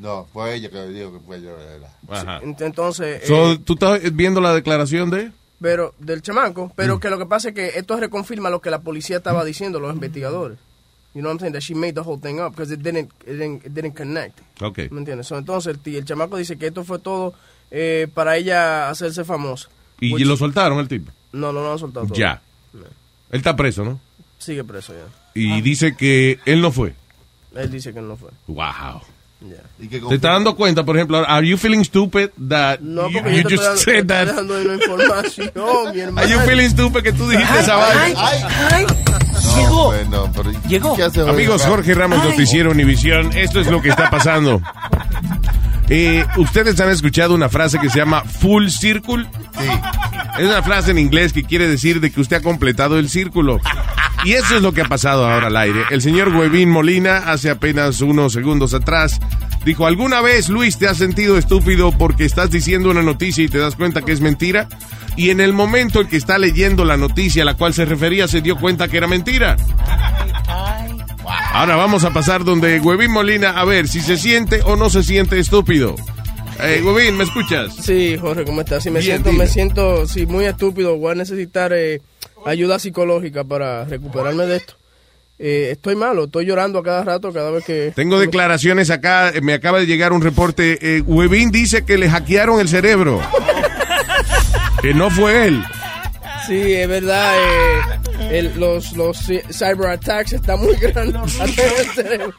[0.00, 1.50] No, fue ella que dijo que fue ella.
[1.52, 1.88] ¿verdad?
[2.08, 2.40] Ajá.
[2.40, 5.30] Ent- Entonces, So, eh, ¿Tú estás viendo la declaración de...?
[5.60, 7.00] Pero del chamaco, pero Mm.
[7.00, 9.92] que lo que pasa es que esto reconfirma lo que la policía estaba diciendo, los
[9.94, 10.58] investigadores.
[11.12, 11.52] You know what I'm saying?
[11.54, 14.38] That she made the whole thing up because it didn't, it didn't, it didn't connect.
[14.62, 14.78] Ok.
[14.90, 15.26] ¿Me entiendes?
[15.26, 17.34] So, entonces el, el chamaco dice que esto fue todo
[17.72, 19.68] eh, para ella hacerse famosa.
[20.00, 21.10] Y Which- lo soltaron el tipo.
[21.32, 22.16] No, no lo han soltado todo.
[22.16, 22.40] Ya.
[22.74, 24.00] Él está preso, ¿no?
[24.38, 25.04] Sigue preso ya.
[25.34, 26.94] Y dice que él no fue.
[27.54, 28.30] Él dice que no fue.
[28.46, 29.02] Wow.
[29.40, 29.88] Ya.
[29.88, 33.42] ¿Te estás dando cuenta, por ejemplo, are you feeling stupid that No, you, porque you
[33.44, 34.82] just estoy, said dando- that?
[34.82, 35.50] información,
[35.94, 36.20] mi hermano.
[36.26, 38.30] Are you feeling stupid que tú dijiste esa vaina?
[39.56, 39.94] Llegó.
[40.10, 40.94] No, pero Llegó.
[40.96, 41.30] ¿qué hace hoy?
[41.30, 44.60] Amigos, Jorge Ramos, Noticiero Univisión, esto es lo que está pasando.
[45.92, 49.24] Eh, Ustedes han escuchado una frase que se llama full circle.
[49.58, 49.66] Sí.
[50.38, 53.58] Es una frase en inglés que quiere decir de que usted ha completado el círculo.
[54.24, 55.82] Y eso es lo que ha pasado ahora al aire.
[55.90, 59.18] El señor Huevín Molina, hace apenas unos segundos atrás,
[59.64, 63.58] dijo, ¿alguna vez, Luis, te has sentido estúpido porque estás diciendo una noticia y te
[63.58, 64.68] das cuenta que es mentira?
[65.16, 68.28] Y en el momento en que está leyendo la noticia a la cual se refería,
[68.28, 69.56] se dio cuenta que era mentira.
[71.52, 75.02] Ahora vamos a pasar donde Huevín Molina, a ver si se siente o no se
[75.02, 75.94] siente estúpido.
[76.62, 77.74] Eh, Huevín, ¿me escuchas?
[77.74, 78.82] Sí, Jorge, ¿cómo estás?
[78.82, 79.44] Sí, me Bien, siento, dime.
[79.44, 80.96] me siento, muy estúpido.
[80.98, 82.00] Voy a necesitar eh,
[82.46, 84.74] ayuda psicológica para recuperarme de esto.
[85.38, 87.92] Eh, estoy malo, estoy llorando a cada rato, cada vez que...
[87.96, 90.78] Tengo declaraciones acá, eh, me acaba de llegar un reporte.
[90.98, 93.20] Eh, Huevín dice que le hackearon el cerebro.
[94.82, 95.62] que no fue él.
[96.46, 101.38] Sí, es verdad, eh, el- los, los ci- cyber attacks están muy grandes.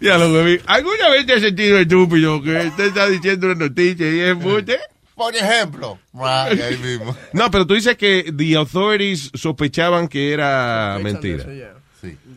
[0.00, 0.26] Ya lo.
[0.66, 4.78] ¿Alguna vez te has sentido estúpido que usted está diciendo una noticia y es embuste?
[5.20, 5.98] Por ejemplo.
[6.14, 7.14] Ah, ahí mismo.
[7.34, 11.42] No, pero tú dices que the authorities sospechaban que era mentira.
[11.42, 11.74] eso, ya.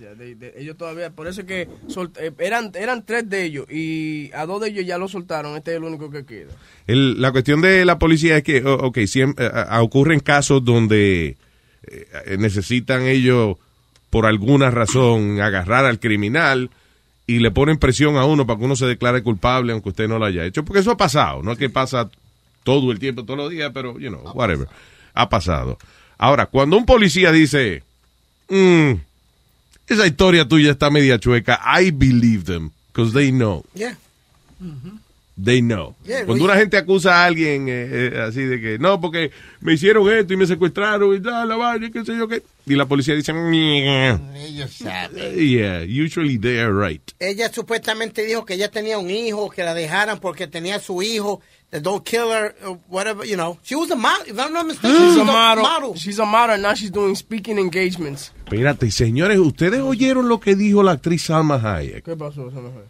[0.02, 3.46] Ya, de- de- ellos todavía, por eso es que sol- eh, eran, eran tres de
[3.46, 6.52] ellos y a dos de ellos ya lo soltaron, este es el único que queda.
[6.88, 11.38] El- la cuestión de la policía es que, ok, siempre, eh, eh, ocurren casos donde
[11.88, 13.56] eh, necesitan ellos,
[14.10, 16.70] por alguna razón, agarrar al criminal
[17.26, 20.20] y le ponen presión a uno para que uno se declare culpable aunque usted no
[20.20, 20.66] lo haya hecho.
[20.66, 22.10] Porque eso ha pasado, no es que pasa
[22.64, 24.68] todo el tiempo, todos los días, pero, you know, whatever.
[25.14, 25.78] Ha pasado.
[26.18, 27.84] Ahora, cuando un policía dice,
[28.50, 28.94] "Mm,
[29.88, 33.64] esa historia tuya está media chueca, I believe them, because they know.
[33.74, 33.98] Yeah.
[35.36, 35.96] They know.
[36.06, 39.32] Yeah, Cuando una gente acusa a alguien eh, eh, así de que, no, porque
[39.62, 42.44] me hicieron esto y me secuestraron y tal, la vaina, y qué sé yo qué.
[42.68, 44.16] Y la policía dice, "Meh".
[44.46, 45.36] Ellos saben.
[45.36, 47.02] yeah, usually they are right.
[47.20, 51.42] Ella supuestamente dijo que ella tenía un hijo, que la dejaran porque tenía su hijo.
[51.82, 53.58] Don't kill her, or whatever, you know.
[53.64, 54.96] She was a model, if I'm not mistaken.
[54.96, 55.96] She's she a model.
[55.96, 58.32] She's a model, and now she's doing speaking engagements.
[58.46, 62.04] Espérate, señores, ¿ustedes oyeron lo que dijo la actriz Salma Hayek?
[62.06, 62.48] ¿Qué pasó?
[62.50, 62.86] Esa mujer?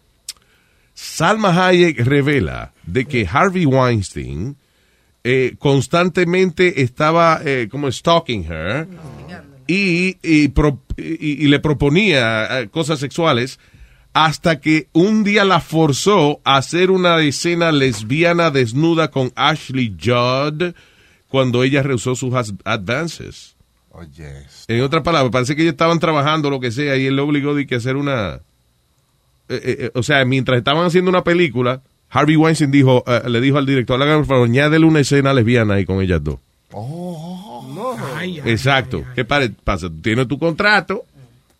[0.92, 4.56] Salma Hayek revela de que Harvey Weinstein
[5.24, 8.86] eh, constantemente estaba eh, como stalking her
[9.66, 13.58] y, y pro- y- y le proponía eh, cosas sexuales
[14.14, 20.72] hasta que un día la forzó a hacer una escena lesbiana desnuda con Ashley Judd
[21.28, 22.32] cuando ella rehusó sus
[22.64, 23.56] advances.
[23.90, 24.32] Oye.
[24.68, 27.54] En otras palabras, parece que ellos estaban trabajando lo que sea y él le obligó
[27.54, 28.34] de que hacer una...
[28.34, 28.40] eh,
[29.48, 31.80] eh, eh, o sea, mientras estaban haciendo una película,
[32.10, 35.74] Harvey Weinstein dijo, eh, le dijo al director, hágame por favor, añádele una escena lesbiana
[35.74, 36.38] ahí con ellas dos.
[38.44, 39.04] Exacto.
[39.14, 39.88] ¿Qué pare- pasa?
[40.02, 41.04] Tienes tu contrato,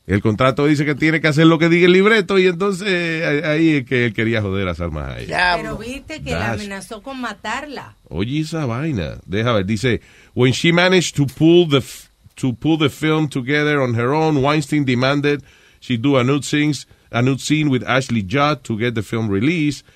[0.06, 3.42] el contrato dice que tiene que hacer lo que diga el libreto y entonces eh,
[3.44, 5.28] ahí es que él quería joder a Salma Hayek.
[5.56, 7.96] Pero viste que la amenazó con matarla.
[8.08, 9.16] Oye esa vaina.
[9.24, 9.64] Deja ver.
[9.64, 10.00] Dice,
[10.34, 14.36] when she managed to pull the f- to pull the film together on her own,
[14.44, 15.42] Weinstein demanded
[15.80, 19.30] she do a nude scenes, a nude scene with Ashley Judd to get the film
[19.30, 19.86] released.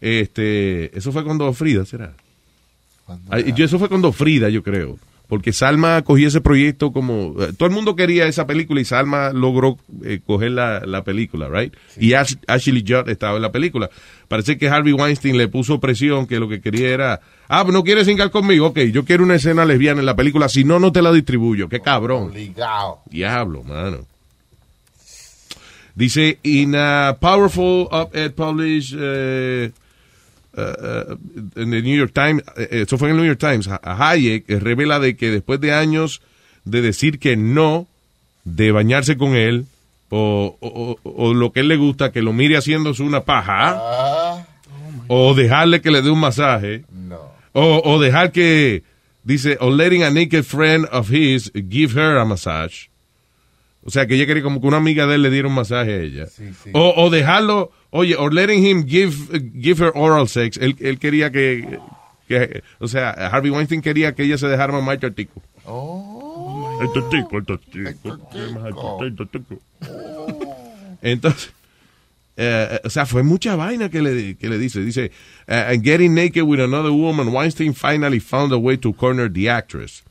[0.00, 2.14] Este, eso fue cuando Frida, ¿será?
[3.30, 4.98] Ah, y eso fue cuando Frida, yo creo.
[5.28, 7.34] Porque Salma cogió ese proyecto como...
[7.42, 11.50] eh, todo el mundo quería esa película y Salma logró eh, coger la, la película,
[11.50, 11.74] right?
[11.98, 13.90] Y Ash- Ashley Judd estaba en la película.
[14.26, 17.20] Parece que Harvey Weinstein le puso presión que lo que quería era...
[17.46, 18.68] Ah, ¿no quieres singar conmigo?
[18.68, 20.48] Ok, yo quiero una escena lesbiana en la película.
[20.48, 21.68] Si no, no te la distribuyo.
[21.68, 22.30] Qué cabrón.
[22.30, 23.00] Obligado.
[23.10, 24.06] Diablo, mano.
[25.94, 29.70] Dice, in a powerful op-ed published uh,
[30.58, 33.80] uh, in the New York Times, eh, eso fue en el New York Times, Ha-
[34.10, 36.20] Hayek eh, revela de que después de años
[36.64, 37.86] de decir que no,
[38.44, 39.66] de bañarse con él,
[40.10, 44.44] o, o- o- o lo que él le gusta, que lo mire haciéndose una paja,
[45.08, 46.84] o dejarle que le dé un masaje,
[47.52, 48.82] o, o dejar que,
[49.24, 52.88] dice, o letting a naked friend of his give her a massage.
[53.84, 55.92] O sea, que ella quería como que una amiga de él le diera un masaje
[55.92, 56.26] a ella.
[56.74, 59.14] O dejarlo, oye, or letting him give,
[59.60, 60.56] give her oral sex.
[60.58, 61.78] Él, él quería que,
[62.28, 65.42] que- o sea, Harvey Weinstein quería que ella se dejara mamar artículo.
[66.80, 68.18] El totico, el totico.
[69.02, 69.58] El totico.
[71.02, 71.52] Entonces,
[72.36, 74.80] eh, o sea, fue mucha vaina que le, que le dice.
[74.80, 75.10] Dice,
[75.48, 79.48] uh, and getting naked with another woman, Weinstein finally found a way to corner the
[79.50, 80.02] actress.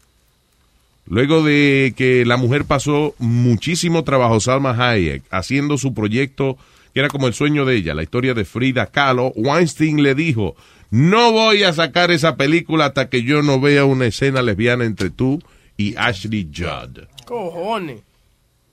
[1.10, 6.58] Luego de que la mujer pasó muchísimo trabajo, Salma Hayek, haciendo su proyecto
[6.98, 10.56] que era como el sueño de ella, la historia de Frida Kahlo, Weinstein le dijo,
[10.90, 15.12] no voy a sacar esa película hasta que yo no vea una escena lesbiana entre
[15.12, 15.40] tú
[15.78, 17.04] y Ashley Judd.
[17.28, 18.02] Cojones.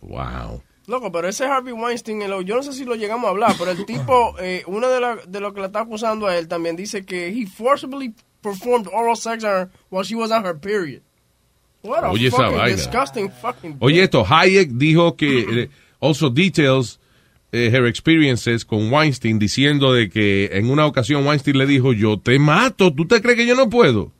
[0.00, 0.62] Wow.
[0.86, 3.84] Loco, pero ese Harvey Weinstein, yo no sé si lo llegamos a hablar, pero el
[3.84, 7.04] tipo, eh, uno de, la- de lo que le está acusando a él también dice
[7.04, 11.02] que he forcibly performed oral sex on her while she was on her period.
[11.82, 15.68] What a Oye, fucking disgusting fucking Oye, esto, Hayek dijo que eh,
[16.00, 16.98] also details
[17.54, 22.18] eh, her experiences con Weinstein diciendo de que en una ocasión Weinstein le dijo, yo
[22.18, 24.10] te mato, ¿tú te crees que yo no puedo?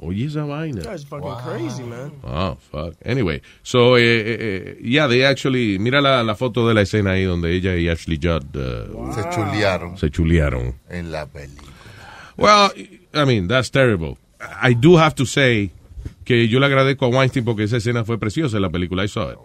[0.00, 0.82] Oye, esa vaina.
[0.82, 2.12] That's fucking crazy, man.
[2.24, 2.96] Oh, fuck.
[3.04, 7.12] Anyway, so, eh, eh, eh, yeah, they actually, mira la, la foto de la escena
[7.12, 10.74] ahí donde ella y Ashley Judd uh, Se chulearon se chulearon.
[10.90, 11.70] en la película.
[12.36, 12.72] Well,
[13.14, 14.18] I mean, that's terrible.
[14.40, 15.70] I do have to say
[16.24, 19.08] que yo le agradezco a Weinstein porque esa escena fue preciosa en la película I
[19.08, 19.38] saw it.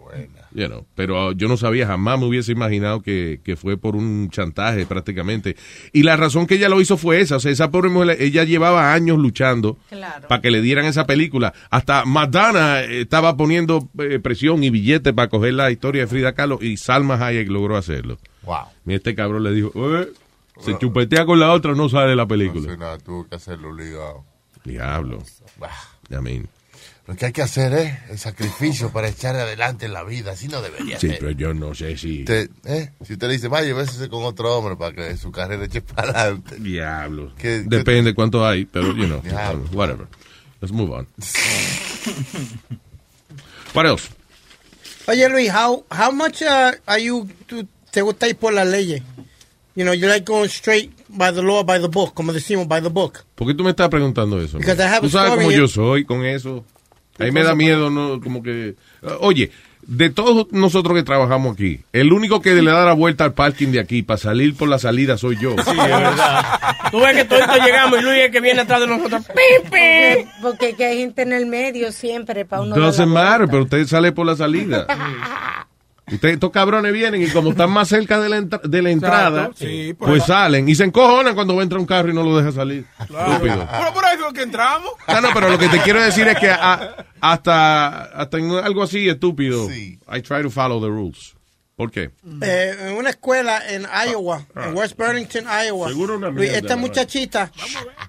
[0.52, 3.96] You know, pero uh, yo no sabía, jamás me hubiese imaginado que, que fue por
[3.96, 5.56] un chantaje prácticamente.
[5.92, 7.36] Y la razón que ella lo hizo fue esa.
[7.36, 9.76] O sea, esa pobre mujer, ella llevaba años luchando
[10.28, 11.52] para que le dieran esa película.
[11.70, 16.32] Hasta Madonna eh, estaba poniendo eh, presión y billetes para coger la historia de Frida
[16.32, 18.18] Kahlo y Salma Hayek logró hacerlo.
[18.44, 18.56] Wow.
[18.86, 20.08] Y este cabrón le dijo, "Eh,
[20.60, 22.62] se chupetea con la otra, no sale la película.
[22.66, 24.24] No sé nada, tuvo que hacerlo obligado.
[24.64, 25.22] Diablo.
[26.10, 26.48] I mean,
[27.08, 30.32] Lo que hay que hacer es el sacrificio para echar adelante en la vida.
[30.32, 31.18] Así no debería sí, ser.
[31.18, 32.22] pero yo no sé si...
[32.24, 35.64] Te- eh, Si usted le dice, vaya, bésese con otro hombre para que su carrera
[35.64, 36.56] eche para adelante.
[36.56, 37.34] Diablo.
[37.36, 39.64] Que- que- Depende cuánto hay, pero, you know, Diablo.
[39.72, 40.06] whatever.
[40.60, 41.06] Let's move on.
[43.74, 44.10] What else?
[45.06, 49.02] Oye Luis, how how much uh, are you tú- te gusta ir por las leyes?
[49.74, 52.82] You know, you like going straight by the law, by the book, como decimos, by
[52.82, 53.24] the book.
[53.34, 54.58] ¿Por qué tú me estás preguntando eso?
[54.58, 56.64] Because I have Tú a sabes story cómo yo soy con eso.
[57.18, 58.20] Ahí me da miedo, ¿no?
[58.20, 58.74] Como que...
[59.20, 59.50] Oye,
[59.82, 63.68] de todos nosotros que trabajamos aquí, el único que le da la vuelta al parking
[63.68, 65.52] de aquí para salir por la salida soy yo.
[65.64, 66.60] Sí, es verdad.
[66.90, 69.24] Tú ves que todos llegamos y Luis es el que viene atrás de nosotros.
[69.26, 69.70] ¡Pim, pim!
[69.70, 73.30] Porque, porque que hay gente en el medio siempre para uno Doesn't vuelta.
[73.30, 74.86] matter, pero usted sale por la salida.
[76.10, 79.50] Usted, estos cabrones vienen y como están más cerca de la, entra- de la entrada,
[79.56, 82.22] Sí, por pues salen y se encojonan cuando va a entrar un carro y no
[82.22, 82.84] lo deja salir.
[83.00, 83.68] Estúpido.
[83.70, 84.90] Pero por ahí fue que entramos.
[85.06, 88.82] Ah, no, pero lo que te quiero decir es que a- hasta, hasta en algo
[88.82, 91.34] así estúpido, I try to follow the rules.
[91.76, 92.10] ¿Por qué?
[92.42, 95.88] Eh, en una escuela en Iowa, en West Burlington, Iowa.
[95.88, 97.52] Seguro una Luis, mierda, esta muchachita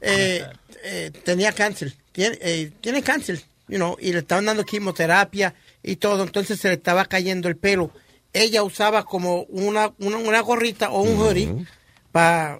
[0.02, 0.44] eh,
[0.84, 1.94] eh, tenía cáncer.
[2.12, 5.54] Tiene, eh, tiene cáncer, you know, y le estaban dando quimioterapia
[5.84, 6.24] y todo.
[6.24, 7.92] Entonces se le estaba cayendo el pelo.
[8.34, 11.66] Ella usaba como una, una, una gorrita o un hoodie
[12.12, 12.60] para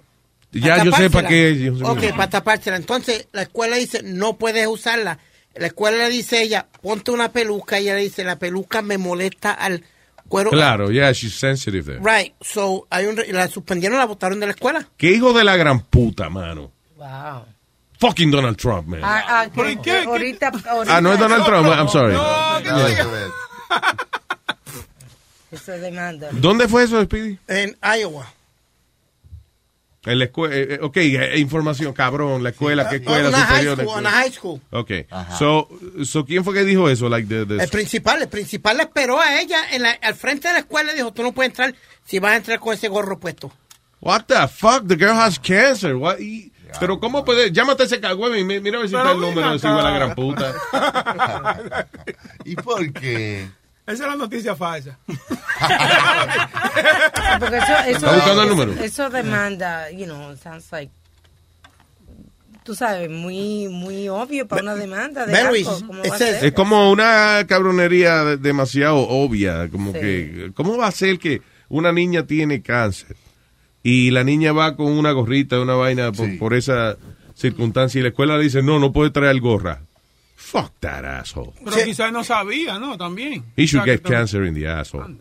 [0.52, 1.72] Ya yo sé para qué.
[1.84, 2.76] Ok, para tapársela.
[2.76, 5.18] Entonces, la escuela dice, no puedes usarla.
[5.54, 7.78] La escuela le dice a ella, ponte una peluca.
[7.78, 9.84] Y ella le dice, la peluca me molesta al
[10.28, 10.50] cuero.
[10.50, 12.00] Claro, yeah, she's sensitive there.
[12.00, 12.34] Right.
[12.40, 14.88] So, hay un, re- la suspendieron, la botaron de la escuela.
[14.96, 16.72] ¿Qué hijo de la gran puta, mano?
[16.96, 17.44] Wow.
[18.00, 19.00] Fucking Donald Trump, man.
[19.04, 20.52] Ah, ah, Ahorita, ahorita.
[20.88, 22.16] Ah, no es Donald Trump, I'm sorry.
[25.50, 26.28] Eso demanda.
[26.32, 27.38] ¿Dónde fue eso, Speedy?
[27.48, 28.32] En Iowa.
[30.06, 33.46] En la escuela, eh, eh, ok, eh, información, cabrón, la escuela, ¿qué escuela Una high
[33.64, 33.76] superior?
[33.82, 34.60] school, una high school.
[34.70, 34.90] Ok,
[35.38, 35.68] so,
[36.04, 37.08] so, ¿quién fue que dijo eso?
[37.10, 40.48] Like the, the- El principal, el principal le esperó a ella en la- al frente
[40.48, 41.74] de la escuela y dijo, tú no puedes entrar
[42.06, 43.52] si vas a entrar con ese gorro puesto.
[44.00, 44.86] What the fuck?
[44.86, 45.96] The girl has cancer.
[45.96, 46.16] What?
[46.78, 47.50] Pero ¿cómo puede?
[47.52, 49.90] Llámate a ese cagüey y mi- mira a ver si está el número de la
[49.90, 50.54] gran puta.
[52.44, 53.48] ¿Y por qué?
[53.86, 54.98] Esa es la noticia falsa.
[57.40, 58.72] Porque eso, eso, ¿Está buscando el número?
[58.74, 60.92] Eso demanda, you know, sounds like,
[62.64, 65.50] tú sabes, muy, muy obvio para una demanda de Ve, algo.
[65.52, 66.44] Luis, ¿Cómo va a ese- ser?
[66.44, 69.98] Es como una cabronería de- demasiado obvia, como Sí.
[70.00, 73.16] que, ¿cómo va a ser que una niña tiene cáncer
[73.82, 76.96] y la niña va con una gorrita, una vaina por, por esa
[77.34, 79.82] circunstancia y la escuela le dice, no, no puede traer gorra?
[80.36, 81.52] Fuck that asshole.
[81.64, 82.96] Pero quizás no sabía, ¿no?
[82.98, 83.44] También.
[83.56, 85.16] He should get cancer in the asshole.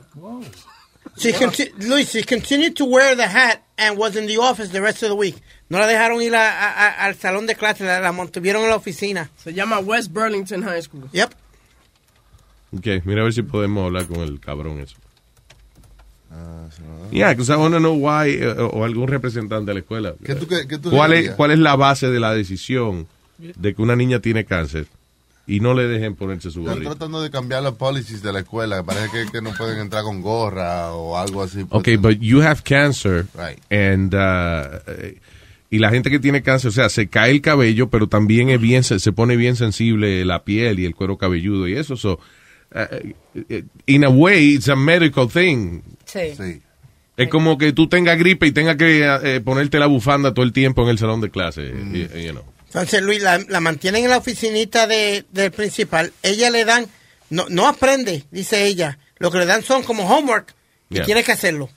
[1.17, 1.33] She
[1.79, 5.09] Luis, she continued to wear the hat and was in the office the rest of
[5.09, 5.35] the week.
[5.69, 8.69] No la dejaron ir a- a- a- al salón de clase, la, la mantuvieron en
[8.69, 9.29] la oficina.
[9.37, 11.09] Se llama West Burlington High School.
[11.11, 11.29] Yep.
[12.77, 14.95] Ok, mira a ver si podemos hablar con el cabrón eso.
[17.11, 20.13] Yeah, because I want to know why, eh, o algún representante de la escuela.
[20.23, 21.31] ¿Qué tú- qué- qué tú ¿Cuál, es?
[21.31, 23.07] ¿Cuál es la base de la decisión
[23.37, 24.85] de que una niña tiene cáncer
[25.47, 26.91] y no le dejen ponerse su Están gorrito.
[26.91, 28.83] tratando de cambiar los policies de la escuela.
[28.83, 31.65] Parece que, que no pueden entrar con gorra o algo así.
[31.71, 33.25] Okay, but you have cancer.
[33.33, 33.57] Right.
[33.71, 35.17] And, uh,
[35.71, 38.61] y la gente que tiene cáncer, o sea, se cae el cabello, pero también es
[38.61, 41.95] bien, se, se pone bien sensible la piel y el cuero cabelludo y eso.
[41.97, 42.19] So,
[42.75, 42.77] uh,
[43.49, 45.81] eh, in a way, it's a medical thing.
[46.11, 46.61] Sí.
[47.17, 50.53] Es como que tú tengas gripe y tengas que eh, ponerte la bufanda todo el
[50.53, 51.61] tiempo en el salón de clase.
[51.73, 51.95] Mm.
[51.95, 52.43] y- you know.
[52.67, 56.13] Entonces, Luis, la, la mantienen en la oficinita de, del principal.
[56.21, 56.85] Ella le dan,
[57.31, 58.99] no, no aprende, dice ella.
[59.17, 60.53] Lo que le dan son como homework
[60.89, 61.05] y Yeah.
[61.05, 61.69] tiene que hacerlo.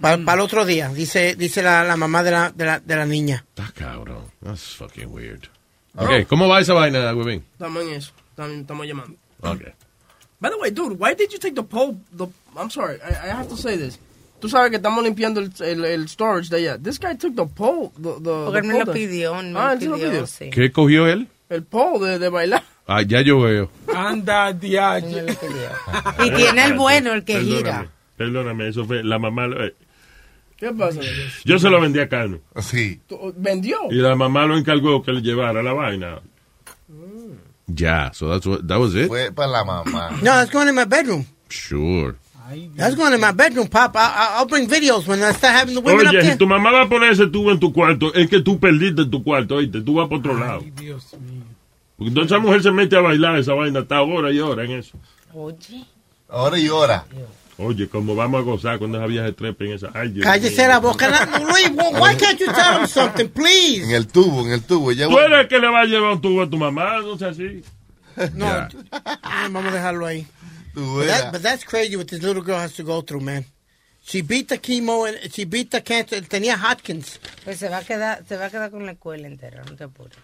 [0.00, 3.04] Para el otro día, dice dice la, la mamá de la, de, la, de la
[3.04, 3.44] niña.
[3.54, 4.24] Está cabrón.
[4.42, 5.42] That's fucking weird.
[5.94, 7.44] Ok, ¿cómo va esa vaina, Webin?
[7.52, 8.12] Estamos en eso.
[8.30, 9.16] Estamos, llamando.
[9.40, 9.60] Ok.
[10.40, 11.96] By the way, dude, why did you take the pole?
[12.16, 12.26] The,
[12.56, 13.98] I'm sorry, I, I have to say this.
[14.40, 16.78] Tú sabes que estamos limpiando el, el, el storage de allá.
[16.82, 17.90] This guy took the pole.
[17.96, 20.26] The, the, Porque the él me lo pidió, me ah, pidió, pidió.
[20.26, 20.48] sí.
[20.50, 21.28] ¿Qué cogió él?
[21.50, 22.62] El pole de, de bailar.
[22.86, 23.70] Ah, ya yo veo.
[23.94, 25.26] Anda, diache.
[26.24, 27.90] Y tiene el bueno, el que Perdóname, gira.
[28.16, 29.46] Perdóname, eso fue la mamá.
[29.46, 29.74] eh,
[30.56, 31.00] ¿Qué pasa?
[31.44, 32.40] Yo se lo vendí a Carmen.
[32.60, 33.00] Sí.
[33.06, 33.78] ¿Tú- ¿Vendió?
[33.90, 36.20] Y la mamá lo encargó que le llevara la vaina.
[37.66, 39.06] Ya, so that's what, that was it?
[39.08, 40.10] Fue para la mamá.
[40.22, 41.24] No, that's going in my bedroom.
[41.48, 42.16] Sure.
[42.76, 43.94] That's going in my bedroom, Pop.
[43.96, 46.32] I, I'll bring videos when I start having the women up Oye, there.
[46.32, 49.04] si tu mamá va a poner ese tubo en tu cuarto, es que tú perdiste
[49.06, 50.64] tu cuarto, oíste, tú vas para otro lado.
[50.76, 51.42] Dios mío.
[51.96, 54.70] Porque entonces esa mujer se mete a bailar esa vaina, está hora y hora en
[54.72, 54.96] eso.
[55.34, 55.84] Oye.
[56.28, 57.04] Ahora y hora.
[57.58, 59.90] Oye, como vamos a gozar cuando esa vieja trepe en esa.
[59.92, 60.68] Ay, Dios Cállese mío.
[60.68, 61.08] la boca.
[61.10, 63.84] Na- Luis, wh- why can't you tell him something, please?
[63.84, 64.92] En el tubo, en el tubo.
[64.92, 67.18] Ya Tú eres el que le va a llevar un tubo a tu mamá, no
[67.18, 67.62] sé así.
[68.34, 68.46] No,
[69.50, 70.26] vamos a dejarlo ahí.
[70.74, 73.44] But, that, but that's crazy what this little girl has to go through, man.
[74.02, 76.20] She beat the chemo and she beat the cancer.
[76.22, 77.20] Tenía Hodgkins.
[77.44, 79.84] Pues se va a quedar, se va a quedar con la escuela entera, no te
[79.84, 80.16] apures.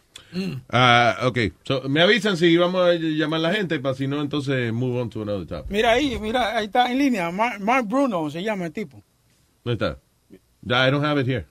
[0.70, 1.38] Ah, ok.
[1.62, 5.00] So, me avisan si vamos a llamar a la gente, para si no, entonces move
[5.00, 5.70] on to another topic.
[5.70, 7.30] Mira ahí, mira, ahí está en línea.
[7.30, 9.02] Mark, Mark Bruno se llama el tipo.
[9.64, 9.98] ¿Dónde está?
[10.88, 11.46] I don't have it here.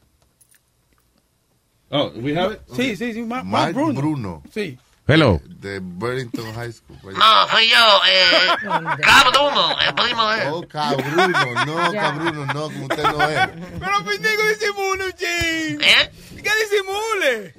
[1.91, 2.61] Oh, we have it?
[2.75, 4.01] Sí, sí, sí, Mark, Mark Mark Bruno.
[4.01, 4.43] Bruno.
[4.51, 4.77] Sí.
[5.07, 5.39] Hello.
[5.59, 7.13] De Burlington High School.
[7.13, 10.47] No, soy yo, eh, Cabruno, el primo de él.
[10.51, 12.01] Oh, cabruno, no, Ya.
[12.01, 13.49] cabruno, no, como usted no es.
[13.79, 15.81] Pero pendejo disimule, ching.
[15.81, 16.11] ¿Eh?
[16.41, 17.53] ¿Qué disimule?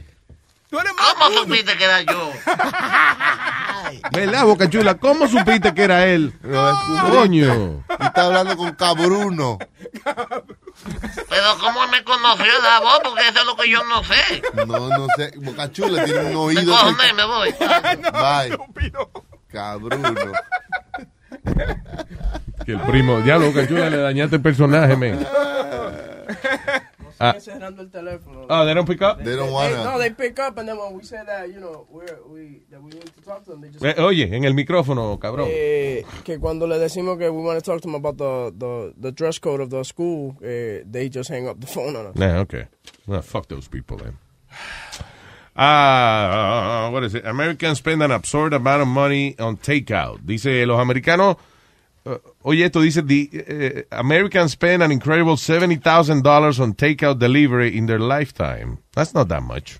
[0.68, 2.32] Tú eres ¿Cómo supiste que era yo?
[4.10, 4.94] ¿Verdad, Boca Chula?
[4.96, 6.34] ¿Cómo supiste que era él?
[7.12, 7.84] Coño.
[7.88, 9.58] Y está hablando con cabruno.
[11.28, 13.00] Pero ¿cómo me conoció la voz?
[13.02, 14.42] Porque eso es lo que yo no sé.
[14.66, 15.32] No, no sé.
[15.36, 16.76] Boca Chula tiene un Me oído.
[17.16, 17.52] me voy.
[18.12, 18.58] Bye.
[19.50, 20.14] Cabruno.
[22.64, 25.26] Que el primo, diablo, Boca Chula, le dañaste el personaje, men.
[27.18, 27.32] Ah.
[27.32, 28.46] Sigue cerrando el teléfono.
[28.48, 29.22] Oh, they don't pick up?
[29.22, 29.84] They don't wanna.
[29.84, 32.82] no, they pick up and then when we say that, you know, we're, we, that
[32.82, 33.98] we need to talk to them, they just...
[33.98, 35.48] Oye, en el micrófono, cabrón.
[35.50, 38.94] Eh, que cuando le decimos que we want to talk to them about the, the,
[38.98, 42.16] the dress code of the school, eh, they just hang up the phone on us.
[42.16, 42.66] Nah, okay.
[43.06, 44.18] Well, fuck those people then.
[45.58, 47.24] Ah, what is it?
[47.24, 50.20] Americans spend an absurd amount of money on takeout.
[50.26, 51.55] Dice, los americanos, uh,
[52.44, 57.98] oye, esto dice, the eh, Americans spend an incredible $70,000 on takeout delivery in their
[57.98, 58.78] lifetime.
[58.94, 59.78] That's not that much.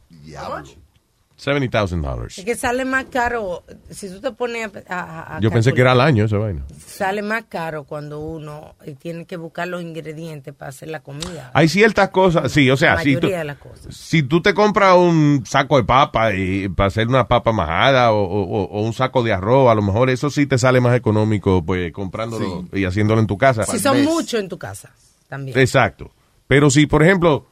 [1.47, 2.39] $70,000.
[2.39, 5.81] Es que sale más caro, si tú te pones a, a- a Yo pensé que
[5.81, 6.63] era al año esa vaina.
[6.85, 11.51] Sale más caro cuando uno eh, tiene que buscar los ingredientes para hacer la comida.
[11.55, 13.95] Hay ciertas cosas, sí, o sea, La si tú, mayoría de las cosas.
[13.95, 18.23] si tú te compras un saco de papa y para hacer una papa majada o,
[18.25, 21.63] o- o un saco de arroz, a lo mejor eso sí te sale más económico,
[21.65, 23.65] pues comprándolo y haciéndolo en tu casa.
[23.65, 24.91] Si son muchos en tu casa,
[25.29, 25.59] también.
[25.59, 26.11] Exacto.
[26.49, 27.47] Pero si, por ejemplo,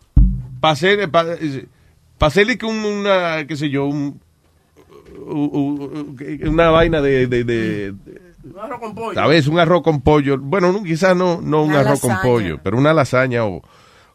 [0.60, 1.10] para hacer,
[2.19, 4.20] para, hacerle que un- una, qué sé yo, un,
[5.19, 6.16] u- u-
[6.49, 7.95] una vaina de, de, de-
[8.45, 9.20] Un arroz con pollo.
[9.20, 12.16] a veces un arroz con pollo, bueno, no, quizás no, no un Una arroz con
[12.23, 13.62] pollo, pero una lasaña o,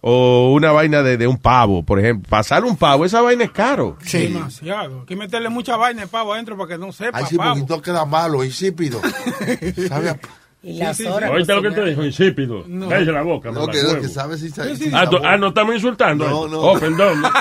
[0.02, 2.30] o una vaina de, de un pavo, por ejemplo.
[2.30, 3.98] Pasar un pavo, esa vaina es caro.
[4.12, 5.02] Demasiado.
[5.02, 7.82] Hay que meterle mucha vaina de pavo adentro para que no sepa Ay, sí, pavo.
[7.82, 9.02] queda malo, insípido.
[9.88, 10.10] ¿Sabe?
[10.12, 10.20] a-
[10.62, 11.16] Y las Sí, sí, sí.
[11.16, 12.66] horas Oíste lo que te dijo, insípido.
[12.68, 12.90] No.
[12.90, 15.74] Cállese la boca, No, mamá que, que sabe si sa- si Ah, ah, no estamos
[15.76, 16.28] insultando.
[16.30, 16.50] No, eh.
[16.50, 16.60] no.
[16.60, 17.22] Oh, perdón.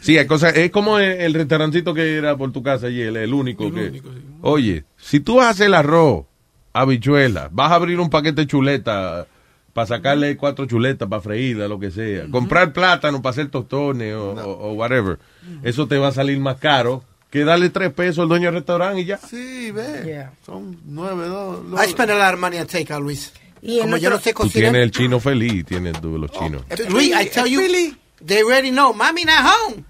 [0.00, 3.16] Sí, hay cosas, es como el, el restaurancito que era por tu casa y el,
[3.18, 4.02] el único que...
[4.40, 6.24] Oye, si tú vas a hacer el arroz,
[6.72, 9.26] habichuela, vas a abrir un paquete de chuleta
[9.74, 14.30] para sacarle cuatro chuletas para freírla, lo que sea, comprar plátano para hacer tostones o,
[14.32, 15.18] o- o whatever,
[15.62, 19.00] eso te va a salir más caro que darle tres pesos al dueño del restaurante
[19.02, 19.18] y ya.
[19.18, 20.26] Sí, ve.
[20.44, 21.60] Son nueve, dos.
[21.86, 23.32] I spend a lot of money on takeout, Luis.
[23.62, 24.70] Y Como yo no sé cocinar.
[24.72, 26.62] tienes el chino feliz, tienes tú los chinos.
[26.88, 27.60] Luis, I tell you,
[28.24, 28.92] they already know.
[28.94, 29.84] Mommy not home.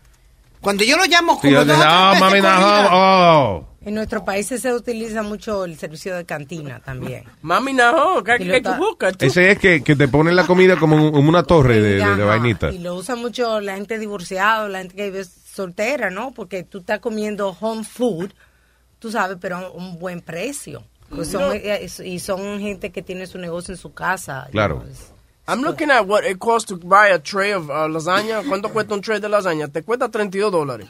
[0.60, 3.66] Cuando yo lo llamo Sí, como dos oh, tres mami, veces no, corrida, oh.
[3.82, 7.24] En nuestros países se utiliza mucho el servicio de cantina también.
[7.40, 9.16] Mami, no, lo que tú buscas.
[9.16, 9.24] tú.
[9.24, 12.16] Ese es que, que te ponen la comida como un- como una torre de, de,
[12.16, 12.70] de vainita.
[12.72, 15.24] Y lo usa mucho la gente divorciada, la gente que vive
[15.55, 16.32] soltera, ¿no?
[16.32, 18.31] Porque tú estás comiendo home food,
[18.98, 20.85] tú sabes, pero a un buen precio.
[21.09, 21.52] Pues son, No.
[21.52, 24.47] eh, y son gente que tiene su negocio en su casa.
[24.52, 24.85] Claro.
[25.48, 28.43] I'm looking at what it costs to buy a tray of uh, lasagna.
[28.48, 29.66] ¿Cuánto cuesta un tray de lasaña?
[29.68, 30.89] Te cuesta 32 dólares.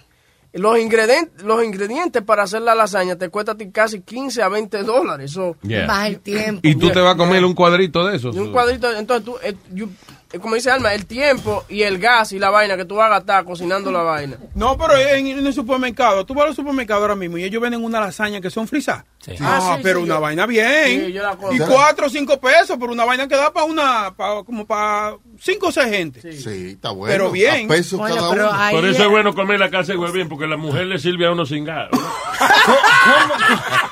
[0.52, 5.30] Los ingredientes, los ingredientes para hacer la lasaña te cuesta casi 15 a 20 dólares.
[5.30, 5.86] So, Yeah.
[5.86, 6.60] Más el tiempo.
[6.64, 8.34] Y tú te vas a comer un cuadrito de esos.
[8.34, 11.98] Y un cuadrito, entonces tú, eh, you- eh, como dice Alma, el tiempo y el
[11.98, 14.36] gas y la vaina que tú vas a gastar cocinando la vaina.
[14.54, 17.82] No, pero en, en el supermercado, tú vas al supermercado ahora mismo y ellos venden
[17.82, 19.04] una lasaña que son frisadas.
[19.40, 21.06] Ah, Ah, sí, pero sí, una yo- vaina bien.
[21.06, 21.52] Sí, yo la compro.
[21.54, 25.16] y cuatro o cinco pesos por una vaina que da para una, pa- como para
[25.38, 26.20] cinco o seis gente.
[26.32, 27.12] Sí, está bueno.
[27.12, 27.64] Pero bien.
[27.66, 28.70] A pesos Bueno, cada pero uno.
[28.70, 31.32] Por eso es bueno comer la casa de bien, porque la mujer le sirve a
[31.32, 31.88] uno sin gas.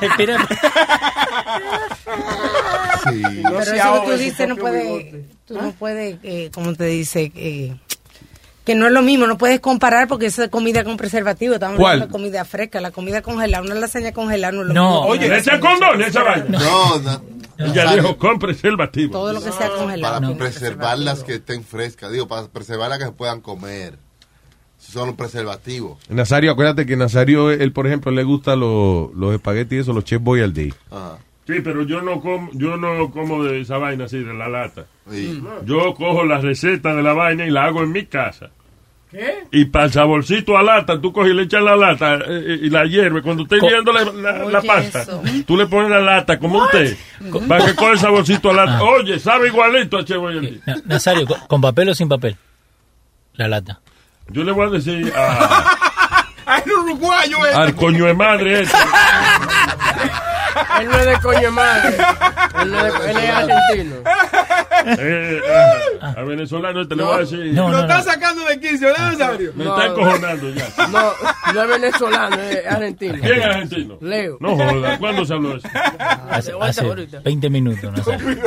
[0.00, 0.38] Pero
[3.64, 7.74] se eso que tú dices no puede, tú no puedes, eh, como te dice, eh,
[8.64, 11.78] que no es lo mismo, no puedes comparar porque eso es comida con preservativo, estamos
[11.78, 11.94] ¿Cuál?
[11.94, 14.90] hablando de comida fresca, la comida congelada, una lasaña congelada no es lo No.
[14.90, 15.06] mismo.
[15.06, 16.58] Oye, ¿le echa condón esa vaina?
[16.58, 17.22] No, no.
[17.58, 19.10] Ella dijo con preservativo.
[19.12, 20.14] Todo lo que sea congelado.
[20.14, 22.12] Para tiene preservarlas que estén frescas.
[22.12, 23.98] Digo, para preservarlas que se puedan comer.
[24.78, 25.98] Son los preservativos.
[26.08, 30.22] Nazario, acuérdate que Nazario, él, por ejemplo, le gusta los, los espaguetis, esos, los Chef
[30.22, 30.72] Boyardee.
[31.48, 34.84] Sí, pero yo no como, yo no como de esa vaina así, de la lata.
[35.64, 38.50] Yo cojo la receta de la vaina y la hago en mi casa.
[39.10, 39.44] ¿Qué?
[39.52, 42.58] Y para el saborcito a lata, tú coges y le echas la lata eh, eh,
[42.64, 43.22] y la hierves.
[43.22, 45.22] Cuando estés viendo la, la- la Oye, pasta, eso.
[45.46, 46.94] tú le pones la lata como un té.
[47.48, 48.76] Para que coge el saborcito a lata.
[48.76, 48.82] Ah.
[48.84, 50.60] Oye, sabe igualito a Che Boyardee.
[50.66, 52.36] Na- Nazario, ¿con, con papel o sin papel?
[53.36, 53.80] La lata.
[54.28, 55.64] Yo le voy a decir a,
[56.44, 57.58] Ay, el uruguayo este.
[57.58, 58.76] al coño de madre este.
[60.80, 61.96] Él no es de coño madre.
[62.62, 63.94] Él, no es, de- él es argentino.
[64.86, 67.38] Eh, eh, a venezolano este le voy a decir.
[67.54, 69.52] Lo está sacando de quicio, ¿verdad, Nazario?
[69.54, 70.68] Me está encojonando ya.
[70.88, 71.12] No,
[71.54, 73.18] no es venezolano, es argentino.
[73.20, 73.98] ¿Quién es argentino?
[74.00, 74.36] Leo.
[74.40, 75.68] No joda, ¿cuándo se habló eso?
[76.30, 76.82] Hace, hace
[77.24, 78.38] 20 minutos, Nazario.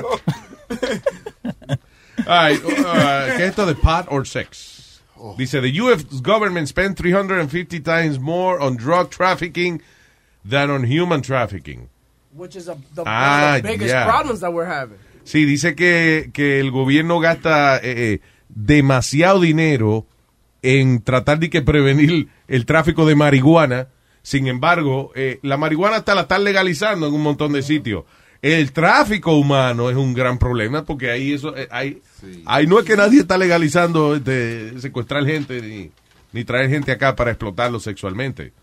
[2.27, 2.67] Ay, uh,
[3.37, 5.01] ¿Qué es esto de pot or sex?
[5.37, 6.03] Dice, the U.S.
[6.21, 9.81] government spent 350 times more on drug trafficking
[10.43, 11.89] than on human trafficking.
[12.33, 14.05] Which is a, the, Ah, one of the biggest yeah.
[14.07, 14.97] problems that we're having.
[15.23, 20.05] Sí, dice que, que el gobierno gasta eh, eh, demasiado dinero
[20.61, 23.87] en tratar de que prevenir el tráfico de marihuana.
[24.23, 28.05] Sin embargo, eh, la marihuana hasta la están legalizando en un montón de sitios.
[28.41, 32.01] El tráfico humano es un gran problema porque ahí eso, eh, ahí,
[32.45, 35.91] ahí no es que nadie está legalizando este, secuestrar gente ni,
[36.33, 38.53] ni traer gente acá para explotarlo sexualmente.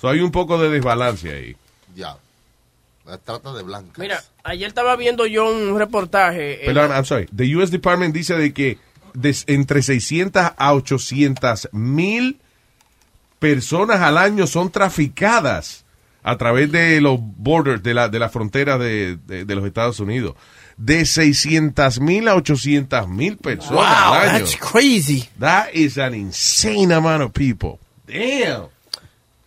[0.00, 1.56] So, hay un poco de desbalance ahí.
[1.94, 2.16] Ya.
[3.16, 3.98] Trata de blancas.
[3.98, 6.62] Mira, ayer estaba viendo yo un reportaje.
[6.62, 7.26] eh, Perdón, I'm sorry.
[7.34, 7.72] The U.S.
[7.72, 8.76] Department dice de que
[9.46, 12.38] entre 600 a 800 mil
[13.38, 15.84] personas al año son traficadas
[16.22, 19.98] a través de los borders, de la, de la frontera de, de- de los Estados
[20.00, 20.34] Unidos.
[20.76, 23.72] De 600 mil a 800 mil personas
[24.04, 24.38] Wow, al año.
[24.44, 25.28] that's crazy.
[25.40, 27.78] That is an insane amount of people.
[28.06, 28.66] Damn.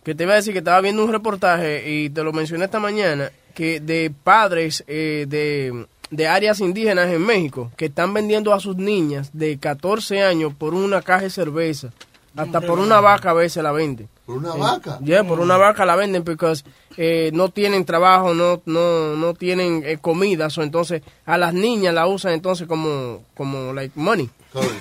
[0.04, 2.80] que te iba a decir que estaba viendo un reportaje y te lo mencioné esta
[2.80, 8.60] mañana que de padres eh, de, de áreas indígenas en México que están vendiendo a
[8.60, 11.90] sus niñas de 14 años por una caja de cerveza
[12.34, 14.08] hasta por una vaca a veces la venden.
[14.24, 14.98] ¿Por una Eh, vaca?
[15.04, 16.50] yeah, por una vaca la venden porque
[16.96, 21.92] eh, no tienen trabajo no no no tienen eh, comida so, entonces a las niñas
[21.92, 24.30] la usan entonces como como like money.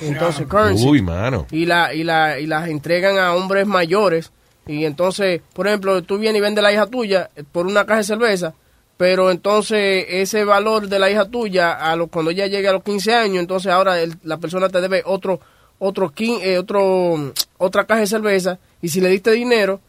[0.02, 0.88] Entonces currency.
[0.88, 1.46] Uy, mano.
[1.52, 4.32] y la y la y las entregan a hombres mayores
[4.68, 8.04] y entonces por ejemplo tú vienes y vendes la hija tuya por una caja de
[8.06, 8.54] cerveza
[9.02, 12.84] pero entonces ese valor de la hija tuya a lo, cuando ella llegue a los
[12.84, 15.40] 15 años entonces ahora el- la persona te debe otro
[15.80, 19.80] otro quin- eh, otro otra caja de cerveza y si le diste dinero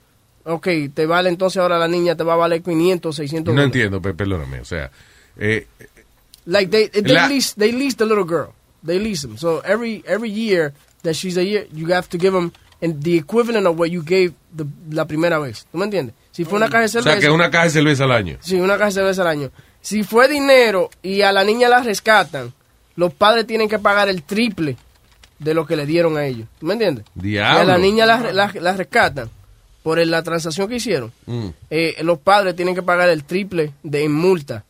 [0.46, 3.74] ok te vale entonces ahora la niña te va a valer 500 600 No dólares.
[3.76, 4.60] entiendo, pe- perdóname.
[4.60, 4.90] O sea,
[5.36, 5.66] eh,
[6.46, 8.48] Like they they La- lease they lease the little girl.
[8.84, 9.36] They lease them.
[9.36, 10.72] So every every year
[11.02, 14.32] that she's a year, you have to give them the equivalent of what you gave
[14.56, 15.66] the, la primera vez.
[15.70, 16.14] ¿Tú me entiendes?
[16.32, 17.10] Si fue una caja de o cerveza.
[17.12, 18.38] sea, que una caja de cerveza al año.
[18.40, 19.50] Sí, una caja de cerveza al año.
[19.80, 22.52] Si fue dinero y a la niña la rescatan,
[22.96, 24.76] los padres tienen que pagar el triple
[25.38, 26.48] de lo que le dieron a ellos.
[26.58, 27.04] ¿Tú me entiendes?
[27.14, 27.58] Diablo.
[27.58, 29.28] Y a la niña la, la- la rescatan
[29.82, 31.12] por la transacción que hicieron.
[31.26, 31.48] Mm.
[31.70, 34.64] eh, los padres tienen que pagar el triple de en multa.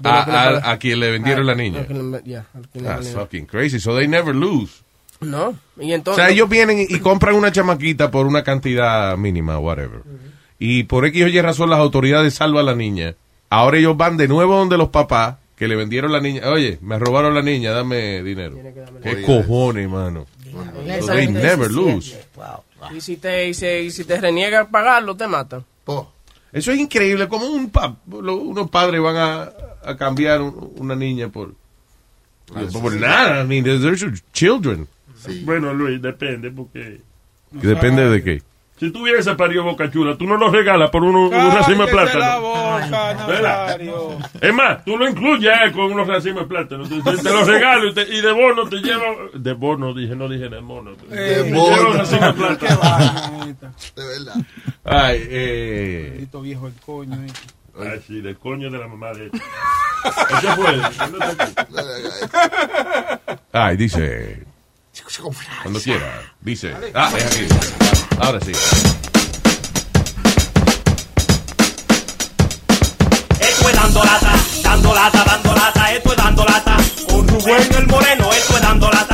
[0.00, 1.86] de A, a- a quien le vendieron Ah, la niña.
[1.88, 2.46] le- yeah,
[2.82, 3.78] That's fucking crazy.
[3.80, 4.72] So they never lose.
[5.20, 5.56] No.
[5.78, 6.24] Y O entonces.
[6.24, 10.00] sea, ellos vienen y compran una chamaquita por una cantidad mínima, whatever.
[10.64, 13.16] Y por X o Y razón las autoridades salvan a la niña.
[13.50, 16.42] Ahora ellos van de nuevo donde los papás que le vendieron la niña.
[16.50, 18.56] Oye, me robaron la niña, dame dinero.
[19.02, 20.26] ¿Qué cojones, mano?
[21.00, 22.16] So they never lose.
[22.94, 25.64] Y si te, y si, y si te reniegas a pagarlo, te matan.
[26.52, 29.50] Eso es increíble, como un pa- lo- unos padres van a,
[29.84, 31.54] a cambiar un- una niña por,
[32.72, 33.42] por nada.
[33.42, 34.86] I mean, they're they're children.
[35.44, 37.00] Bueno, Luis, depende, porque...
[37.60, 38.42] Que depende de qué.
[38.82, 41.92] Si tú hubieses parido Boca Chula, tú no lo regalas por uno- un racimo de
[41.92, 43.92] Cállese la plátano.
[43.94, 44.28] boca.
[44.40, 46.82] Es más, tú lo incluyes con unos racimos de plátano.
[46.88, 49.04] Te, te- te lo regalo y, te- y de bono te lleva...
[49.34, 50.90] De bono, dije, no dije de mono.
[51.12, 53.46] Eh, Te lleva un racimo de plátano.
[53.94, 54.34] De verdad.
[54.82, 56.26] Ay, eh.
[56.42, 57.14] Viejo el coño.
[57.22, 57.32] eh.
[57.88, 59.30] Ay, sí, del coño de la mamá de él.
[60.38, 60.76] Ese fue.
[60.76, 63.38] ¿Dónde está aquí?
[63.52, 64.44] Ay, dice.
[65.62, 66.22] Cuando quiera.
[66.40, 66.74] Dice.
[66.94, 67.46] Ah, es aquí.
[68.18, 68.52] Ahora sí.
[73.40, 74.32] Esto es dando lata,
[74.62, 76.76] dando lata, dando lata, esto es dando lata.
[77.08, 79.11] Con Rubén el Moreno, esto es dando lata,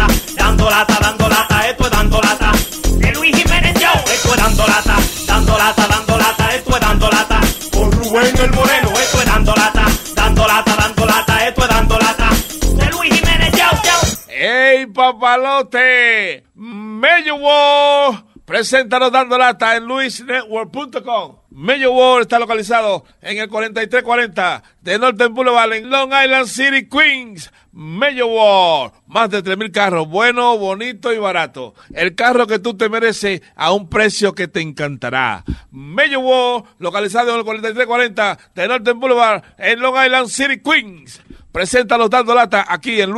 [14.40, 16.44] ¡Ey, papalote!
[16.55, 21.36] Mello World Preséntanos dando lata en luisnetwork.com.
[21.51, 27.52] Mello está localizado en el 4340 de Northern Boulevard en Long Island City, Queens.
[27.73, 28.90] Mello.
[29.06, 30.09] Más de 3.000 carros.
[30.09, 31.74] Bueno, bonito y barato.
[31.93, 35.44] El carro que tú te mereces a un precio que te encantará.
[35.70, 41.20] Mello localizado en el 4340 de Northern Boulevard en Long Island City, Queens.
[41.52, 43.10] Preséntanos dando lata aquí en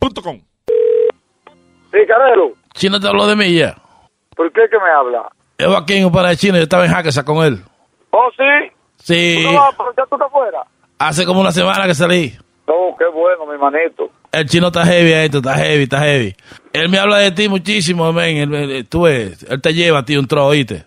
[0.00, 0.40] luisnetwork.com.
[1.92, 3.76] Sí, Carelo, Chino te habló de mí ya.
[4.36, 5.28] ¿por qué que me habla?
[5.56, 7.60] Es Joaquín, para el chino, yo estaba en Hackesa con él.
[8.10, 8.72] Oh, sí.
[8.96, 10.62] Sí, ¿Tú no vas, ya tú estás fuera?
[10.98, 12.36] hace como una semana que salí.
[12.66, 14.10] No, qué bueno, mi manito.
[14.30, 16.34] El chino está heavy tú, está heavy, está heavy.
[16.72, 18.36] Él me habla de ti muchísimo, men.
[18.36, 20.84] Él, él- tú ves, él te lleva a ti un tro, ¿oíste?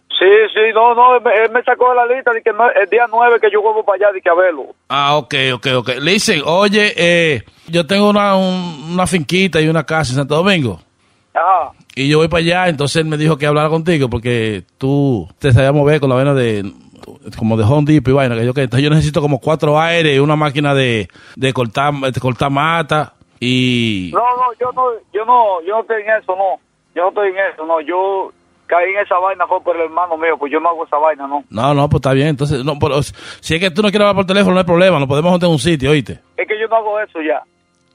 [0.72, 2.90] Sí, no, no, él me, él me sacó de la lista de que no- el
[2.90, 4.68] día 9 que yo vuelvo para allá, de que a verlo.
[4.90, 5.90] Ah, ok, ok, ok.
[6.02, 10.80] Listen, oye, eh, yo tengo una, un- una finquita y una casa en Santo Domingo.
[11.34, 11.72] Ajá.
[11.96, 15.52] Y yo voy para allá, entonces él me dijo que hablara contigo porque tú te
[15.52, 16.72] sabías mover con la vaina de
[17.38, 18.36] como de Home Depot y vaina.
[18.36, 22.20] Que yo, que, entonces yo necesito como cuatro aires, una máquina de, de cortar, de
[22.20, 24.12] cortar mata y...
[24.14, 24.84] No, no, yo no,
[25.14, 26.60] yo no, yo no estoy en eso, no.
[26.94, 27.82] Yo no estoy en eso, no.
[27.82, 28.32] Yo
[28.72, 31.28] caí en esa vaina fue por el hermano mío, pues yo no hago esa vaina,
[31.28, 31.44] no.
[31.50, 32.30] No, no, pues está bien.
[32.30, 34.98] Entonces, no, pero si es que tú no quieres hablar por teléfono, no hay problema.
[34.98, 36.20] Lo podemos juntar en un sitio, ¿oíste?
[36.38, 37.44] Es que yo no hago eso ya.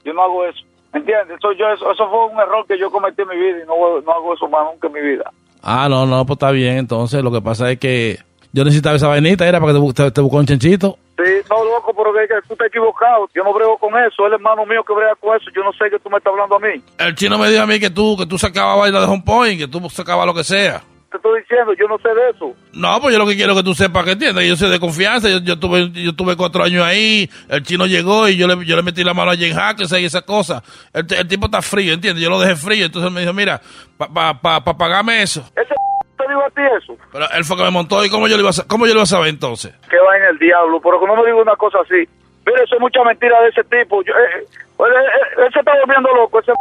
[0.05, 0.59] Yo no hago eso.
[0.93, 1.39] ¿Entiendes?
[1.39, 4.01] Eso, yo, eso, eso fue un error que yo cometí en mi vida y no,
[4.01, 5.31] no hago eso más nunca en mi vida.
[5.63, 6.77] Ah, no, no, pues está bien.
[6.77, 8.19] Entonces, lo que pasa es que
[8.57, 10.97] yo necesitaba esa vainita, era para que te, te, te buscó un chanchito.
[11.15, 13.29] Sí, no, loco, pero que, que tú estás equivocado.
[13.35, 14.23] Yo no brego con eso.
[14.23, 15.45] Es el hermano mío que brega con eso.
[15.55, 16.81] Yo no sé que tú me estás hablando a mí.
[16.97, 19.59] El chino me dijo a mí que tú, que tú sacabas vaina de home point,
[19.59, 20.81] que tú sacabas lo que sea.
[21.09, 22.53] Te estoy diciendo, yo no sé de eso.
[22.73, 24.69] No, pues yo lo que quiero es que tú sepas que entiendas, que yo soy
[24.69, 28.45] de confianza, yo, yo tuve yo tuve cuatro años ahí, el chino llegó y yo
[28.45, 30.61] le, yo le metí la mano a Jen Hackers y esa cosa.
[30.93, 32.21] El, el tipo está frío, ¿entiendes?
[32.21, 33.61] Yo lo dejé frío, entonces él me dijo, mira,
[33.97, 35.49] para pa, pa, pa pagarme eso.
[35.55, 35.73] Ese
[36.17, 36.97] te digo a ti eso.
[37.11, 38.97] Pero él fue que me montó y cómo yo le iba a, cómo yo le
[38.99, 39.73] iba a saber entonces.
[39.89, 40.81] Que va en el diablo.
[40.81, 42.07] Pero que no me diga una cosa así.
[42.45, 44.01] Mira, eso es mucha mentira de ese tipo.
[44.03, 44.45] Yo, eh, eh,
[44.79, 46.39] él, él- él se está volviendo loco.
[46.39, 46.51] Ese...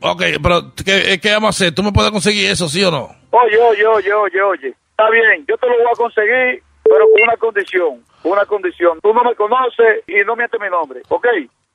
[0.00, 1.74] Ok, pero ¿qué, ¿qué vamos a hacer?
[1.74, 3.08] ¿Tú me puedes conseguir eso, sí o no?
[3.30, 4.68] Oye, oye, oye, oye, oye.
[4.90, 8.00] Está bien, yo te lo voy a conseguir, pero con una condición.
[8.22, 8.98] Con una condición.
[9.02, 11.26] Tú no me conoces y no mientes mi nombre, ¿ok?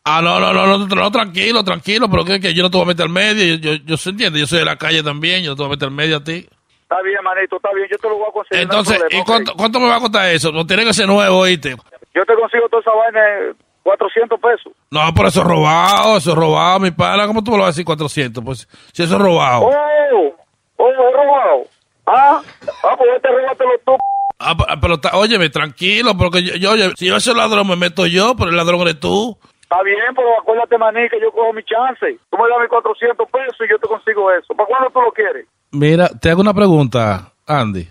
[0.03, 2.87] Ah, no, no, no, no, tranquilo, tranquilo, pero que, que yo no te voy a
[2.87, 5.51] meter al medio, yo, yo, yo se entiende, yo soy de la calle también, yo
[5.51, 6.47] no te voy a meter al medio a ti.
[6.91, 8.63] Está bien, manito, está bien, yo te lo voy a conseguir.
[8.63, 10.51] Entonces, ¿y cuánto, cuánto me va a costar eso?
[10.51, 11.77] No tiene que ser nuevo, ¿oíste?
[12.13, 14.73] Yo te consigo toda esa vaina en 400 pesos.
[14.91, 17.27] No, pero eso es robado, eso es robado, mi pana.
[17.27, 18.43] ¿Cómo tú me lo vas a decir 400?
[18.43, 19.67] Pues si eso es robado.
[19.67, 20.35] ¡Oh!
[20.75, 21.63] ¡Oh, he robado!
[22.07, 22.41] Ah,
[22.83, 23.95] ah, pues este róbatelo tú.
[24.39, 28.05] Ah, pero, está- óyeme, tranquilo, porque yo, yo, oye, si yo soy ladrón, me meto
[28.05, 29.37] yo, pero el ladrón eres tú.
[29.61, 32.19] Está bien, pero acuérdate, maní, que yo cojo mi chance.
[32.29, 34.53] Tú me das mis 400 pesos y yo te consigo eso.
[34.53, 35.47] ¿Para cuándo tú lo quieres?
[35.71, 37.87] Mira, te hago una pregunta, Andy.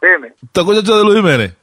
[0.00, 0.32] Dime.
[0.52, 1.56] ¿Te escuchas de Luis Jiménez?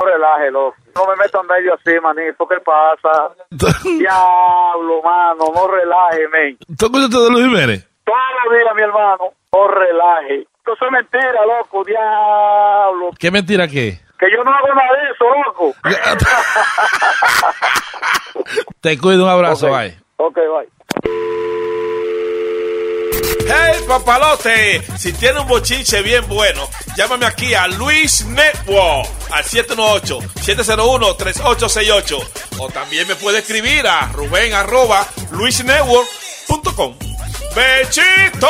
[0.00, 0.76] No relaje, loco.
[0.94, 2.32] No me metas en medio así, maní.
[2.36, 3.34] ¿Por qué pasa?
[3.82, 5.44] Diablo, mano.
[5.54, 6.56] No relaje, men.
[6.78, 7.88] ¿Te escuchas de Luis Jiménez?
[8.06, 9.30] Días, mi hermano.
[9.52, 10.46] No relaje.
[10.66, 11.82] Eso es mentira, loco.
[11.84, 13.10] Diablo.
[13.18, 14.00] ¿Qué mentira qué?
[14.18, 15.74] Que yo no hago nada de eso, loco.
[18.80, 19.96] Te cuido, un abrazo, bye.
[20.16, 20.68] ok, bye.
[23.46, 32.26] Hey, papalote, si tiene un bochinche bien bueno, llámame aquí a Luis Network al 718-701-3868.
[32.58, 36.94] O también me puede escribir a Rubén arroba luisnetwork.com.
[37.54, 38.48] ¡Bechito!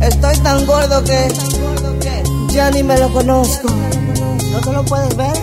[0.00, 1.28] Estoy tan gordo que
[2.50, 3.68] ya ni me lo conozco.
[4.52, 5.36] ¿No te lo puedes ver?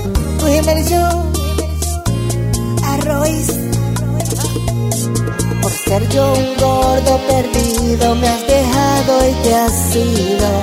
[5.61, 10.61] Por ser yo un gordo perdido, me has dejado y te has ido.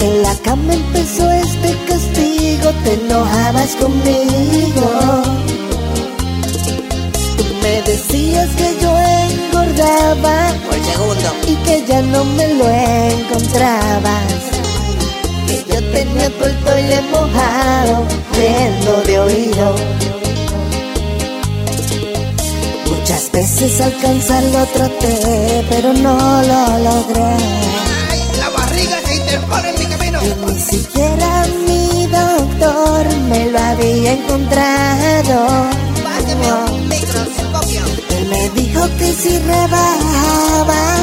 [0.00, 5.22] En la cama empezó este castigo, te enojabas conmigo.
[7.36, 14.22] Tú me decías que yo engordaba por segundo y que ya no me lo encontrabas.
[15.92, 19.74] Tenía todo el toile mojado, viendo de oído.
[22.90, 27.36] Muchas veces alcanzarlo traté, pero no lo logré.
[28.38, 30.18] La barriga se interpone en mi camino.
[30.22, 35.46] Y ni siquiera mi doctor me lo había encontrado.
[36.72, 37.82] un microscopio.
[38.16, 40.96] Él me dijo que si rebajaba,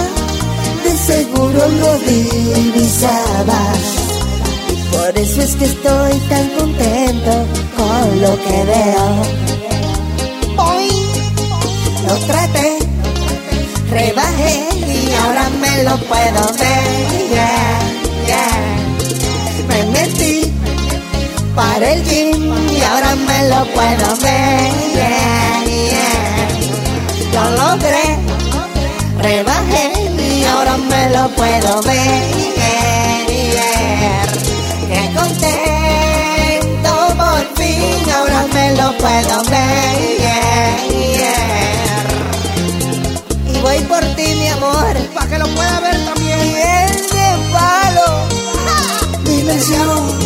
[0.84, 4.09] de seguro lo divisaba.
[4.92, 7.46] Por eso es que estoy tan contento
[7.78, 9.06] con lo que veo.
[10.58, 10.90] Hoy
[12.08, 12.80] lo traté,
[13.90, 17.30] rebajé y ahora me lo puedo ver.
[17.30, 17.80] Yeah,
[18.28, 18.60] yeah.
[19.68, 20.52] Me metí
[21.56, 24.72] para el gym y ahora me lo puedo ver.
[24.94, 26.48] Yeah, yeah.
[27.34, 28.08] Lo logré,
[29.22, 29.86] rebajé
[30.20, 32.50] y ahora me lo puedo ver.
[32.56, 34.49] Yeah, Qué
[35.30, 39.70] contento por fin, ahora me lo puedo ver.
[43.48, 46.40] Y voy por ti, mi amor, para que lo pueda ver también.
[46.46, 48.10] Y el de palo,
[49.24, 50.20] dimensión.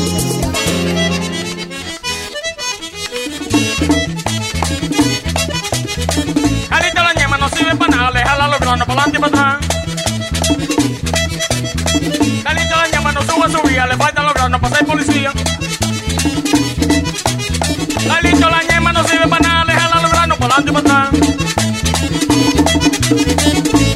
[6.70, 9.52] Calito la ñema no sirve para nada, le jala los granos para adelante y para
[9.52, 9.74] atrás.
[13.44, 15.34] Le faltan los granos para ser policía.
[18.08, 21.04] Calito la ñema no sirve para nada, le jala los granos para adelante y para
[21.04, 21.20] atrás.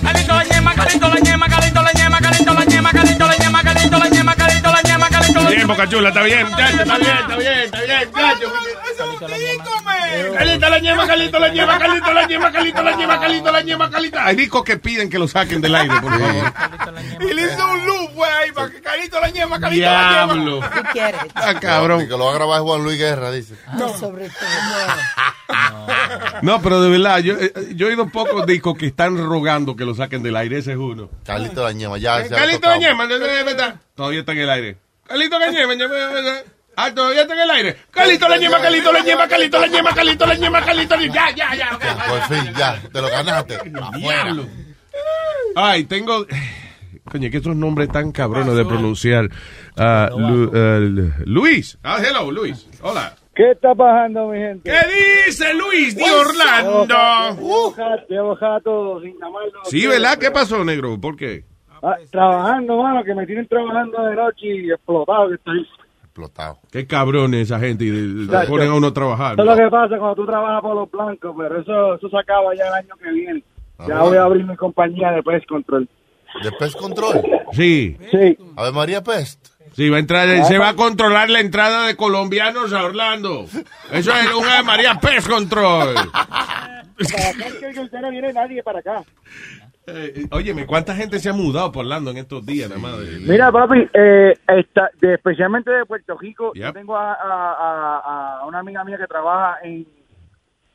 [0.04, 3.64] Calito la ñema, calito la ñema, calito la ñema, calito la ñema, calito la ñema,
[3.64, 6.98] calito la ñema, calito la ñema, calito la Bien, Boca Chula, está bien, muchacho, está
[6.98, 8.52] bien, está bien, está bien, muchacho.
[10.38, 13.90] Calito la ñema, calito la ñema, calito la ñema, calito la ñema, calito la ñema,
[13.90, 14.20] calito.
[14.20, 16.54] Hay discos que piden que lo saquen del aire, por favor.
[17.22, 17.77] Y le hizo
[18.98, 20.56] Carito la ñema, Carito la Diablo.
[20.56, 20.72] ñema.
[20.74, 21.22] ¿Qué quieres?
[21.36, 22.02] Ah, cabrón.
[22.02, 23.56] Y que lo va a grabar Juan Luis Guerra, dice.
[23.78, 25.58] No, sobre todo.
[26.42, 29.86] No, pero de verdad, yo, eh, yo he oído pocos discos que están rogando que
[29.86, 30.58] lo saquen del aire.
[30.60, 31.10] Ese es uno.
[31.26, 32.26] Calito la ñema, ya.
[32.26, 33.20] se ha Calito la tocado.
[33.20, 33.76] de- verdad.
[33.96, 34.78] Todavía está en el aire.
[35.08, 36.32] Calito la ñema, ñema, ñema.
[36.76, 37.78] Ah, todavía está en el aire.
[37.92, 41.14] Calito la ñema, calito la ñema, calito la ñema, calito la ñema, calito la ñema.
[41.16, 41.76] Ya, ya, ya.
[41.76, 41.84] ok.
[42.08, 43.56] Por fin, ya, te lo ganaste.
[43.56, 44.24] Afuera.
[44.24, 44.48] Diablo.
[45.56, 46.26] Ay, tengo.
[47.12, 49.30] Coño, que esos nombres tan cabrones de pronunciar.
[49.78, 51.78] Ah, Lu- eh, Luis.
[51.84, 52.68] Ah, hello, Luis.
[52.82, 53.14] Hola.
[53.34, 54.70] ¿Qué está pasando, mi gente?
[54.70, 57.38] ¿Qué dice Luis de Orlando?
[58.10, 59.60] Llevo jato, sin llamarlo.
[59.66, 60.18] Sí, ¿verdad?
[60.18, 61.00] ¿Qué pasó, negro?
[61.00, 61.44] ¿Por qué?
[61.84, 65.68] Ah, trabajando, mano, que me tienen trabajando de noche y explotado que estoy.
[66.04, 66.58] Explotado.
[66.72, 68.50] Qué cabrones esa gente y Chacho.
[68.50, 69.34] ponen a uno a trabajar.
[69.34, 72.18] Eso es lo que pasa cuando tú trabajas por los blancos, pero eso, eso se
[72.18, 73.44] acaba ya el año que viene.
[73.88, 75.88] Ya voy a abrir mi compañía de Pest Control.
[76.44, 77.22] ¿De Pest Control?
[77.54, 77.98] Sí.
[78.12, 78.38] Sí.
[78.56, 79.46] A ver, María Pest.
[79.76, 83.46] Sí, va a entrar, se va a controlar la entrada de colombianos a Orlando.
[83.92, 85.94] Eso es un Ave María Pest Control.
[86.12, 89.04] Para acá es que usted no viene nadie para acá.
[89.90, 93.00] Eh, óyeme, ¿cuánta gente se ha mudado por Orlando en estos días, nada más?
[93.00, 96.64] de- Mira, papi, eh, está, de, especialmente de Puerto Rico, Yep.
[96.66, 97.20] yo tengo a, a-
[97.54, 99.88] a- a una amiga mía que trabaja en,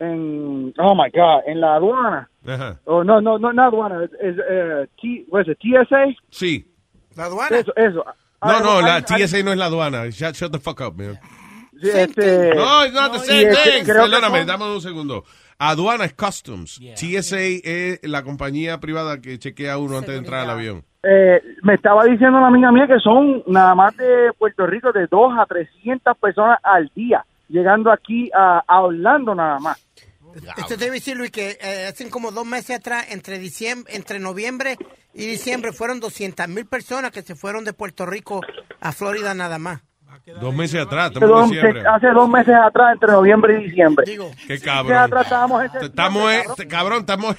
[0.02, 2.28] en, oh my God, en la aduana.
[2.46, 2.78] Ajá.
[2.84, 6.06] Oh, no, no, no, no aduana, es, es, eh, T, what is it, TSA.
[6.30, 6.66] Sí.
[7.16, 7.56] ¿La aduana?
[7.58, 8.04] Eso, eso.
[8.04, 8.04] No,
[8.40, 10.06] Ah, no, la hay- TSA no es la aduana.
[10.10, 11.18] Shut, shut the fuck up, man.
[11.82, 13.84] Este, No, it's not the same este, thing.
[13.84, 15.24] que Perdóname, son- dame un segundo.
[15.58, 16.80] Aduana es Customs.
[16.96, 20.84] TSA es la compañía privada que chequea a uno antes de entrar al avión.
[21.04, 25.06] eh, me estaba diciendo una amiga mía que son nada más de Puerto Rico de
[25.08, 29.84] 2 a 300 personas al día, llegando aquí a, a Orlando nada más.
[30.56, 34.76] Esto debe decir, Luis, que eh, hace como dos meses atrás, entre diciembre, entre noviembre
[35.14, 38.40] y diciembre, fueron 200 mil personas que se fueron de Puerto Rico
[38.80, 39.80] a Florida nada más.
[40.40, 44.04] Dos meses atrás, Hace estamos dos, hace dos meses atrás, entre noviembre y diciembre.
[44.06, 44.18] Qué
[44.48, 44.96] Meses cabrón.
[44.96, 46.68] atrás estábamos en septiembre, Estamos, eh, cabrón.
[46.68, 47.36] cabrón, estamos.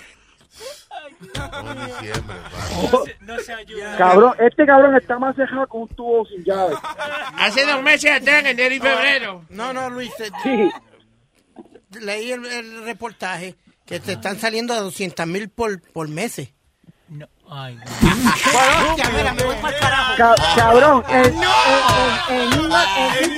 [3.98, 6.76] Cabrón, este cabrón está más cejado con un tubo sin llave.
[7.38, 9.46] Hace dos meses atrás, en enero y febrero.
[9.50, 10.12] No, no, Luis.
[10.20, 10.70] eh,
[12.02, 13.56] Leí el, el reportaje
[13.86, 16.50] que te están saliendo a 200 mil por, por meses.
[17.50, 20.14] Ay, Bueno, ya, mira, me voy para el carajo.
[20.18, 21.34] Ca- cabrón, en, en-
[22.30, 22.74] en- en un, en un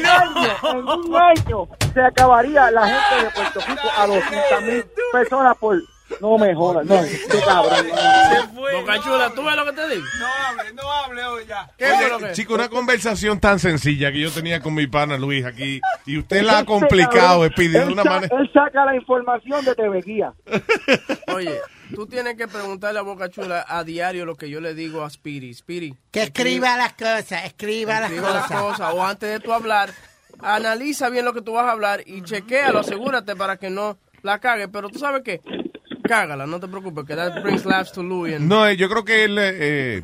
[0.05, 5.57] año, en un año se acabaría la gente de Puerto Rico a 200 mil personas
[5.57, 5.81] por...
[6.21, 7.87] No me jodas, no, este cabrón.
[8.53, 10.05] Boca chula, ¿tú ves lo que te digo?
[10.19, 11.69] No hable, no hable hoy ya.
[12.19, 16.17] Oye, chico, una conversación tan sencilla que yo tenía con mi pana Luis aquí y
[16.19, 18.35] usted la ha complicado, Speedy, de él, una manera.
[18.39, 20.33] él saca la información de TV Guía.
[21.33, 21.59] Oye,
[21.93, 25.09] tú tienes que preguntarle a Boca Chula a diario lo que yo le digo a
[25.09, 25.53] Speedy.
[25.53, 25.95] Speedy.
[26.11, 28.61] Que escriba las cosas, escriba las escriba las cosas.
[28.61, 28.93] cosas.
[28.93, 29.89] O antes de tú hablar,
[30.39, 34.39] analiza bien lo que tú vas a hablar y chequéalo, asegúrate para que no la
[34.39, 34.67] cague.
[34.67, 35.41] Pero tú sabes qué,
[36.07, 38.35] cágala, no te preocupes, que that brings laughs to Louis.
[38.35, 40.01] and- No, eh, yo creo que él, eh, eh,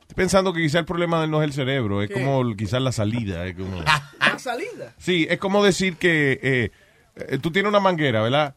[0.00, 2.14] estoy pensando que quizá el problema de él no es el cerebro, es ¿Qué?
[2.14, 3.46] como quizás la salida.
[3.46, 3.80] Es como,
[4.20, 4.92] La salida.
[4.98, 6.70] sí, es como decir que eh,
[7.16, 8.54] eh, tú tienes una manguera, ¿verdad?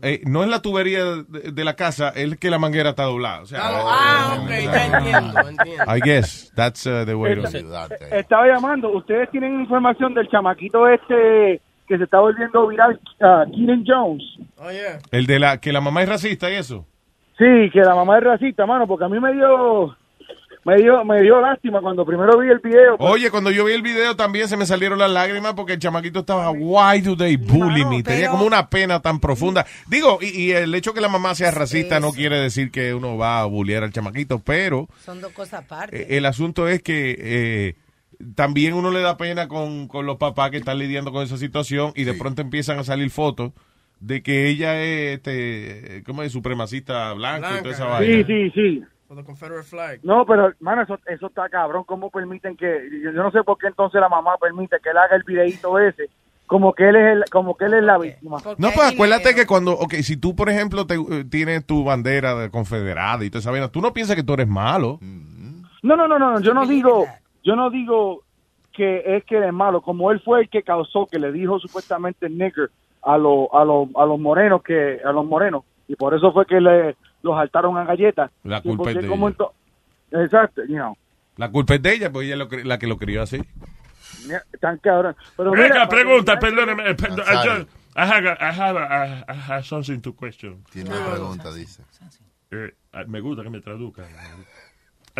[0.00, 3.42] Eh, no es la tubería de, de la casa, es que la manguera está doblada.
[3.42, 5.84] O sea, Ah, ok, ya entiendo, entiendo.
[5.96, 7.42] I guess that's uh, the way to
[8.10, 13.84] Estaba llamando, ustedes tienen información del chamaquito este que se está volviendo viral, uh, Keenan
[13.86, 14.22] Jones.
[14.58, 14.98] Oye.
[15.10, 16.86] El de la que la mamá es racista y eso.
[17.38, 19.96] Sí, que la mamá es racista, mano, porque a mí me dio,
[20.64, 22.98] me dio, me dio lástima cuando primero vi el video.
[22.98, 25.78] pues, Oye, cuando yo vi el video también se me salieron las lágrimas porque el
[25.78, 28.02] chamaquito estaba, why do they bully me?
[28.02, 29.64] Tenía como una pena tan profunda.
[29.86, 33.16] Digo, y, y el hecho que la mamá sea racista no quiere decir que uno
[33.16, 36.02] va a bullear al chamaquito, pero Son dos cosas aparte.
[36.02, 37.74] eh, el asunto es que eh,
[38.34, 41.92] también uno le da pena con, con los papás que están lidiando con esa situación
[41.94, 43.52] y de pronto empiezan a salir fotos
[44.00, 46.32] de que ella es, este, ¿cómo es?
[46.32, 48.26] Supremacista blanca y toda esa sí, vaina.
[48.26, 48.84] sí, sí.
[49.24, 50.00] Confederate flag.
[50.02, 51.84] No, pero, hermano, eso, eso está cabrón.
[51.84, 52.90] ¿Cómo permiten que.?
[53.02, 55.78] Yo, yo no sé por qué entonces la mamá permite que él haga el videito
[55.78, 56.10] ese.
[56.46, 58.36] Como que él es, el, como que él es la víctima.
[58.58, 62.34] No, pues acuérdate que cuando, ok, si tú, por ejemplo, te, eh, tienes tu bandera
[62.34, 64.98] de confederada y toda esa vaina, tú no piensas que tú eres malo.
[65.82, 66.40] No, no, no, no.
[66.40, 67.06] Yo no digo.
[67.44, 68.22] Yo no digo
[68.72, 69.80] que es que es malo.
[69.82, 72.70] Como él fue el que causó, que le dijo supuestamente nigger
[73.02, 75.64] a, los a, los a los morenos, que a los morenos.
[75.88, 78.30] Y por eso fue que le los saltaron a galletas.
[78.44, 79.36] La culpa es porque de como ella.
[80.12, 80.96] Exacto, you know.
[81.36, 83.40] La culpa es de ella, pues ella es lo la que lo crió así.
[84.60, 85.16] Tan cabrón.
[85.36, 86.94] Pero Venga, mira, pregunta, perdóneme.
[86.94, 87.66] perdón, I
[87.96, 90.62] I have, a- I have, a- I have something to question.
[90.70, 91.82] Tiene una pregunta, dice.
[92.50, 94.06] Eh, ah, me gusta que me traduzcan.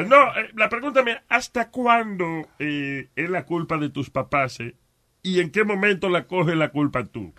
[0.07, 4.75] No, eh, la pregunta mía, ¿hasta cuándo eh, es la culpa de tus papás eh?
[5.23, 7.33] y en qué momento la coge la culpa tú?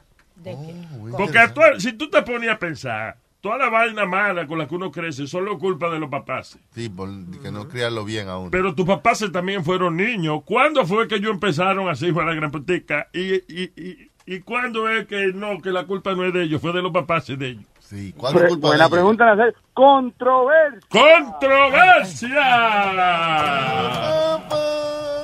[1.18, 4.76] Porque actua- si tú te ponías a pensar, toda la vaina mala con la que
[4.76, 6.58] uno crece solo culpa de los papás.
[6.74, 7.10] Sí, por
[7.42, 8.50] que no criarlo bien aún.
[8.52, 10.42] Pero tus papás también fueron niños.
[10.46, 13.08] ¿Cuándo fue que ellos empezaron así de la gran putica?
[13.14, 16.62] ¿Y, y, y, y cuándo es que no, que la culpa no es de ellos,
[16.62, 17.66] fue de los papás de ellos?
[17.90, 19.54] Sí, Pre- buena pregunta, Nazario.
[19.74, 20.80] Controversia.
[20.92, 22.38] ¡Controversia!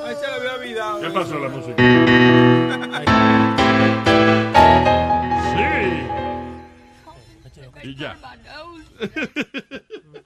[0.08, 1.00] Ahí se le había olvidado.
[1.02, 1.76] ¿Qué pasó la música?
[7.84, 7.88] Sí.
[7.90, 8.16] Y ya.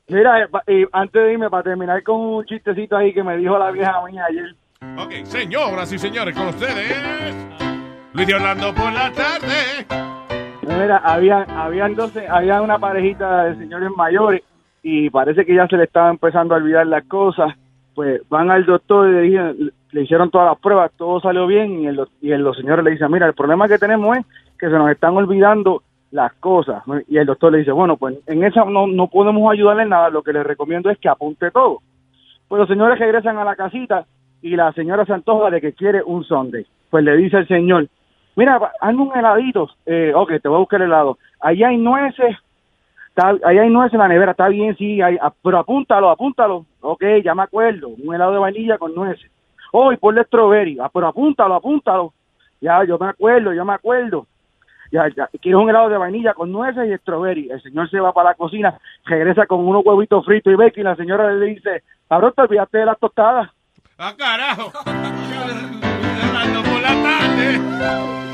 [0.07, 3.36] Mira, eh, pa- y antes de irme, para terminar con un chistecito ahí que me
[3.36, 4.56] dijo la vieja mía ayer.
[4.98, 6.95] Ok, señoras y señores, con ustedes,
[8.14, 9.86] Luis de Orlando por la tarde.
[10.78, 14.44] Mira, había, habían doce, había una parejita de señores mayores
[14.84, 17.54] y parece que ya se le estaba empezando a olvidar las cosas.
[17.96, 21.80] Pues van al doctor y le, dicen- le hicieron todas las pruebas, todo salió bien
[21.82, 24.26] y, el, y el- los señores le dicen, mira, el problema que tenemos es
[24.58, 25.82] que se nos están olvidando
[26.12, 26.84] las cosas.
[27.08, 30.24] Y el doctor le dice, bueno, pues en esa no, no podemos ayudarle nada, lo
[30.24, 31.80] que le recomiendo es que apunte todo.
[32.48, 34.06] Pues los señores regresan a la casita
[34.41, 36.66] y la señora se antoja de que quiere un sundae.
[36.90, 37.88] Pues le dice el señor,
[38.40, 39.70] mira, hazme un heladito.
[39.86, 41.18] Eh, ok, te voy a buscar el helado.
[41.41, 42.38] Allá hay nueces,
[43.10, 46.66] está, allá hay nueces en la nevera, está bien, sí, ah, pero apúntalo, apúntalo.
[46.80, 49.30] Ok, ya me acuerdo, un helado de vainilla con nueces.
[49.74, 52.14] Oh, y ponle strawberry, ah, pero apúntalo, apúntalo.
[52.61, 54.26] Ya, yo me acuerdo, yo me acuerdo.
[54.91, 57.52] Ya, ya, quieres un helado de vainilla con nueces y strawberry.
[57.52, 60.84] El señor se va para la cocina, regresa con unos huevitos fritos y bacon y
[60.84, 63.52] la señora le dice, cabrón, te olvidaste de las tostadas.
[63.98, 64.72] ¡Ah, carajo!
[66.49, 68.28] Por la tarde.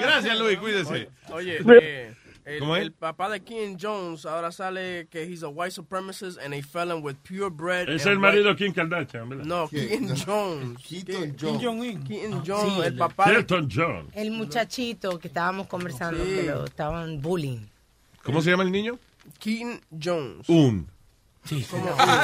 [0.00, 1.08] Gracias, Luis, cuídese.
[1.32, 2.82] Oye, eh, El, ¿Cómo es?
[2.82, 7.02] el papá de Kean Jones ahora sale que he's a white supremacist and a felon
[7.02, 7.88] with purebred.
[7.90, 9.44] Es el marido de Kim Kardashian, ¿verdad?
[9.44, 9.68] No.
[9.68, 10.78] Keaton Jones.
[10.82, 11.98] Keaton Jones.
[12.08, 14.06] Keaton Jones, Sí, el el- papá de Keaton Jones.
[14.14, 16.30] El muchachito que estábamos conversando, Sí.
[16.36, 17.66] que lo estaban bullying.
[18.22, 18.98] ¿Cómo se llama el niño?
[19.38, 20.48] Keaton Jones.
[20.48, 20.88] Un.
[21.44, 21.66] Sí,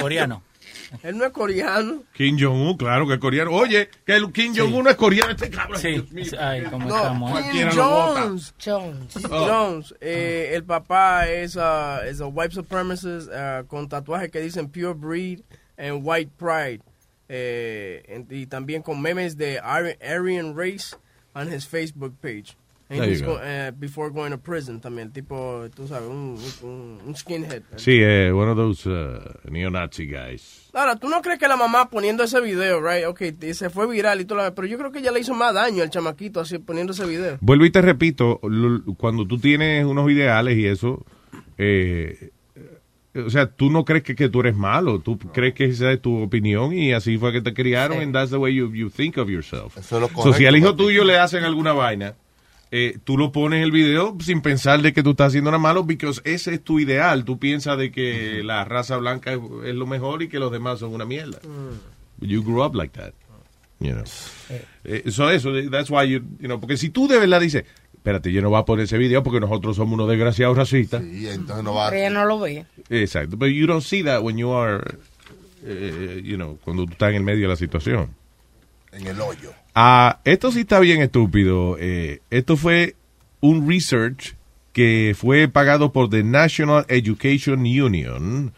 [0.01, 0.43] coreano.
[1.03, 2.03] Él no es coreano.
[2.13, 3.51] Kim Jong-un, claro que es coreano.
[3.53, 5.81] Oye, que el Kim Jong-un no es coreano, este cabrón.
[5.81, 5.91] Sí.
[5.91, 6.25] Dios mío.
[6.39, 7.41] Ay, cómo No, estamos.
[7.41, 7.65] ¿eh?
[7.65, 7.75] Vota.
[7.75, 8.55] Jones.
[8.65, 9.17] Jones.
[9.31, 9.47] Oh.
[9.47, 9.95] Jones.
[10.01, 14.95] Eh, el papá es a, es a white supremacist uh, con tatuajes que dicen pure
[14.95, 15.41] breed
[15.77, 16.81] and white pride.
[17.29, 20.95] Eh, y también con memes de Aryan race
[21.35, 22.57] on his Facebook page.
[22.95, 23.35] And There you he's go.
[23.35, 27.63] go- eh, before going to prison también, tipo, tú sabes, un, un, un skinhead.
[27.77, 29.19] Sí, eh, one of those uh,
[29.51, 30.71] neo-Nazi guys.
[30.73, 33.05] Ahora, ¿tú no crees que la mamá poniendo ese video, right?
[33.07, 33.23] Ok,
[33.53, 35.83] se fue viral y todo lo pero yo creo que ella le hizo más daño
[35.83, 37.39] al chamaquito así poniendo ese video.
[37.41, 41.05] Vuelvo y te repito, lo- cuando tú tienes unos ideales y eso,
[41.59, 42.31] eh,
[43.17, 46.01] o sea, tú no crees que, que tú eres malo, tú crees que esa es
[46.03, 49.17] tu opinión y así fue que te criaron and that's the way you, you think
[49.19, 49.79] of yourself.
[49.79, 52.15] Eso es lo So, si al correcto hijo tuyo le hacen alguna vaina,
[52.71, 55.87] eh, tú lo pones el video sin pensar de que tú estás haciendo nada malo,
[55.87, 57.25] porque ese es tu ideal.
[57.25, 60.81] Tú piensas de que la raza blanca es, es lo mejor y que los demás
[60.81, 61.39] son una mierda.
[62.21, 63.13] You grew up like that.
[63.81, 64.05] You know.
[64.85, 67.65] Eh, so eso, that's why you, you know, porque si tú de verdad dices,
[67.95, 71.03] espérate, yo no voy a poner ese video porque nosotros somos unos desgraciados racistas.
[71.05, 72.67] Y entonces no va Pero ella no lo ve.
[72.89, 74.83] Exacto, but you don't see that when you are,
[75.65, 78.15] eh, you know, cuando tú estás en el medio de la situación.
[78.95, 79.53] en el hoyo.
[79.75, 81.77] Ah, esto sí está bien estúpido.
[81.81, 82.95] Eh, esto fue
[83.41, 84.35] un research
[84.73, 88.53] que fue pagado por the National Education Union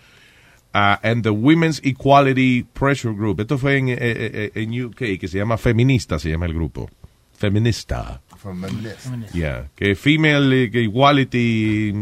[0.75, 3.41] ah, and the Women's Equality Pressure Group.
[3.41, 6.91] Esto fue en, eh, eh, en UK, que se llama Feminista, se llama el grupo.
[7.39, 8.21] Feminista.
[8.39, 9.35] Feminist.
[9.35, 11.93] Yeah, que female que equality,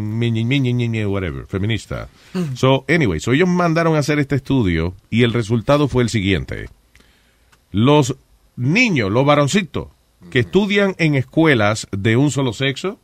[1.07, 2.09] whatever, feminista.
[2.55, 6.69] So, anyway, so ellos mandaron a hacer este estudio y el resultado fue el siguiente.
[7.73, 8.17] Los
[8.57, 9.89] niños, los varoncitos,
[10.31, 12.99] que estudian en escuelas de un solo sexo,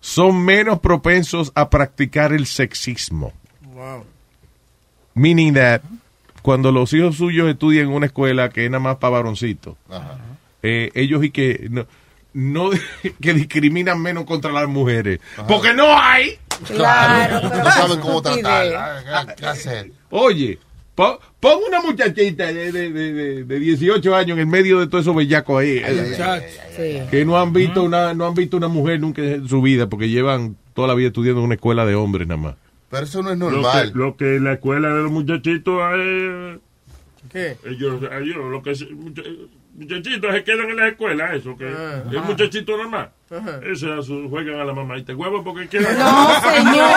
[0.00, 3.32] son menos propensos a practicar el sexismo.
[3.74, 4.04] Wow.
[5.14, 5.82] Meaning that
[6.46, 9.76] cuando los hijos suyos estudian en una escuela que es nada más para varoncitos,
[10.62, 11.86] eh, ellos y que no,
[12.34, 12.70] no
[13.20, 15.18] que discriminan menos contra las mujeres.
[15.48, 16.38] Porque no hay.
[16.68, 19.34] Claro, pero No saben cómo tratarla.
[19.36, 19.90] ¿Qué hacer?
[20.10, 20.60] Oye,
[20.96, 24.88] po- pon una muchachita de, de, de, de- de 18 años en el medio de
[24.88, 25.80] todo esos bellacos ahí.
[27.10, 30.08] que no han visto una no han visto una mujer nunca en su vida porque
[30.08, 32.54] llevan toda la vida estudiando en una escuela de hombres nada más.
[32.90, 33.92] Pero eso no es Lo normal.
[33.92, 36.58] que, lo que la escuela de los muchachitos eh,
[37.32, 37.56] ¿Qué?
[37.64, 38.72] Ellos, ellos, lo que
[39.78, 42.02] muchachitos se quedan en la escuela, eso, que Ah.
[42.10, 43.08] es muchachito nada más.
[43.70, 45.98] Eso a su- juegan a la mamá y te huevo porque quedan.
[45.98, 46.88] No, señor,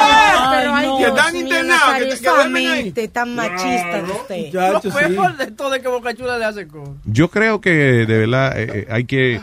[0.51, 0.97] pero ay, no.
[0.99, 2.83] Dios Que están internados, que- Nazario, que duermen esa ahí.
[2.83, 4.53] mente tan machista de usted.
[4.53, 4.81] Lo
[5.15, 6.95] peor de todo es que Bocachula le hace cosas.
[7.05, 9.41] Yo creo que de verdad eh, eh, hay que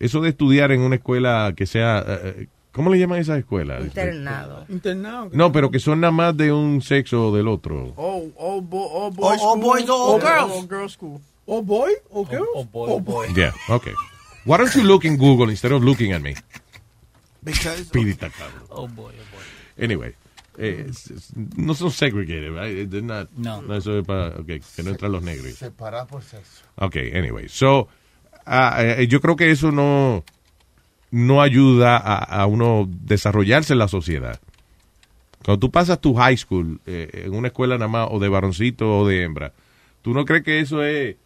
[0.00, 3.82] eso de estudiar en una escuela que sea eh, eh, ¿cómo le llaman esas escuelas?
[3.84, 4.64] Internado.
[4.68, 5.30] Internado.
[5.32, 7.92] No, pero que son nada más de un sexo o del otro.
[7.96, 10.52] All, all, bo- all boys all school, boys, all all girls.
[10.52, 11.20] All girls school.
[11.50, 12.44] Oh boy, oh girl.
[12.54, 13.94] Oh, boy, Yeah, okay.
[14.44, 16.34] Why don't you look in Google instead of looking at me?
[17.42, 18.30] Because Pidita.
[18.70, 19.42] Oh boy, oh boy.
[19.82, 20.14] Anyway,
[20.58, 22.88] eh, es- es- no son segregated, right?
[22.90, 23.62] They're not- No.
[23.74, 25.54] eso es para okay, que no entran los negros.
[25.54, 26.64] Separar por sexo.
[26.76, 27.48] Okay, anyway.
[27.48, 27.88] So,
[28.44, 30.24] ah, eh, yo creo que eso no,
[31.10, 34.38] no ayuda a, a uno desarrollarse en la sociedad.
[35.44, 38.98] Cuando tú pasas tu high school eh, en una escuela nada más o de varoncito
[38.98, 39.52] o de hembra,
[40.02, 41.16] ¿tú no crees que eso es...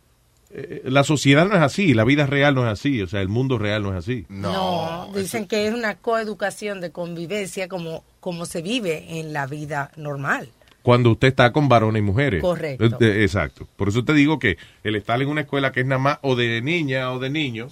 [0.54, 3.28] eh, la sociedad no es así, la vida real no es así, o sea, el
[3.28, 4.26] mundo real no es así.
[4.28, 9.90] No, dicen que es una coeducación de convivencia como, como se vive en la vida
[9.96, 10.50] normal.
[10.82, 12.42] Cuando usted está con varones y mujeres.
[12.42, 12.98] Correcto.
[13.00, 13.68] Eh, exacto.
[13.76, 16.34] Por eso te digo que el estar en una escuela que es nada más o
[16.34, 17.68] de niña o de niño,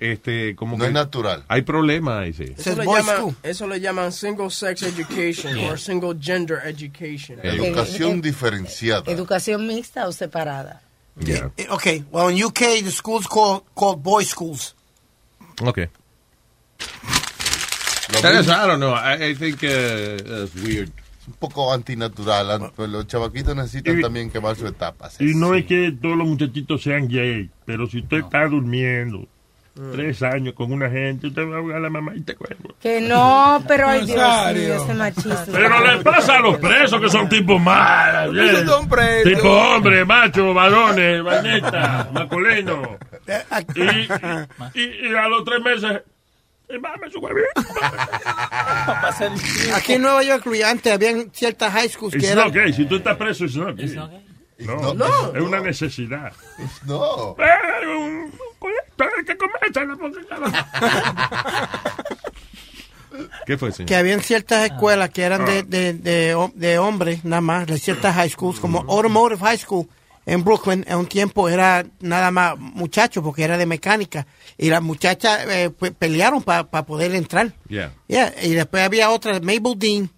[0.00, 1.44] este, como No que es natural.
[1.46, 2.52] Hay problemas ahí, sí.
[2.58, 7.38] Eso le, llaman, eso le llaman single sex education or single gender education.
[7.42, 9.10] Educación eh, diferenciada.
[9.10, 10.82] ¿Educación mixta o separada?
[11.20, 11.50] Yeah.
[11.58, 14.74] Eh, Okay, well, in UK, the school's called, called boys' schools.
[15.62, 15.88] Okay.
[18.22, 18.92] That is- I don't know.
[18.92, 20.90] I, I think uh, that's weird.
[21.26, 22.50] un poco antinatural.
[22.50, 25.10] An- pues Los chavaquitos necesitan Y- también quemar su etapa.
[25.20, 29.26] Y no es que todos los muchachitos sean gay, pero si usted está durmiendo
[29.92, 32.74] tres años con una gente, usted va a jugar a la mamá y te cuelgo.
[32.80, 34.16] Que no, pero ay Dios
[34.54, 35.34] mío, ese machismo.
[35.50, 38.32] Pero le pasa a los presos que son tipos malos.
[38.34, 38.66] Bien.
[38.66, 39.32] son presos.
[39.34, 42.98] Tipo hombre, macho, varones, vaineta, masculino.
[43.74, 46.02] Y, y- y a los tres meses
[46.68, 46.78] Eh,
[47.12, 47.20] su.
[49.74, 52.46] Aquí en Nueva York, antes habían ciertas high schools que It's eran...
[52.46, 52.72] not gay.
[52.72, 53.76] Si tú estás preso, it's not.
[54.64, 55.34] No, No.
[55.34, 56.32] es una necesidad.
[56.86, 57.36] No.
[57.38, 58.70] Eh, un, un
[59.26, 59.72] que porque-
[63.46, 63.88] ¿Qué fue, señor?
[63.88, 67.78] que habían ciertas escuelas que eran de, de, de, hom- de hombres nada más, de
[67.78, 69.86] ciertas high schools, como Automotive High School
[70.26, 74.26] en Brooklyn, en un tiempo era nada más muchachos porque era de mecánica
[74.56, 77.52] y las muchachas eh, pe- pelearon para poder entrar.
[77.68, 77.92] Yeah.
[78.08, 80.10] Yeah, y después había otra, Mabel Dean,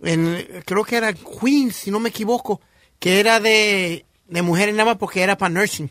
[0.00, 2.60] en, creo que era Queens, si no me equivoco,
[2.98, 5.90] que era de, de mujeres nada más porque era para nursing.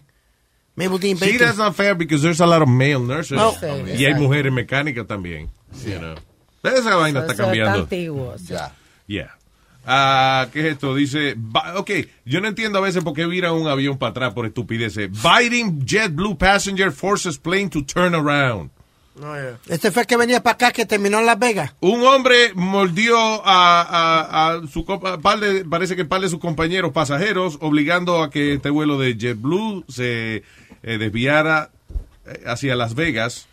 [0.76, 1.38] Dean Sí, Bacon.
[1.40, 3.32] that's not fair because there's a lot of male nurses.
[3.38, 3.54] No.
[3.98, 5.50] Y hay mujeres mecánicas también.
[5.86, 6.16] you know.
[6.64, 7.80] Esa vaina está cambiando.
[7.80, 8.48] antiguos.
[8.48, 8.72] Ya.
[9.08, 9.34] Yeah.
[9.86, 10.94] Ah, ¿Qué es esto?
[10.94, 11.36] Dice,
[11.78, 11.90] ok,
[12.26, 15.10] yo no entiendo a veces por qué vira un avión para atrás por estupideces.
[15.24, 18.70] Biting JetBlue passenger forces plane to turn around.
[19.68, 21.74] Este fue el que venía para acá que terminó en Las Vegas.
[21.80, 26.40] Un hombre mordió a, a- a su compa- par de- parece que par de sus
[26.40, 30.44] compañeros pasajeros, obligando a que este vuelo de JetBlue se
[30.84, 31.72] eh, desviara
[32.26, 33.48] eh, hacia Las Vegas.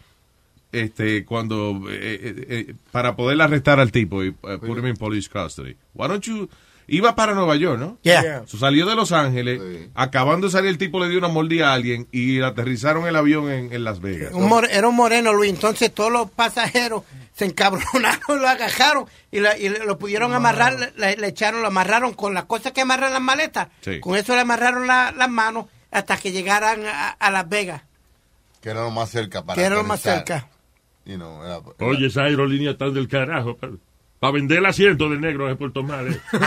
[0.72, 5.28] Este, cuando, eh, eh, eh, para poder arrestar al tipo y put him in police
[5.28, 5.76] custody.
[5.94, 6.48] Why don't you,
[6.86, 7.98] iba para Nueva York, ¿no?
[8.02, 8.42] Yeah.
[8.46, 9.60] So, salió de Los Ángeles,
[9.94, 13.50] acabando de salir el tipo le dio una mordida a alguien y aterrizaron el avión
[13.50, 14.32] en, en Las Vegas.
[14.32, 15.50] Un era un moreno, Luis.
[15.50, 17.02] Entonces todos los pasajeros
[17.34, 22.12] se encabronaron, lo agajaron y, la- y lo pudieron amarrar, le, le echaron, lo amarraron
[22.14, 23.68] con las cosas que amarran las maletas.
[23.80, 24.00] Sí.
[24.00, 27.82] Con eso le amarraron la- las manos hasta que llegaran a, a Las Vegas,
[28.60, 30.48] Que era lo más cerca para que era lo más cerca.
[31.06, 33.58] You know, era- Oye, esa aerolínea está del carajo.
[34.24, 36.06] Para vender el asiento de negro en Puerto Mar.
[36.08, 36.18] eh.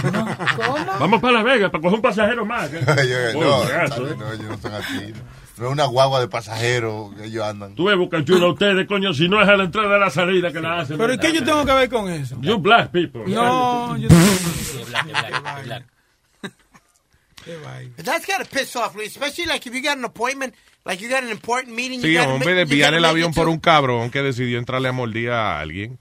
[0.99, 2.73] Vamos para Las Vegas para coger un pasajero más.
[2.73, 2.81] eh.
[3.33, 4.15] Yo- no, eh.
[4.17, 5.13] no, ellos no son así.
[5.59, 7.75] No es una guagua de pasajeros que ellos andan.
[7.75, 10.51] Tú ves, Boca Chula, ustedes, coño, si no es a la entrada a la salida
[10.51, 10.97] que la hacen.
[10.97, 12.39] Pero ¿y qué yo tengo que ver con eso?
[12.41, 13.25] You black people.
[13.27, 14.07] No, yo
[17.95, 19.11] But that's gotta piss off, Luis.
[19.11, 22.01] Especially like if you got an appointment, like you got an important meeting.
[22.01, 25.99] Sí, hombre, desviar el avión por un cabrón que decidió entrarle a mordir a alguien.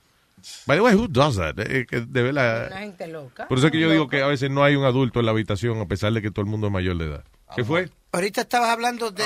[0.66, 1.59] By the way, who does that?
[1.59, 3.48] Eh, que de verdad- Una gente loca.
[3.48, 5.32] Por eso es que yo digo que a veces no hay un adulto en la
[5.32, 7.24] habitación a pesar de que todo el mundo es mayor de edad.
[7.55, 7.90] ¿Qué fue?
[8.12, 9.24] Ahorita estabas hablando de,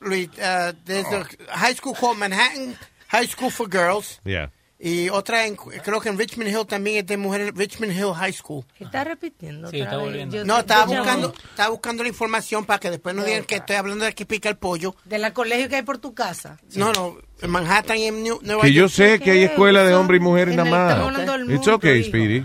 [0.00, 1.26] Luis, uh, there's a
[1.56, 2.76] high school called Manhattan
[3.08, 4.20] High School for Girls.
[4.24, 4.50] Yeah.
[4.84, 8.32] Y otra, en, creo que en Richmond Hill también es de mujeres, Richmond Hill High
[8.32, 8.64] School.
[8.80, 10.04] Está repitiendo Sí, otra está vez.
[10.06, 10.36] volviendo.
[10.38, 13.76] Yo- No, estaba buscando, estaba buscando la información para que después no digan que estoy
[13.76, 14.96] hablando de que pica el pollo.
[15.04, 16.58] De la colegio que hay por tu casa.
[16.74, 18.92] No, no, en Manhattan y en New, Nueva Que yo York.
[18.92, 21.26] sé que hay escuela de hombres y mujeres En nada más.
[21.26, 22.08] del It's okay, hijo.
[22.08, 22.44] Speedy.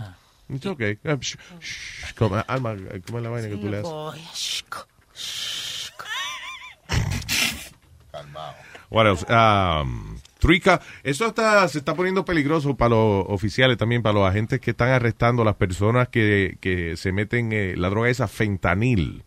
[0.49, 0.99] It's okay.
[1.05, 1.17] Ah,
[2.19, 2.75] Como, Alma,
[3.07, 4.63] ¿cómo es la vaina que tú le haces?
[8.89, 9.23] What else?
[9.29, 14.59] Um, Truica, eso está, se está poniendo peligroso para los oficiales también, para los agentes
[14.59, 19.23] que están arrestando a las personas que, que se meten eh, la droga esa fentanil.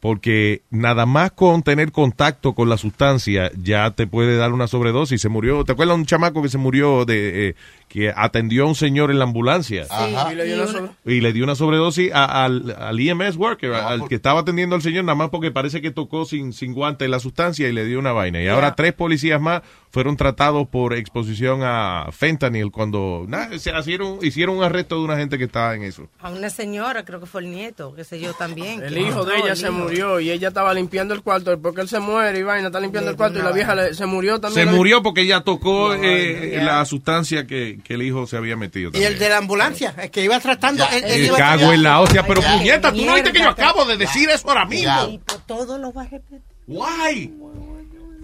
[0.00, 5.20] Porque nada más con tener contacto con la sustancia ya te puede dar una sobredosis.
[5.20, 7.54] Se murió, ¿te acuerdas de un chamaco que se murió de eh,
[7.88, 9.86] que atendió a un señor en la ambulancia?
[10.30, 13.72] Y le dio una sola- Y le dio una sobredosis a- al, al EMS worker,
[13.74, 17.08] al que estaba atendiendo al señor, nada más porque parece que tocó sin, sin guante
[17.08, 18.40] la sustancia y le dio una vaina.
[18.40, 23.26] Y ahora tres policías más fueron tratados por exposición a fentanyl cuando
[23.58, 26.08] se hicieron, hicieron un arresto de una gente que estaba en eso.
[26.20, 28.80] A una señora, creo que fue el nieto, qué sé yo también.
[28.82, 29.87] El que hijo de ella se hijo.
[29.88, 33.10] Murió y ella estaba limpiando el cuarto porque él se muere y vaina, está limpiando
[33.10, 34.68] el cuarto y la vieja le- se murió también.
[34.68, 38.56] Se murió porque ella tocó No, eh, la sustancia que, que el hijo se había
[38.56, 38.88] metido.
[38.88, 39.12] Y también.
[39.12, 40.84] el de la ambulancia, el que iba tratando.
[40.92, 43.96] él- iba cago en la hostia, pero puñeta, tú no viste que yo acabo de
[43.96, 45.08] decir eso ahora mismo.
[45.10, 46.40] Y por todo lo va a repetir.
[46.66, 47.32] Why?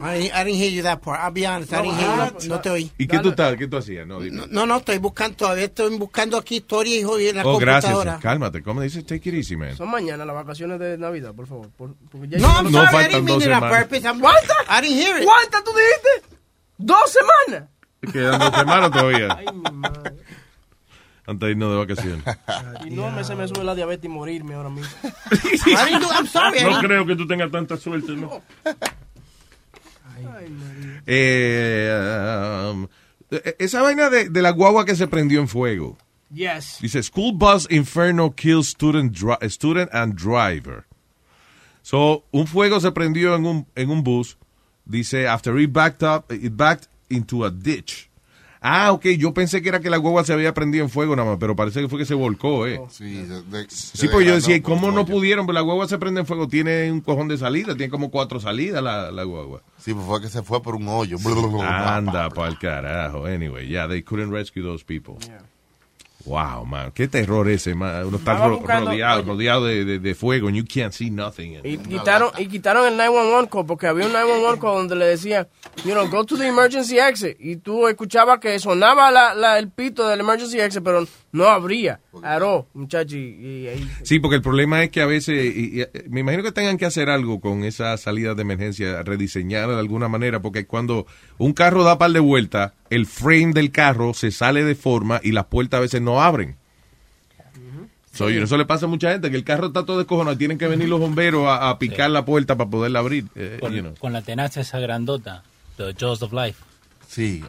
[0.04, 1.20] I, didn't- I didn't hear you that part.
[1.20, 2.48] I'll be honest, I didn't hear you.
[2.48, 2.90] No te oí.
[2.98, 4.06] ¿Y qué tú, estás- qué tú hacías?
[4.06, 4.46] No, dime.
[4.50, 8.02] No, no, estoy buscando, todavía estoy buscando aquí historia hijo, y en la Oh, computadora.
[8.04, 8.20] gracias.
[8.22, 8.62] Cálmate.
[8.62, 9.06] ¿Cómo dices?
[9.06, 9.76] Take it easy, man.
[9.76, 11.70] Son mañana las vacaciones de Navidad, por favor.
[11.76, 13.78] por- porque ya No, I'm No sorry, I faltan didn't mean dos it on semanas.
[13.78, 14.08] purpose.
[14.68, 15.24] I didn't hear it.
[15.24, 16.36] ¿Cuántas tú dijiste?
[16.78, 17.16] ¿Dos
[17.46, 17.68] semanas?
[18.12, 19.38] Quedan dos semanas todavía.
[21.26, 22.22] Antes de irnos de vacaciones.
[22.84, 24.86] Y no me se me sube la diabetes y morirme ahora mismo.
[26.12, 26.62] I'm sorry.
[26.62, 28.42] No creo que tú tengas tanta suerte, ¿no?
[31.06, 32.88] Eh, um,
[33.30, 35.96] eh, esa vaina de, de la guagua que se prendió en fuego.
[36.32, 36.78] Yes.
[36.80, 39.16] Dice, School bus inferno kills student,
[39.48, 40.84] student and driver.
[41.82, 44.36] So, un fuego se prendió en un, en un bus.
[44.86, 48.08] Dice, after it backed up, it backed into a ditch.
[48.66, 51.28] Ah, ok, yo pensé que era que la guagua se había prendido en fuego nada
[51.32, 52.80] más, pero parece que fue que se volcó, ¿eh?
[52.88, 55.44] Sí, de- de- Sí, pues yo decía, no, ¿y ¿cómo no pudieron?
[55.44, 58.40] Pero la guagua se prende en fuego, tiene un cojón de salida, tiene como cuatro
[58.40, 59.62] salidas la, la guagua.
[59.76, 61.18] Sí, pues fue que se fue por un hoyo.
[61.62, 63.26] Anda pa'l carajo.
[63.26, 65.16] Anyway, yeah, they couldn't rescue those people.
[66.26, 66.90] Wow, man.
[66.92, 68.06] Qué terror ese, man.
[68.06, 71.10] Uno está Estaba ro- buscando- rodeado, rodeado de, de, de fuego and you can't see
[71.10, 71.60] nothing.
[71.62, 75.48] Y quitaron, y quitaron el 911 call porque había un 911 call donde le decía,
[75.84, 77.36] you know, go to the emergency exit.
[77.38, 82.00] Y tú escuchabas que sonaba la, la- el pito del emergency exit, pero no abría.
[82.22, 83.16] Aró, muchacho.
[83.16, 83.20] Y,
[83.64, 86.52] y ahí- Sí, porque el problema es que a veces, y- y- me imagino que
[86.52, 91.06] tengan que hacer algo con esa salida de emergencia, rediseñar de alguna manera, porque cuando
[91.38, 95.32] un carro da par de vueltas, el frame del carro se sale de forma y
[95.32, 96.56] las puertas a veces no abren.
[98.12, 100.56] So, y eso le pasa a mucha gente, que el carro está todo descojonado, tienen
[100.56, 103.24] que venir los bomberos a, a picar la puerta para poderla abrir.
[103.34, 103.94] eh, Con, you know.
[103.98, 105.42] con la tenaza esa grandota,
[105.76, 106.62] the Jaws of Life.
[107.08, 107.42] Sí,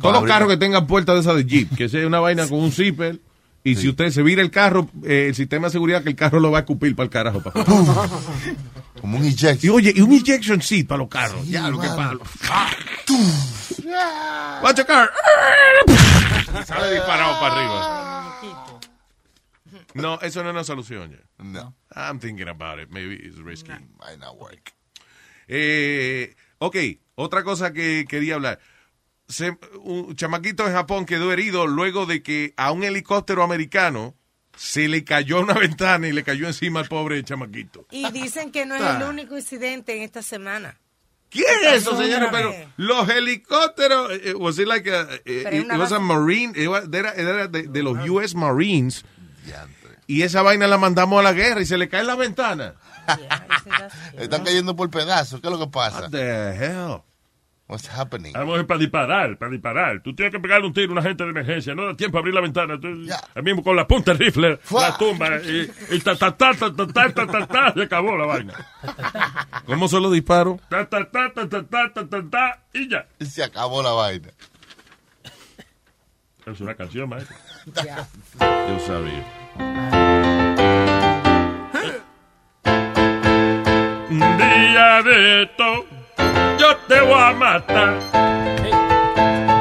[0.00, 2.58] Todos los carros que tengan puertas de esa de Jeep, que sea una vaina con
[2.60, 3.18] un zipper,
[3.66, 6.38] y si usted se vira el carro, eh, el sistema de seguridad que el carro
[6.38, 7.42] lo va a escupir para el carajo.
[9.00, 9.58] Como un ejection.
[9.62, 11.48] Y oye, y un ejection seat para los carros.
[11.48, 12.20] ya, lo que palo.
[14.62, 15.10] Watch a car.
[16.66, 18.40] Sale disparado para arriba.
[19.94, 21.12] No, eso no es una solución.
[21.12, 21.44] ya.
[21.44, 21.74] No.
[21.94, 22.90] I'm thinking about it.
[22.90, 23.72] Maybe it's risky.
[23.98, 24.72] Might not work.
[25.48, 26.76] Eh, ok,
[27.14, 28.58] otra cosa que quería hablar.
[29.28, 34.14] Se- un chamaquito en Japón quedó herido luego de que a un helicóptero americano
[34.56, 37.86] se le cayó una ventana y le cayó encima al pobre chamaquito.
[37.90, 38.98] Y dicen que no es Ah.
[39.00, 40.78] el único incidente en esta semana.
[41.30, 42.28] ¿Qué es eso, señores?
[42.30, 45.90] Pero los helicópteros, eh, was it like a, eh, Pero it, es una it was
[45.92, 49.04] a marine, it was- era, era de, de los US Marines.
[50.06, 52.74] Y esa vaina la mandamos a la guerra y se le cae la ventana.
[54.18, 55.40] Están cayendo por pedazos.
[55.40, 56.02] ¿Qué es lo que pasa?
[56.02, 57.02] What the hell?
[57.66, 58.34] What's happening?
[58.34, 60.02] Vamos para disparar, para disparar.
[60.02, 61.74] Tú tienes que pegarle un tiro a una gente de emergencia.
[61.74, 62.78] No da tiempo a abrir la ventana.
[62.78, 62.88] Tú,
[63.34, 65.38] ahí mismo con la punta del rifle, la tumba.
[65.38, 68.52] Y, y ta, ta, ta, ta, ta, ta, ta, ta, ta, se acabó la vaina.
[69.64, 70.60] ¿Cómo son los disparos?
[70.68, 73.06] Ta, ta, ta, ta, ta, ta, ta, ta, ta, y ya.
[73.20, 74.28] Se acabó la vaina.
[76.44, 77.34] Es una canción, maestro.
[77.64, 79.24] Yo sabía.
[84.10, 85.86] Un día de esto,
[86.64, 87.92] yo te voy a matar.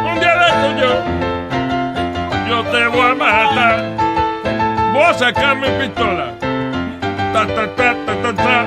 [0.09, 0.91] Un día de esto, yo,
[2.47, 3.75] yo te voy a matar.
[4.93, 6.27] Voy a sacar mi pistola.
[7.34, 8.65] Ta, ta, ta, ta, ta, ta.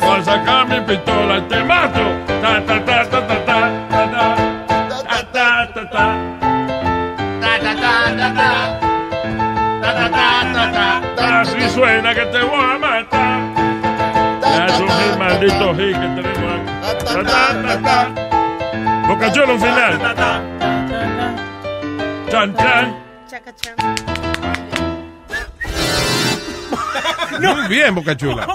[0.00, 2.04] Voy a sacar mi pistola y te mato.
[2.42, 2.60] Ta.
[2.66, 3.80] Ta, ta, ta, ta, ta, ta.
[11.40, 13.40] Así suena que te voy a matar.
[14.66, 16.59] Es un maldito hit que tenemos
[19.08, 19.98] Bocacholo un final.
[22.30, 23.04] Chan, chan.
[27.40, 28.46] Muy bien, Boca Chula.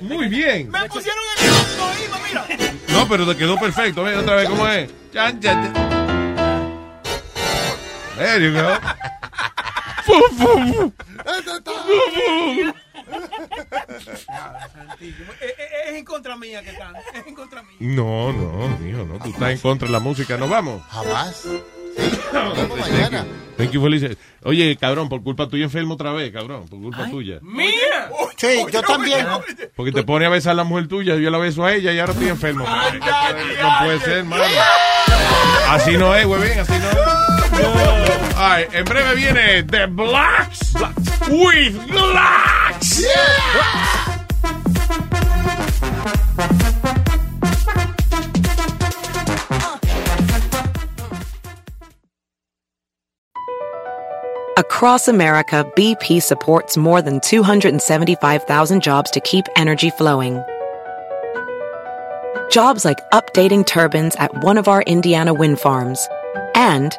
[0.00, 0.70] Muy bien.
[0.70, 1.46] Me pusieron el
[2.06, 2.46] Ima, mira.
[2.88, 4.02] No, pero te quedó perfecto.
[4.04, 4.90] Ven otra vez cómo es.
[5.12, 5.90] Chan, chan, chan.
[8.16, 8.78] There you go.
[15.40, 16.94] Es, en contra mía que están.
[17.14, 17.76] Es en contra mía.
[17.80, 19.18] No, no, hijo, no.
[19.18, 20.36] Tú estás en contra de la música.
[20.36, 20.82] Nos vamos.
[20.88, 21.46] Jamás.
[22.78, 23.26] mañana.
[23.56, 24.16] Thank you for listening.
[24.44, 26.66] Oye, cabrón, por culpa tuya enfermo otra vez, cabrón.
[26.68, 27.40] Por culpa tuya.
[27.42, 28.10] ¡Mía!
[28.36, 29.26] Sí, yo también.
[29.76, 31.98] Porque te pone a besar a la mujer tuya, yo la beso a ella y
[31.98, 32.64] ahora estoy enfermo.
[32.64, 34.44] No puede ser, hermano.
[35.68, 38.09] Así no es, huevín, así no es.
[38.42, 40.72] Ay, en breve viene The Blacks
[41.28, 43.04] with Blacks.
[54.56, 60.42] Across America, BP supports more than 275,000 jobs to keep energy flowing.
[62.50, 66.08] Jobs like updating turbines at one of our Indiana wind farms
[66.54, 66.98] and